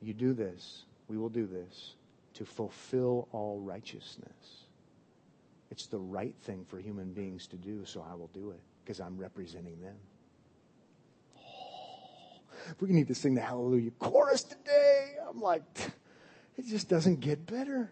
You 0.00 0.14
do 0.14 0.32
this, 0.32 0.84
we 1.08 1.18
will 1.18 1.28
do 1.28 1.46
this, 1.46 1.94
to 2.34 2.44
fulfill 2.44 3.28
all 3.32 3.58
righteousness. 3.60 4.64
It's 5.70 5.86
the 5.86 5.98
right 5.98 6.34
thing 6.42 6.64
for 6.68 6.78
human 6.78 7.12
beings 7.12 7.46
to 7.48 7.56
do, 7.56 7.84
so 7.84 8.04
I 8.08 8.14
will 8.14 8.30
do 8.32 8.50
it 8.50 8.60
because 8.84 9.00
I'm 9.00 9.18
representing 9.18 9.80
them. 9.80 9.96
Oh, 11.36 12.40
we 12.80 12.90
need 12.90 13.08
to 13.08 13.14
sing 13.14 13.34
the 13.34 13.40
Hallelujah 13.40 13.90
chorus 13.98 14.44
today. 14.44 15.14
I'm 15.28 15.40
like, 15.40 15.64
it 16.56 16.66
just 16.66 16.88
doesn't 16.88 17.20
get 17.20 17.46
better. 17.46 17.90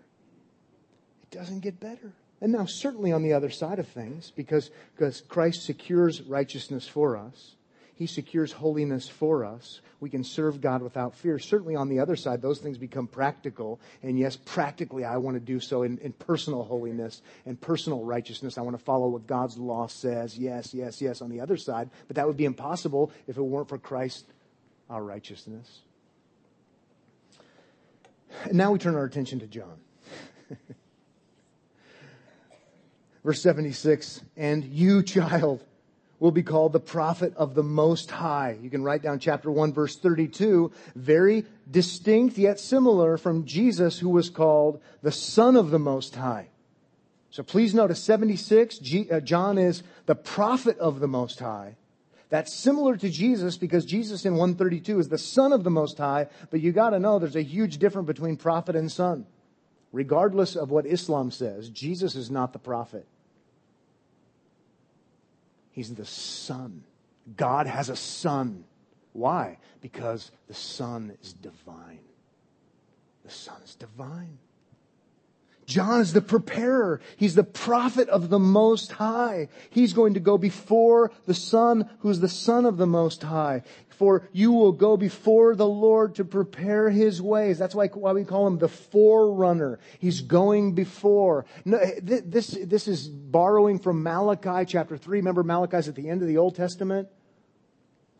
It 1.22 1.30
doesn't 1.30 1.60
get 1.60 1.80
better. 1.80 2.12
And 2.40 2.52
now, 2.52 2.66
certainly 2.66 3.12
on 3.12 3.22
the 3.22 3.34
other 3.34 3.50
side 3.50 3.78
of 3.78 3.86
things, 3.86 4.32
because, 4.34 4.70
because 4.96 5.20
Christ 5.20 5.64
secures 5.64 6.22
righteousness 6.22 6.88
for 6.88 7.16
us, 7.16 7.54
He 7.94 8.06
secures 8.06 8.50
holiness 8.50 9.08
for 9.08 9.44
us. 9.44 9.80
We 10.00 10.10
can 10.10 10.24
serve 10.24 10.60
God 10.60 10.82
without 10.82 11.14
fear. 11.14 11.38
Certainly 11.38 11.76
on 11.76 11.88
the 11.88 12.00
other 12.00 12.16
side, 12.16 12.42
those 12.42 12.58
things 12.58 12.78
become 12.78 13.06
practical. 13.06 13.80
And 14.02 14.18
yes, 14.18 14.34
practically, 14.36 15.04
I 15.04 15.18
want 15.18 15.36
to 15.36 15.40
do 15.40 15.60
so 15.60 15.84
in, 15.84 15.98
in 15.98 16.12
personal 16.12 16.64
holiness 16.64 17.22
and 17.46 17.60
personal 17.60 18.02
righteousness. 18.02 18.58
I 18.58 18.62
want 18.62 18.76
to 18.76 18.84
follow 18.84 19.06
what 19.08 19.28
God's 19.28 19.56
law 19.56 19.86
says. 19.86 20.36
Yes, 20.36 20.74
yes, 20.74 21.00
yes 21.00 21.22
on 21.22 21.30
the 21.30 21.40
other 21.40 21.56
side. 21.56 21.90
But 22.08 22.16
that 22.16 22.26
would 22.26 22.36
be 22.36 22.44
impossible 22.44 23.12
if 23.28 23.36
it 23.36 23.42
weren't 23.42 23.68
for 23.68 23.78
Christ, 23.78 24.24
our 24.90 25.04
righteousness. 25.04 25.82
And 28.45 28.55
now 28.55 28.72
we 28.72 28.78
turn 28.78 28.95
our 28.95 29.05
attention 29.05 29.41
to 29.41 29.47
John. 29.47 29.78
Verse 33.24 33.41
76, 33.41 34.20
and 34.37 34.64
you, 34.64 35.03
child, 35.03 35.62
will 36.22 36.30
be 36.30 36.43
called 36.43 36.72
the 36.72 36.80
prophet 36.80 37.35
of 37.37 37.55
the 37.55 37.62
Most 37.62 38.11
High. 38.11 38.57
You 38.62 38.70
can 38.70 38.85
write 38.85 39.03
down 39.03 39.18
chapter 39.18 39.51
1 39.51 39.72
verse 39.72 39.97
32, 39.97 40.70
very 40.95 41.45
distinct 41.68 42.39
yet 42.39 42.61
similar 42.61 43.16
from 43.16 43.45
Jesus 43.45 43.99
who 43.99 44.09
was 44.09 44.30
called 44.30 44.80
the 45.03 45.11
Son 45.11 45.57
of 45.57 45.70
the 45.70 45.80
Most 45.80 46.14
High. 46.14 46.49
So 47.30 47.43
please 47.43 47.74
note, 47.74 47.85
notice 47.85 48.05
76, 48.05 48.78
uh, 49.11 49.18
John 49.20 49.59
is 49.59 49.83
the 50.07 50.14
prophet 50.14 50.78
of 50.78 51.01
the 51.01 51.09
Most 51.09 51.41
High. 51.41 51.76
That's 52.33 52.55
similar 52.55 52.97
to 52.97 53.11
Jesus 53.11 53.59
because 53.59 53.85
Jesus 53.85 54.24
in 54.24 54.37
132 54.37 54.99
is 55.01 55.11
the 55.11 55.18
Son 55.18 55.53
of 55.53 55.64
the 55.64 55.70
Most 55.70 55.99
High, 55.99 56.28
but 56.49 56.62
you 56.62 56.72
gotta 56.72 56.99
know 56.99 57.18
there's 57.18 57.37
a 57.37 57.43
huge 57.43 57.76
difference 57.76 58.07
between 58.07 58.39
prophet 58.39 58.74
and 58.74 58.91
son. 58.91 59.26
Regardless 59.93 60.57
of 60.57 60.70
what 60.70 60.87
Islam 60.87 61.30
says, 61.30 61.68
Jesus 61.68 62.14
is 62.14 62.30
not 62.30 62.55
the 62.55 62.59
prophet. 62.59 63.07
He's 65.72 65.95
the 65.95 66.07
Son. 66.07 66.85
God 67.37 67.66
has 67.66 67.91
a 67.91 67.97
Son. 67.97 68.64
Why? 69.12 69.59
Because 69.83 70.30
the 70.49 70.55
Son 70.55 71.14
is 71.22 71.35
divine. 71.35 72.01
The 73.26 73.30
Son 73.30 73.61
is 73.62 73.74
divine. 73.74 74.39
John 75.72 76.00
is 76.00 76.12
the 76.12 76.20
preparer. 76.20 77.00
He's 77.16 77.34
the 77.34 77.44
prophet 77.44 78.08
of 78.10 78.28
the 78.28 78.38
Most 78.38 78.92
High. 78.92 79.48
He's 79.70 79.94
going 79.94 80.14
to 80.14 80.20
go 80.20 80.36
before 80.36 81.10
the 81.26 81.34
Son, 81.34 81.88
who's 82.00 82.20
the 82.20 82.28
Son 82.28 82.66
of 82.66 82.76
the 82.76 82.86
Most 82.86 83.22
High. 83.22 83.62
For 83.88 84.28
you 84.32 84.52
will 84.52 84.72
go 84.72 84.98
before 84.98 85.54
the 85.54 85.66
Lord 85.66 86.16
to 86.16 86.24
prepare 86.24 86.90
His 86.90 87.22
ways. 87.22 87.58
That's 87.58 87.74
why, 87.74 87.86
why 87.88 88.12
we 88.12 88.24
call 88.24 88.46
Him 88.46 88.58
the 88.58 88.68
forerunner. 88.68 89.78
He's 89.98 90.20
going 90.20 90.74
before. 90.74 91.46
No, 91.64 91.78
this, 92.02 92.48
this 92.48 92.86
is 92.86 93.08
borrowing 93.08 93.78
from 93.78 94.02
Malachi 94.02 94.66
chapter 94.66 94.98
3. 94.98 95.18
Remember 95.18 95.42
Malachi's 95.42 95.88
at 95.88 95.94
the 95.94 96.10
end 96.10 96.20
of 96.20 96.28
the 96.28 96.36
Old 96.36 96.54
Testament? 96.54 97.08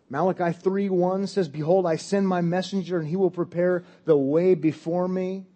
Malachi 0.09 0.53
3 0.53 0.89
1 0.89 1.27
says, 1.27 1.49
Behold, 1.49 1.87
I 1.87 1.97
send 1.97 2.29
my 2.29 2.41
messenger 2.41 2.99
and 2.99 3.09
he 3.09 3.17
will 3.17 3.31
prepare 3.31 3.85
the 4.05 4.17
way 4.17 4.55
before 4.55 5.09
me. 5.09 5.47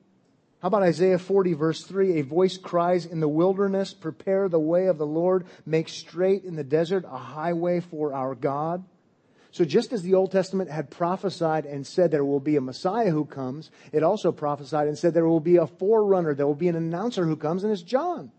How 0.61 0.69
about 0.69 0.83
Isaiah 0.83 1.19
40 1.19 1.53
verse 1.53 1.83
3? 1.83 2.19
A 2.19 2.23
voice 2.23 2.57
cries 2.57 3.07
in 3.07 3.21
the 3.21 3.29
wilderness, 3.29 3.93
prepare 3.93 4.49
the 4.49 4.59
way 4.59 4.87
of 4.87 4.99
the 4.99 5.07
Lord, 5.07 5.47
make 5.65 5.89
straight 5.89 6.45
in 6.45 6.57
the 6.57 6.65
desert 6.65 7.05
a 7.05 7.19
highway 7.19 7.81
for 7.81 8.15
our 8.15 8.35
God. 8.35 8.85
So 9.53 9.65
just 9.65 9.93
as 9.93 10.03
the 10.03 10.15
Old 10.15 10.33
Testament 10.33 10.71
had 10.71 10.91
prophesied 10.91 11.65
and 11.65 11.87
said 11.87 12.11
there 12.11 12.25
will 12.25 12.41
be 12.41 12.57
a 12.57 12.61
Messiah 12.61 13.11
who 13.11 13.25
comes, 13.25 13.71
it 13.93 14.03
also 14.03 14.31
prophesied 14.33 14.87
and 14.87 14.99
said 14.99 15.15
there 15.15 15.27
will 15.27 15.41
be 15.41 15.57
a 15.57 15.67
forerunner, 15.67 16.35
there 16.35 16.47
will 16.47 16.55
be 16.55 16.69
an 16.69 16.77
announcer 16.77 17.25
who 17.25 17.37
comes, 17.37 17.65
and 17.65 17.73
it's 17.73 17.83
John. 17.83 18.31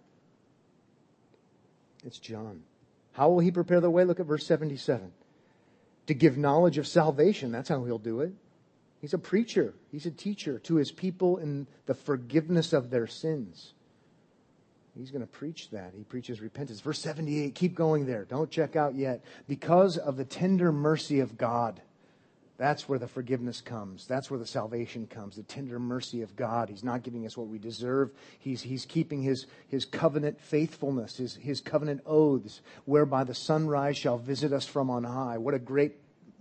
It's 2.05 2.19
John. 2.19 2.61
How 3.13 3.29
will 3.29 3.39
he 3.39 3.49
prepare 3.49 3.81
the 3.81 3.89
way? 3.89 4.05
Look 4.05 4.19
at 4.19 4.27
verse 4.27 4.45
77. 4.45 5.11
To 6.05 6.13
give 6.13 6.37
knowledge 6.37 6.77
of 6.77 6.87
salvation, 6.87 7.51
that's 7.51 7.69
how 7.69 7.83
he'll 7.83 7.97
do 7.97 8.21
it. 8.21 8.33
He's 8.99 9.13
a 9.13 9.19
preacher, 9.19 9.73
he's 9.91 10.05
a 10.05 10.11
teacher 10.11 10.59
to 10.59 10.75
his 10.75 10.91
people 10.91 11.37
in 11.37 11.67
the 11.85 11.93
forgiveness 11.93 12.73
of 12.73 12.89
their 12.89 13.07
sins. 13.07 13.73
He's 14.97 15.11
going 15.11 15.21
to 15.21 15.27
preach 15.27 15.69
that. 15.69 15.93
He 15.95 16.03
preaches 16.03 16.41
repentance. 16.41 16.79
Verse 16.79 16.99
78, 16.99 17.53
keep 17.53 17.75
going 17.75 18.05
there. 18.05 18.25
Don't 18.25 18.49
check 18.49 18.75
out 18.75 18.95
yet. 18.95 19.23
Because 19.47 19.97
of 19.97 20.17
the 20.17 20.25
tender 20.25 20.71
mercy 20.71 21.19
of 21.19 21.37
God. 21.37 21.81
That's 22.57 22.89
where 22.89 22.97
the 22.97 23.07
forgiveness 23.07 23.61
comes. 23.61 24.07
That's 24.07 24.31
where 24.31 24.39
the 24.39 24.47
salvation 24.47 25.05
comes. 25.05 25.35
The 25.35 25.43
tender 25.43 25.77
mercy 25.77 26.23
of 26.23 26.35
God. 26.35 26.69
He's 26.69 26.83
not 26.83 27.03
giving 27.03 27.27
us 27.27 27.37
what 27.37 27.47
we 27.47 27.59
deserve. 27.59 28.09
He's, 28.39 28.63
he's 28.63 28.83
keeping 28.83 29.21
his, 29.21 29.45
his 29.67 29.85
covenant 29.85 30.41
faithfulness, 30.41 31.17
his, 31.17 31.35
his 31.35 31.61
covenant 31.61 32.01
oaths, 32.07 32.61
whereby 32.85 33.23
the 33.25 33.35
sunrise 33.35 33.95
shall 33.95 34.17
visit 34.17 34.51
us 34.51 34.65
from 34.65 34.89
on 34.89 35.03
high. 35.03 35.37
What 35.37 35.53
a 35.53 35.59
great 35.59 35.97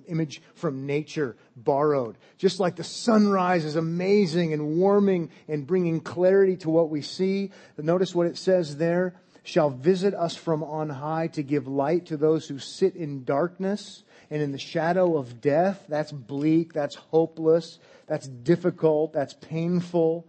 image 0.09 0.42
from 0.54 0.86
nature 0.86 1.36
borrowed. 1.57 2.16
Just 2.38 2.61
like 2.61 2.76
the 2.76 2.84
sunrise 2.84 3.64
is 3.64 3.76
amazing 3.76 4.52
and 4.52 4.76
warming 4.76 5.30
and 5.48 5.66
bringing 5.66 6.00
clarity 6.00 6.57
to 6.59 6.70
what 6.70 6.90
we 6.90 7.02
see. 7.02 7.50
Notice 7.76 8.14
what 8.14 8.26
it 8.26 8.36
says 8.36 8.76
there. 8.76 9.14
Shall 9.42 9.70
visit 9.70 10.12
us 10.12 10.34
from 10.34 10.64
on 10.64 10.88
high 10.88 11.28
to 11.28 11.42
give 11.42 11.68
light 11.68 12.07
to 12.07 12.16
those 12.16 12.48
who 12.48 12.59
sit 12.59 12.96
in 12.96 13.24
darkness 13.24 14.02
and 14.28 14.42
in 14.42 14.50
the 14.50 14.59
shadow 14.59 15.16
of 15.16 15.40
death. 15.40 15.84
That's 15.88 16.11
bleak. 16.11 16.72
That's 16.72 16.96
hopeless. 16.96 17.78
That's 18.09 18.26
difficult. 18.26 19.12
That's 19.12 19.34
painful. 19.34 20.26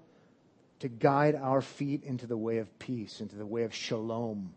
To 0.82 0.88
guide 0.88 1.34
our 1.34 1.62
feet 1.62 2.04
into 2.04 2.28
the 2.28 2.38
way 2.38 2.60
of 2.60 2.78
peace, 2.78 3.20
into 3.20 3.36
the 3.36 3.46
way 3.48 3.64
of 3.64 3.74
shalom 3.74 4.54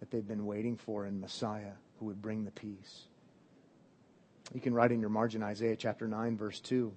that 0.00 0.10
they've 0.10 0.26
been 0.26 0.46
waiting 0.46 0.76
for 0.76 1.06
in 1.06 1.20
Messiah 1.20 1.74
who 2.00 2.06
would 2.06 2.20
bring 2.20 2.44
the 2.44 2.50
peace. 2.50 3.04
You 4.54 4.60
can 4.60 4.74
write 4.74 4.92
in 4.92 5.00
your 5.00 5.10
margin 5.10 5.42
Isaiah 5.42 5.76
chapter 5.76 6.06
9, 6.06 6.36
verse 6.36 6.60
2. 6.60 6.92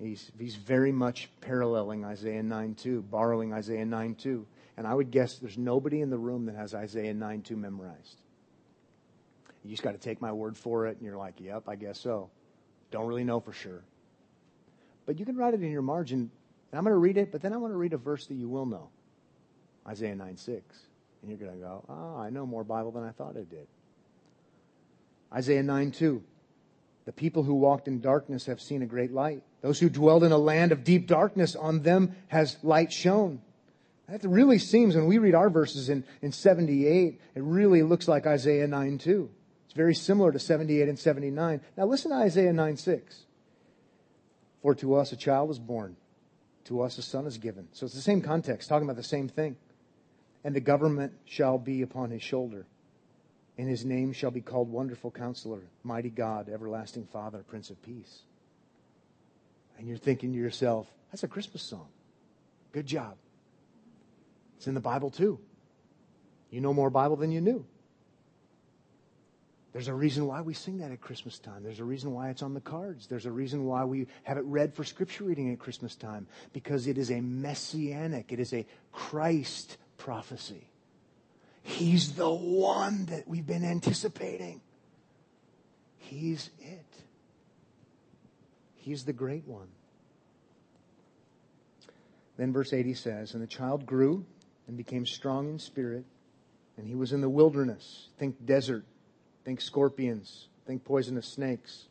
He's, 0.00 0.30
he's 0.38 0.56
very 0.56 0.92
much 0.92 1.30
paralleling 1.40 2.04
Isaiah 2.04 2.42
9 2.42 2.74
2, 2.74 3.02
borrowing 3.02 3.52
Isaiah 3.52 3.86
9 3.86 4.14
2. 4.16 4.46
And 4.76 4.86
I 4.86 4.92
would 4.92 5.10
guess 5.10 5.38
there's 5.38 5.56
nobody 5.56 6.02
in 6.02 6.10
the 6.10 6.18
room 6.18 6.46
that 6.46 6.56
has 6.56 6.74
Isaiah 6.74 7.14
9 7.14 7.42
2 7.42 7.56
memorized. 7.56 8.20
You 9.64 9.70
just 9.70 9.82
got 9.82 9.92
to 9.92 9.98
take 9.98 10.20
my 10.20 10.32
word 10.32 10.56
for 10.56 10.86
it, 10.86 10.96
and 10.96 11.06
you're 11.06 11.16
like, 11.16 11.40
yep, 11.40 11.64
I 11.66 11.76
guess 11.76 11.98
so. 11.98 12.30
Don't 12.90 13.06
really 13.06 13.24
know 13.24 13.40
for 13.40 13.52
sure. 13.52 13.82
But 15.06 15.18
you 15.18 15.24
can 15.24 15.36
write 15.36 15.54
it 15.54 15.62
in 15.62 15.72
your 15.72 15.82
margin, 15.82 16.30
and 16.70 16.78
I'm 16.78 16.84
going 16.84 16.92
to 16.92 16.98
read 16.98 17.16
it, 17.16 17.32
but 17.32 17.40
then 17.40 17.52
I 17.52 17.56
want 17.56 17.72
to 17.72 17.76
read 17.76 17.92
a 17.92 17.96
verse 17.96 18.26
that 18.26 18.34
you 18.34 18.48
will 18.48 18.66
know 18.66 18.90
Isaiah 19.86 20.14
9 20.14 20.36
6. 20.36 20.62
And 21.22 21.30
you're 21.30 21.38
going 21.38 21.58
to 21.58 21.64
go, 21.64 21.84
oh, 21.88 22.20
I 22.20 22.30
know 22.30 22.46
more 22.46 22.62
Bible 22.64 22.92
than 22.92 23.02
I 23.02 23.10
thought 23.10 23.36
I 23.36 23.40
did. 23.40 23.66
Isaiah 25.32 25.62
9 25.62 25.90
2. 25.90 26.22
The 27.06 27.12
people 27.12 27.44
who 27.44 27.54
walked 27.54 27.86
in 27.86 28.00
darkness 28.00 28.46
have 28.46 28.60
seen 28.60 28.82
a 28.82 28.86
great 28.86 29.12
light. 29.12 29.42
Those 29.62 29.78
who 29.78 29.88
dwelled 29.88 30.24
in 30.24 30.32
a 30.32 30.38
land 30.38 30.72
of 30.72 30.82
deep 30.84 31.06
darkness, 31.06 31.54
on 31.54 31.82
them 31.82 32.16
has 32.28 32.56
light 32.62 32.92
shone. 32.92 33.40
That 34.08 34.24
really 34.24 34.58
seems, 34.58 34.96
when 34.96 35.06
we 35.06 35.18
read 35.18 35.34
our 35.34 35.48
verses 35.48 35.88
in, 35.88 36.04
in 36.20 36.32
78, 36.32 37.20
it 37.34 37.42
really 37.42 37.82
looks 37.82 38.08
like 38.08 38.26
Isaiah 38.26 38.66
9 38.66 38.98
2. 38.98 39.30
It's 39.66 39.74
very 39.74 39.94
similar 39.94 40.32
to 40.32 40.38
78 40.38 40.88
and 40.88 40.98
79. 40.98 41.60
Now 41.76 41.86
listen 41.86 42.10
to 42.10 42.18
Isaiah 42.18 42.52
9 42.52 42.76
6. 42.76 43.24
For 44.62 44.74
to 44.74 44.96
us 44.96 45.12
a 45.12 45.16
child 45.16 45.50
is 45.50 45.60
born, 45.60 45.96
to 46.64 46.82
us 46.82 46.98
a 46.98 47.02
son 47.02 47.26
is 47.26 47.38
given. 47.38 47.68
So 47.72 47.86
it's 47.86 47.94
the 47.94 48.00
same 48.00 48.20
context, 48.20 48.68
talking 48.68 48.86
about 48.86 48.96
the 48.96 49.04
same 49.04 49.28
thing. 49.28 49.56
And 50.42 50.56
the 50.56 50.60
government 50.60 51.12
shall 51.24 51.58
be 51.58 51.82
upon 51.82 52.10
his 52.10 52.22
shoulder 52.22 52.66
and 53.58 53.68
his 53.68 53.84
name 53.84 54.12
shall 54.12 54.30
be 54.30 54.40
called 54.40 54.70
Wonderful 54.70 55.10
Counselor, 55.10 55.60
Mighty 55.82 56.10
God, 56.10 56.48
Everlasting 56.48 57.06
Father, 57.12 57.44
Prince 57.48 57.70
of 57.70 57.80
Peace. 57.82 58.20
And 59.78 59.88
you're 59.88 59.96
thinking 59.96 60.32
to 60.32 60.38
yourself, 60.38 60.86
that's 61.10 61.22
a 61.22 61.28
Christmas 61.28 61.62
song. 61.62 61.88
Good 62.72 62.86
job. 62.86 63.16
It's 64.56 64.66
in 64.66 64.74
the 64.74 64.80
Bible 64.80 65.10
too. 65.10 65.38
You 66.50 66.60
know 66.60 66.74
more 66.74 66.90
Bible 66.90 67.16
than 67.16 67.32
you 67.32 67.40
knew. 67.40 67.64
There's 69.72 69.88
a 69.88 69.94
reason 69.94 70.26
why 70.26 70.40
we 70.40 70.54
sing 70.54 70.78
that 70.78 70.90
at 70.90 71.02
Christmas 71.02 71.38
time. 71.38 71.62
There's 71.62 71.80
a 71.80 71.84
reason 71.84 72.14
why 72.14 72.30
it's 72.30 72.42
on 72.42 72.54
the 72.54 72.62
cards. 72.62 73.06
There's 73.08 73.26
a 73.26 73.30
reason 73.30 73.66
why 73.66 73.84
we 73.84 74.06
have 74.22 74.38
it 74.38 74.44
read 74.46 74.72
for 74.72 74.84
scripture 74.84 75.24
reading 75.24 75.52
at 75.52 75.58
Christmas 75.58 75.94
time. 75.94 76.26
Because 76.54 76.86
it 76.86 76.96
is 76.96 77.10
a 77.10 77.20
messianic, 77.20 78.32
it 78.32 78.40
is 78.40 78.54
a 78.54 78.64
Christ 78.90 79.76
prophecy. 79.98 80.66
He's 81.66 82.12
the 82.12 82.30
one 82.30 83.06
that 83.06 83.26
we've 83.26 83.46
been 83.46 83.64
anticipating. 83.64 84.60
He's 85.98 86.48
it. 86.60 86.86
He's 88.76 89.04
the 89.04 89.12
great 89.12 89.44
one. 89.48 89.66
Then 92.36 92.52
verse 92.52 92.72
80 92.72 92.94
says, 92.94 93.34
And 93.34 93.42
the 93.42 93.48
child 93.48 93.84
grew 93.84 94.24
and 94.68 94.76
became 94.76 95.04
strong 95.04 95.48
in 95.50 95.58
spirit, 95.58 96.04
and 96.76 96.86
he 96.86 96.94
was 96.94 97.12
in 97.12 97.20
the 97.20 97.28
wilderness. 97.28 98.10
Think 98.16 98.46
desert, 98.46 98.84
think 99.44 99.60
scorpions, 99.60 100.46
think 100.68 100.84
poisonous 100.84 101.26
snakes. 101.26 101.86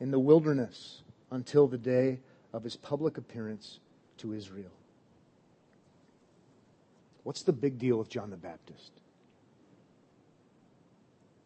In 0.00 0.10
the 0.10 0.18
wilderness 0.18 1.02
until 1.30 1.66
the 1.66 1.78
day 1.78 2.20
of 2.54 2.64
his 2.64 2.76
public 2.76 3.18
appearance 3.18 3.80
to 4.16 4.32
Israel. 4.32 4.72
What's 7.24 7.42
the 7.42 7.52
big 7.52 7.78
deal 7.78 7.96
with 7.98 8.08
John 8.08 8.30
the 8.30 8.36
Baptist? 8.36 8.92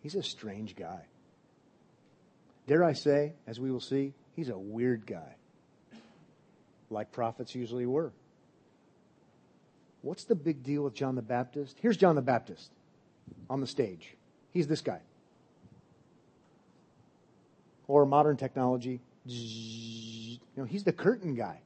He's 0.02 0.14
a 0.14 0.22
strange 0.22 0.76
guy. 0.76 1.02
Dare 2.66 2.84
I 2.84 2.94
say, 2.94 3.34
as 3.46 3.60
we 3.60 3.70
will 3.70 3.80
see, 3.80 4.12
he's 4.34 4.48
a 4.48 4.58
weird 4.58 5.06
guy. 5.06 5.34
Like 6.90 7.12
prophets 7.12 7.54
usually 7.54 7.86
were. 7.86 8.12
What's 10.02 10.24
the 10.24 10.36
big 10.36 10.62
deal 10.62 10.84
with 10.84 10.94
John 10.94 11.16
the 11.16 11.22
Baptist? 11.22 11.76
Here's 11.80 11.96
John 11.96 12.14
the 12.14 12.22
Baptist 12.22 12.70
on 13.50 13.60
the 13.60 13.66
stage. 13.66 14.14
He's 14.52 14.68
this 14.68 14.80
guy. 14.80 15.00
Or 17.88 18.06
modern 18.06 18.36
technology, 18.36 19.00
you 19.24 20.38
know, 20.56 20.64
he's 20.64 20.84
the 20.84 20.92
curtain 20.92 21.34
guy. 21.34 21.60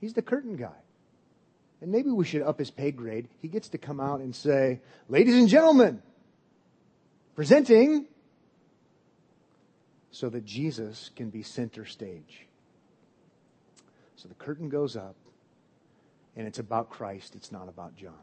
He's 0.00 0.14
the 0.14 0.22
curtain 0.22 0.56
guy. 0.56 0.81
And 1.82 1.90
maybe 1.90 2.10
we 2.10 2.24
should 2.24 2.42
up 2.42 2.60
his 2.60 2.70
pay 2.70 2.92
grade. 2.92 3.28
He 3.40 3.48
gets 3.48 3.70
to 3.70 3.78
come 3.78 3.98
out 3.98 4.20
and 4.20 4.34
say, 4.34 4.80
Ladies 5.08 5.34
and 5.34 5.48
gentlemen, 5.48 6.00
presenting 7.34 8.06
so 10.12 10.28
that 10.28 10.44
Jesus 10.44 11.10
can 11.16 11.28
be 11.28 11.42
center 11.42 11.84
stage. 11.84 12.46
So 14.14 14.28
the 14.28 14.34
curtain 14.34 14.68
goes 14.68 14.94
up, 14.94 15.16
and 16.36 16.46
it's 16.46 16.60
about 16.60 16.88
Christ, 16.88 17.34
it's 17.34 17.50
not 17.50 17.68
about 17.68 17.96
John. 17.96 18.14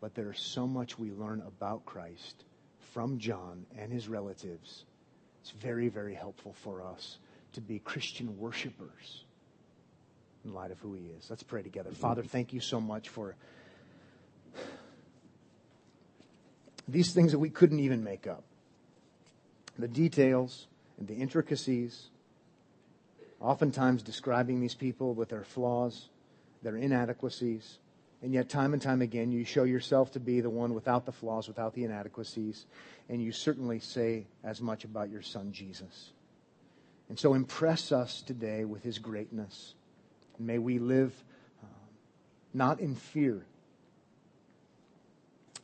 But 0.00 0.16
there's 0.16 0.40
so 0.40 0.66
much 0.66 0.98
we 0.98 1.12
learn 1.12 1.44
about 1.46 1.86
Christ 1.86 2.42
from 2.92 3.18
John 3.18 3.66
and 3.78 3.92
his 3.92 4.08
relatives. 4.08 4.84
It's 5.42 5.52
very, 5.52 5.88
very 5.88 6.14
helpful 6.14 6.56
for 6.64 6.82
us 6.82 7.18
to 7.52 7.60
be 7.60 7.78
Christian 7.78 8.36
worshipers 8.36 9.24
in 10.48 10.54
light 10.54 10.70
of 10.70 10.78
who 10.80 10.94
he 10.94 11.04
is. 11.18 11.28
Let's 11.28 11.42
pray 11.42 11.62
together. 11.62 11.90
Father, 11.90 12.22
thank 12.22 12.52
you 12.52 12.60
so 12.60 12.80
much 12.80 13.08
for 13.08 13.36
these 16.88 17.12
things 17.12 17.32
that 17.32 17.38
we 17.38 17.50
couldn't 17.50 17.80
even 17.80 18.02
make 18.02 18.26
up. 18.26 18.42
The 19.78 19.88
details 19.88 20.66
and 20.98 21.06
the 21.06 21.14
intricacies, 21.14 22.08
oftentimes 23.40 24.02
describing 24.02 24.60
these 24.60 24.74
people 24.74 25.14
with 25.14 25.28
their 25.28 25.44
flaws, 25.44 26.08
their 26.62 26.76
inadequacies. 26.76 27.78
And 28.20 28.32
yet, 28.32 28.48
time 28.48 28.72
and 28.72 28.82
time 28.82 29.00
again, 29.00 29.30
you 29.30 29.44
show 29.44 29.62
yourself 29.62 30.12
to 30.12 30.20
be 30.20 30.40
the 30.40 30.50
one 30.50 30.74
without 30.74 31.06
the 31.06 31.12
flaws, 31.12 31.46
without 31.46 31.74
the 31.74 31.84
inadequacies. 31.84 32.66
And 33.08 33.22
you 33.22 33.30
certainly 33.30 33.78
say 33.78 34.26
as 34.42 34.60
much 34.60 34.82
about 34.82 35.08
your 35.08 35.22
son, 35.22 35.52
Jesus. 35.52 36.10
And 37.08 37.16
so, 37.16 37.34
impress 37.34 37.92
us 37.92 38.20
today 38.20 38.64
with 38.64 38.82
his 38.82 38.98
greatness. 38.98 39.74
May 40.38 40.58
we 40.58 40.78
live 40.78 41.12
uh, 41.62 41.66
not 42.54 42.80
in 42.80 42.94
fear. 42.94 43.44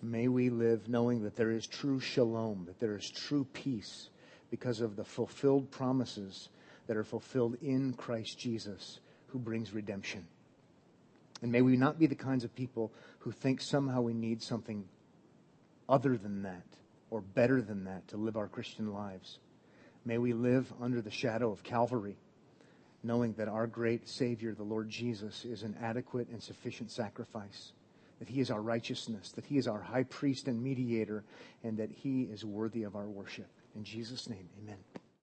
May 0.03 0.29
we 0.29 0.51
live 0.51 0.89
knowing 0.89 1.23
that 1.23 1.37
there 1.37 1.51
is 1.51 1.67
true 1.67 2.01
shalom, 2.01 2.65
that 2.67 2.79
there 2.79 2.97
is 2.97 3.11
true 3.11 3.47
peace 3.53 4.11
because 4.51 4.81
of 4.81 4.97
the 4.97 5.05
fulfilled 5.05 5.71
promises 5.71 6.49
that 6.87 6.97
are 6.97 7.05
fulfilled 7.05 7.57
in 7.63 7.95
Christ 7.95 8.39
Jesus, 8.39 9.01
who 9.29 9.39
brings 9.39 9.73
redemption. 9.73 10.27
And 11.43 11.51
may 11.51 11.63
we 11.63 11.77
not 11.77 11.99
be 11.99 12.07
the 12.07 12.15
kinds 12.15 12.45
of 12.45 12.55
people 12.55 12.93
who 13.21 13.33
think 13.33 13.61
somehow 13.61 14.03
we 14.03 14.15
need 14.15 14.43
something 14.43 14.85
other 15.89 16.17
than 16.17 16.43
that 16.43 16.65
or 17.11 17.21
better 17.21 17.63
than 17.63 17.85
that 17.85 18.09
to 18.09 18.17
live 18.17 18.37
our 18.37 18.49
Christian 18.49 18.93
lives. 18.93 19.39
May 20.05 20.19
we 20.19 20.33
live 20.33 20.73
under 20.81 21.01
the 21.01 21.11
shadow 21.11 21.51
of 21.51 21.63
Calvary, 21.63 22.17
knowing 23.05 23.35
that 23.35 23.49
our 23.49 23.67
great 23.67 24.09
Savior, 24.09 24.55
the 24.55 24.63
Lord 24.63 24.89
Jesus, 24.89 25.45
is 25.45 25.63
an 25.63 25.77
adequate 25.81 26.29
and 26.29 26.43
sufficient 26.43 26.91
sacrifice, 26.91 27.73
that 28.19 28.29
He 28.29 28.41
is 28.41 28.51
our 28.51 28.63
righteousness, 28.63 29.33
that 29.33 29.45
He 29.45 29.59
is 29.59 29.69
our 29.69 29.81
high 29.81 30.05
priest 30.05 30.49
and 30.49 30.63
mediator, 30.63 31.23
and 31.63 31.77
that 31.77 31.91
He 31.91 32.23
is 32.23 32.45
worthy 32.45 32.83
of 32.83 32.97
our 32.97 33.07
worship. 33.07 33.49
In 33.77 33.85
Jesus' 33.85 34.29
name, 34.29 34.49
amen. 34.63 34.79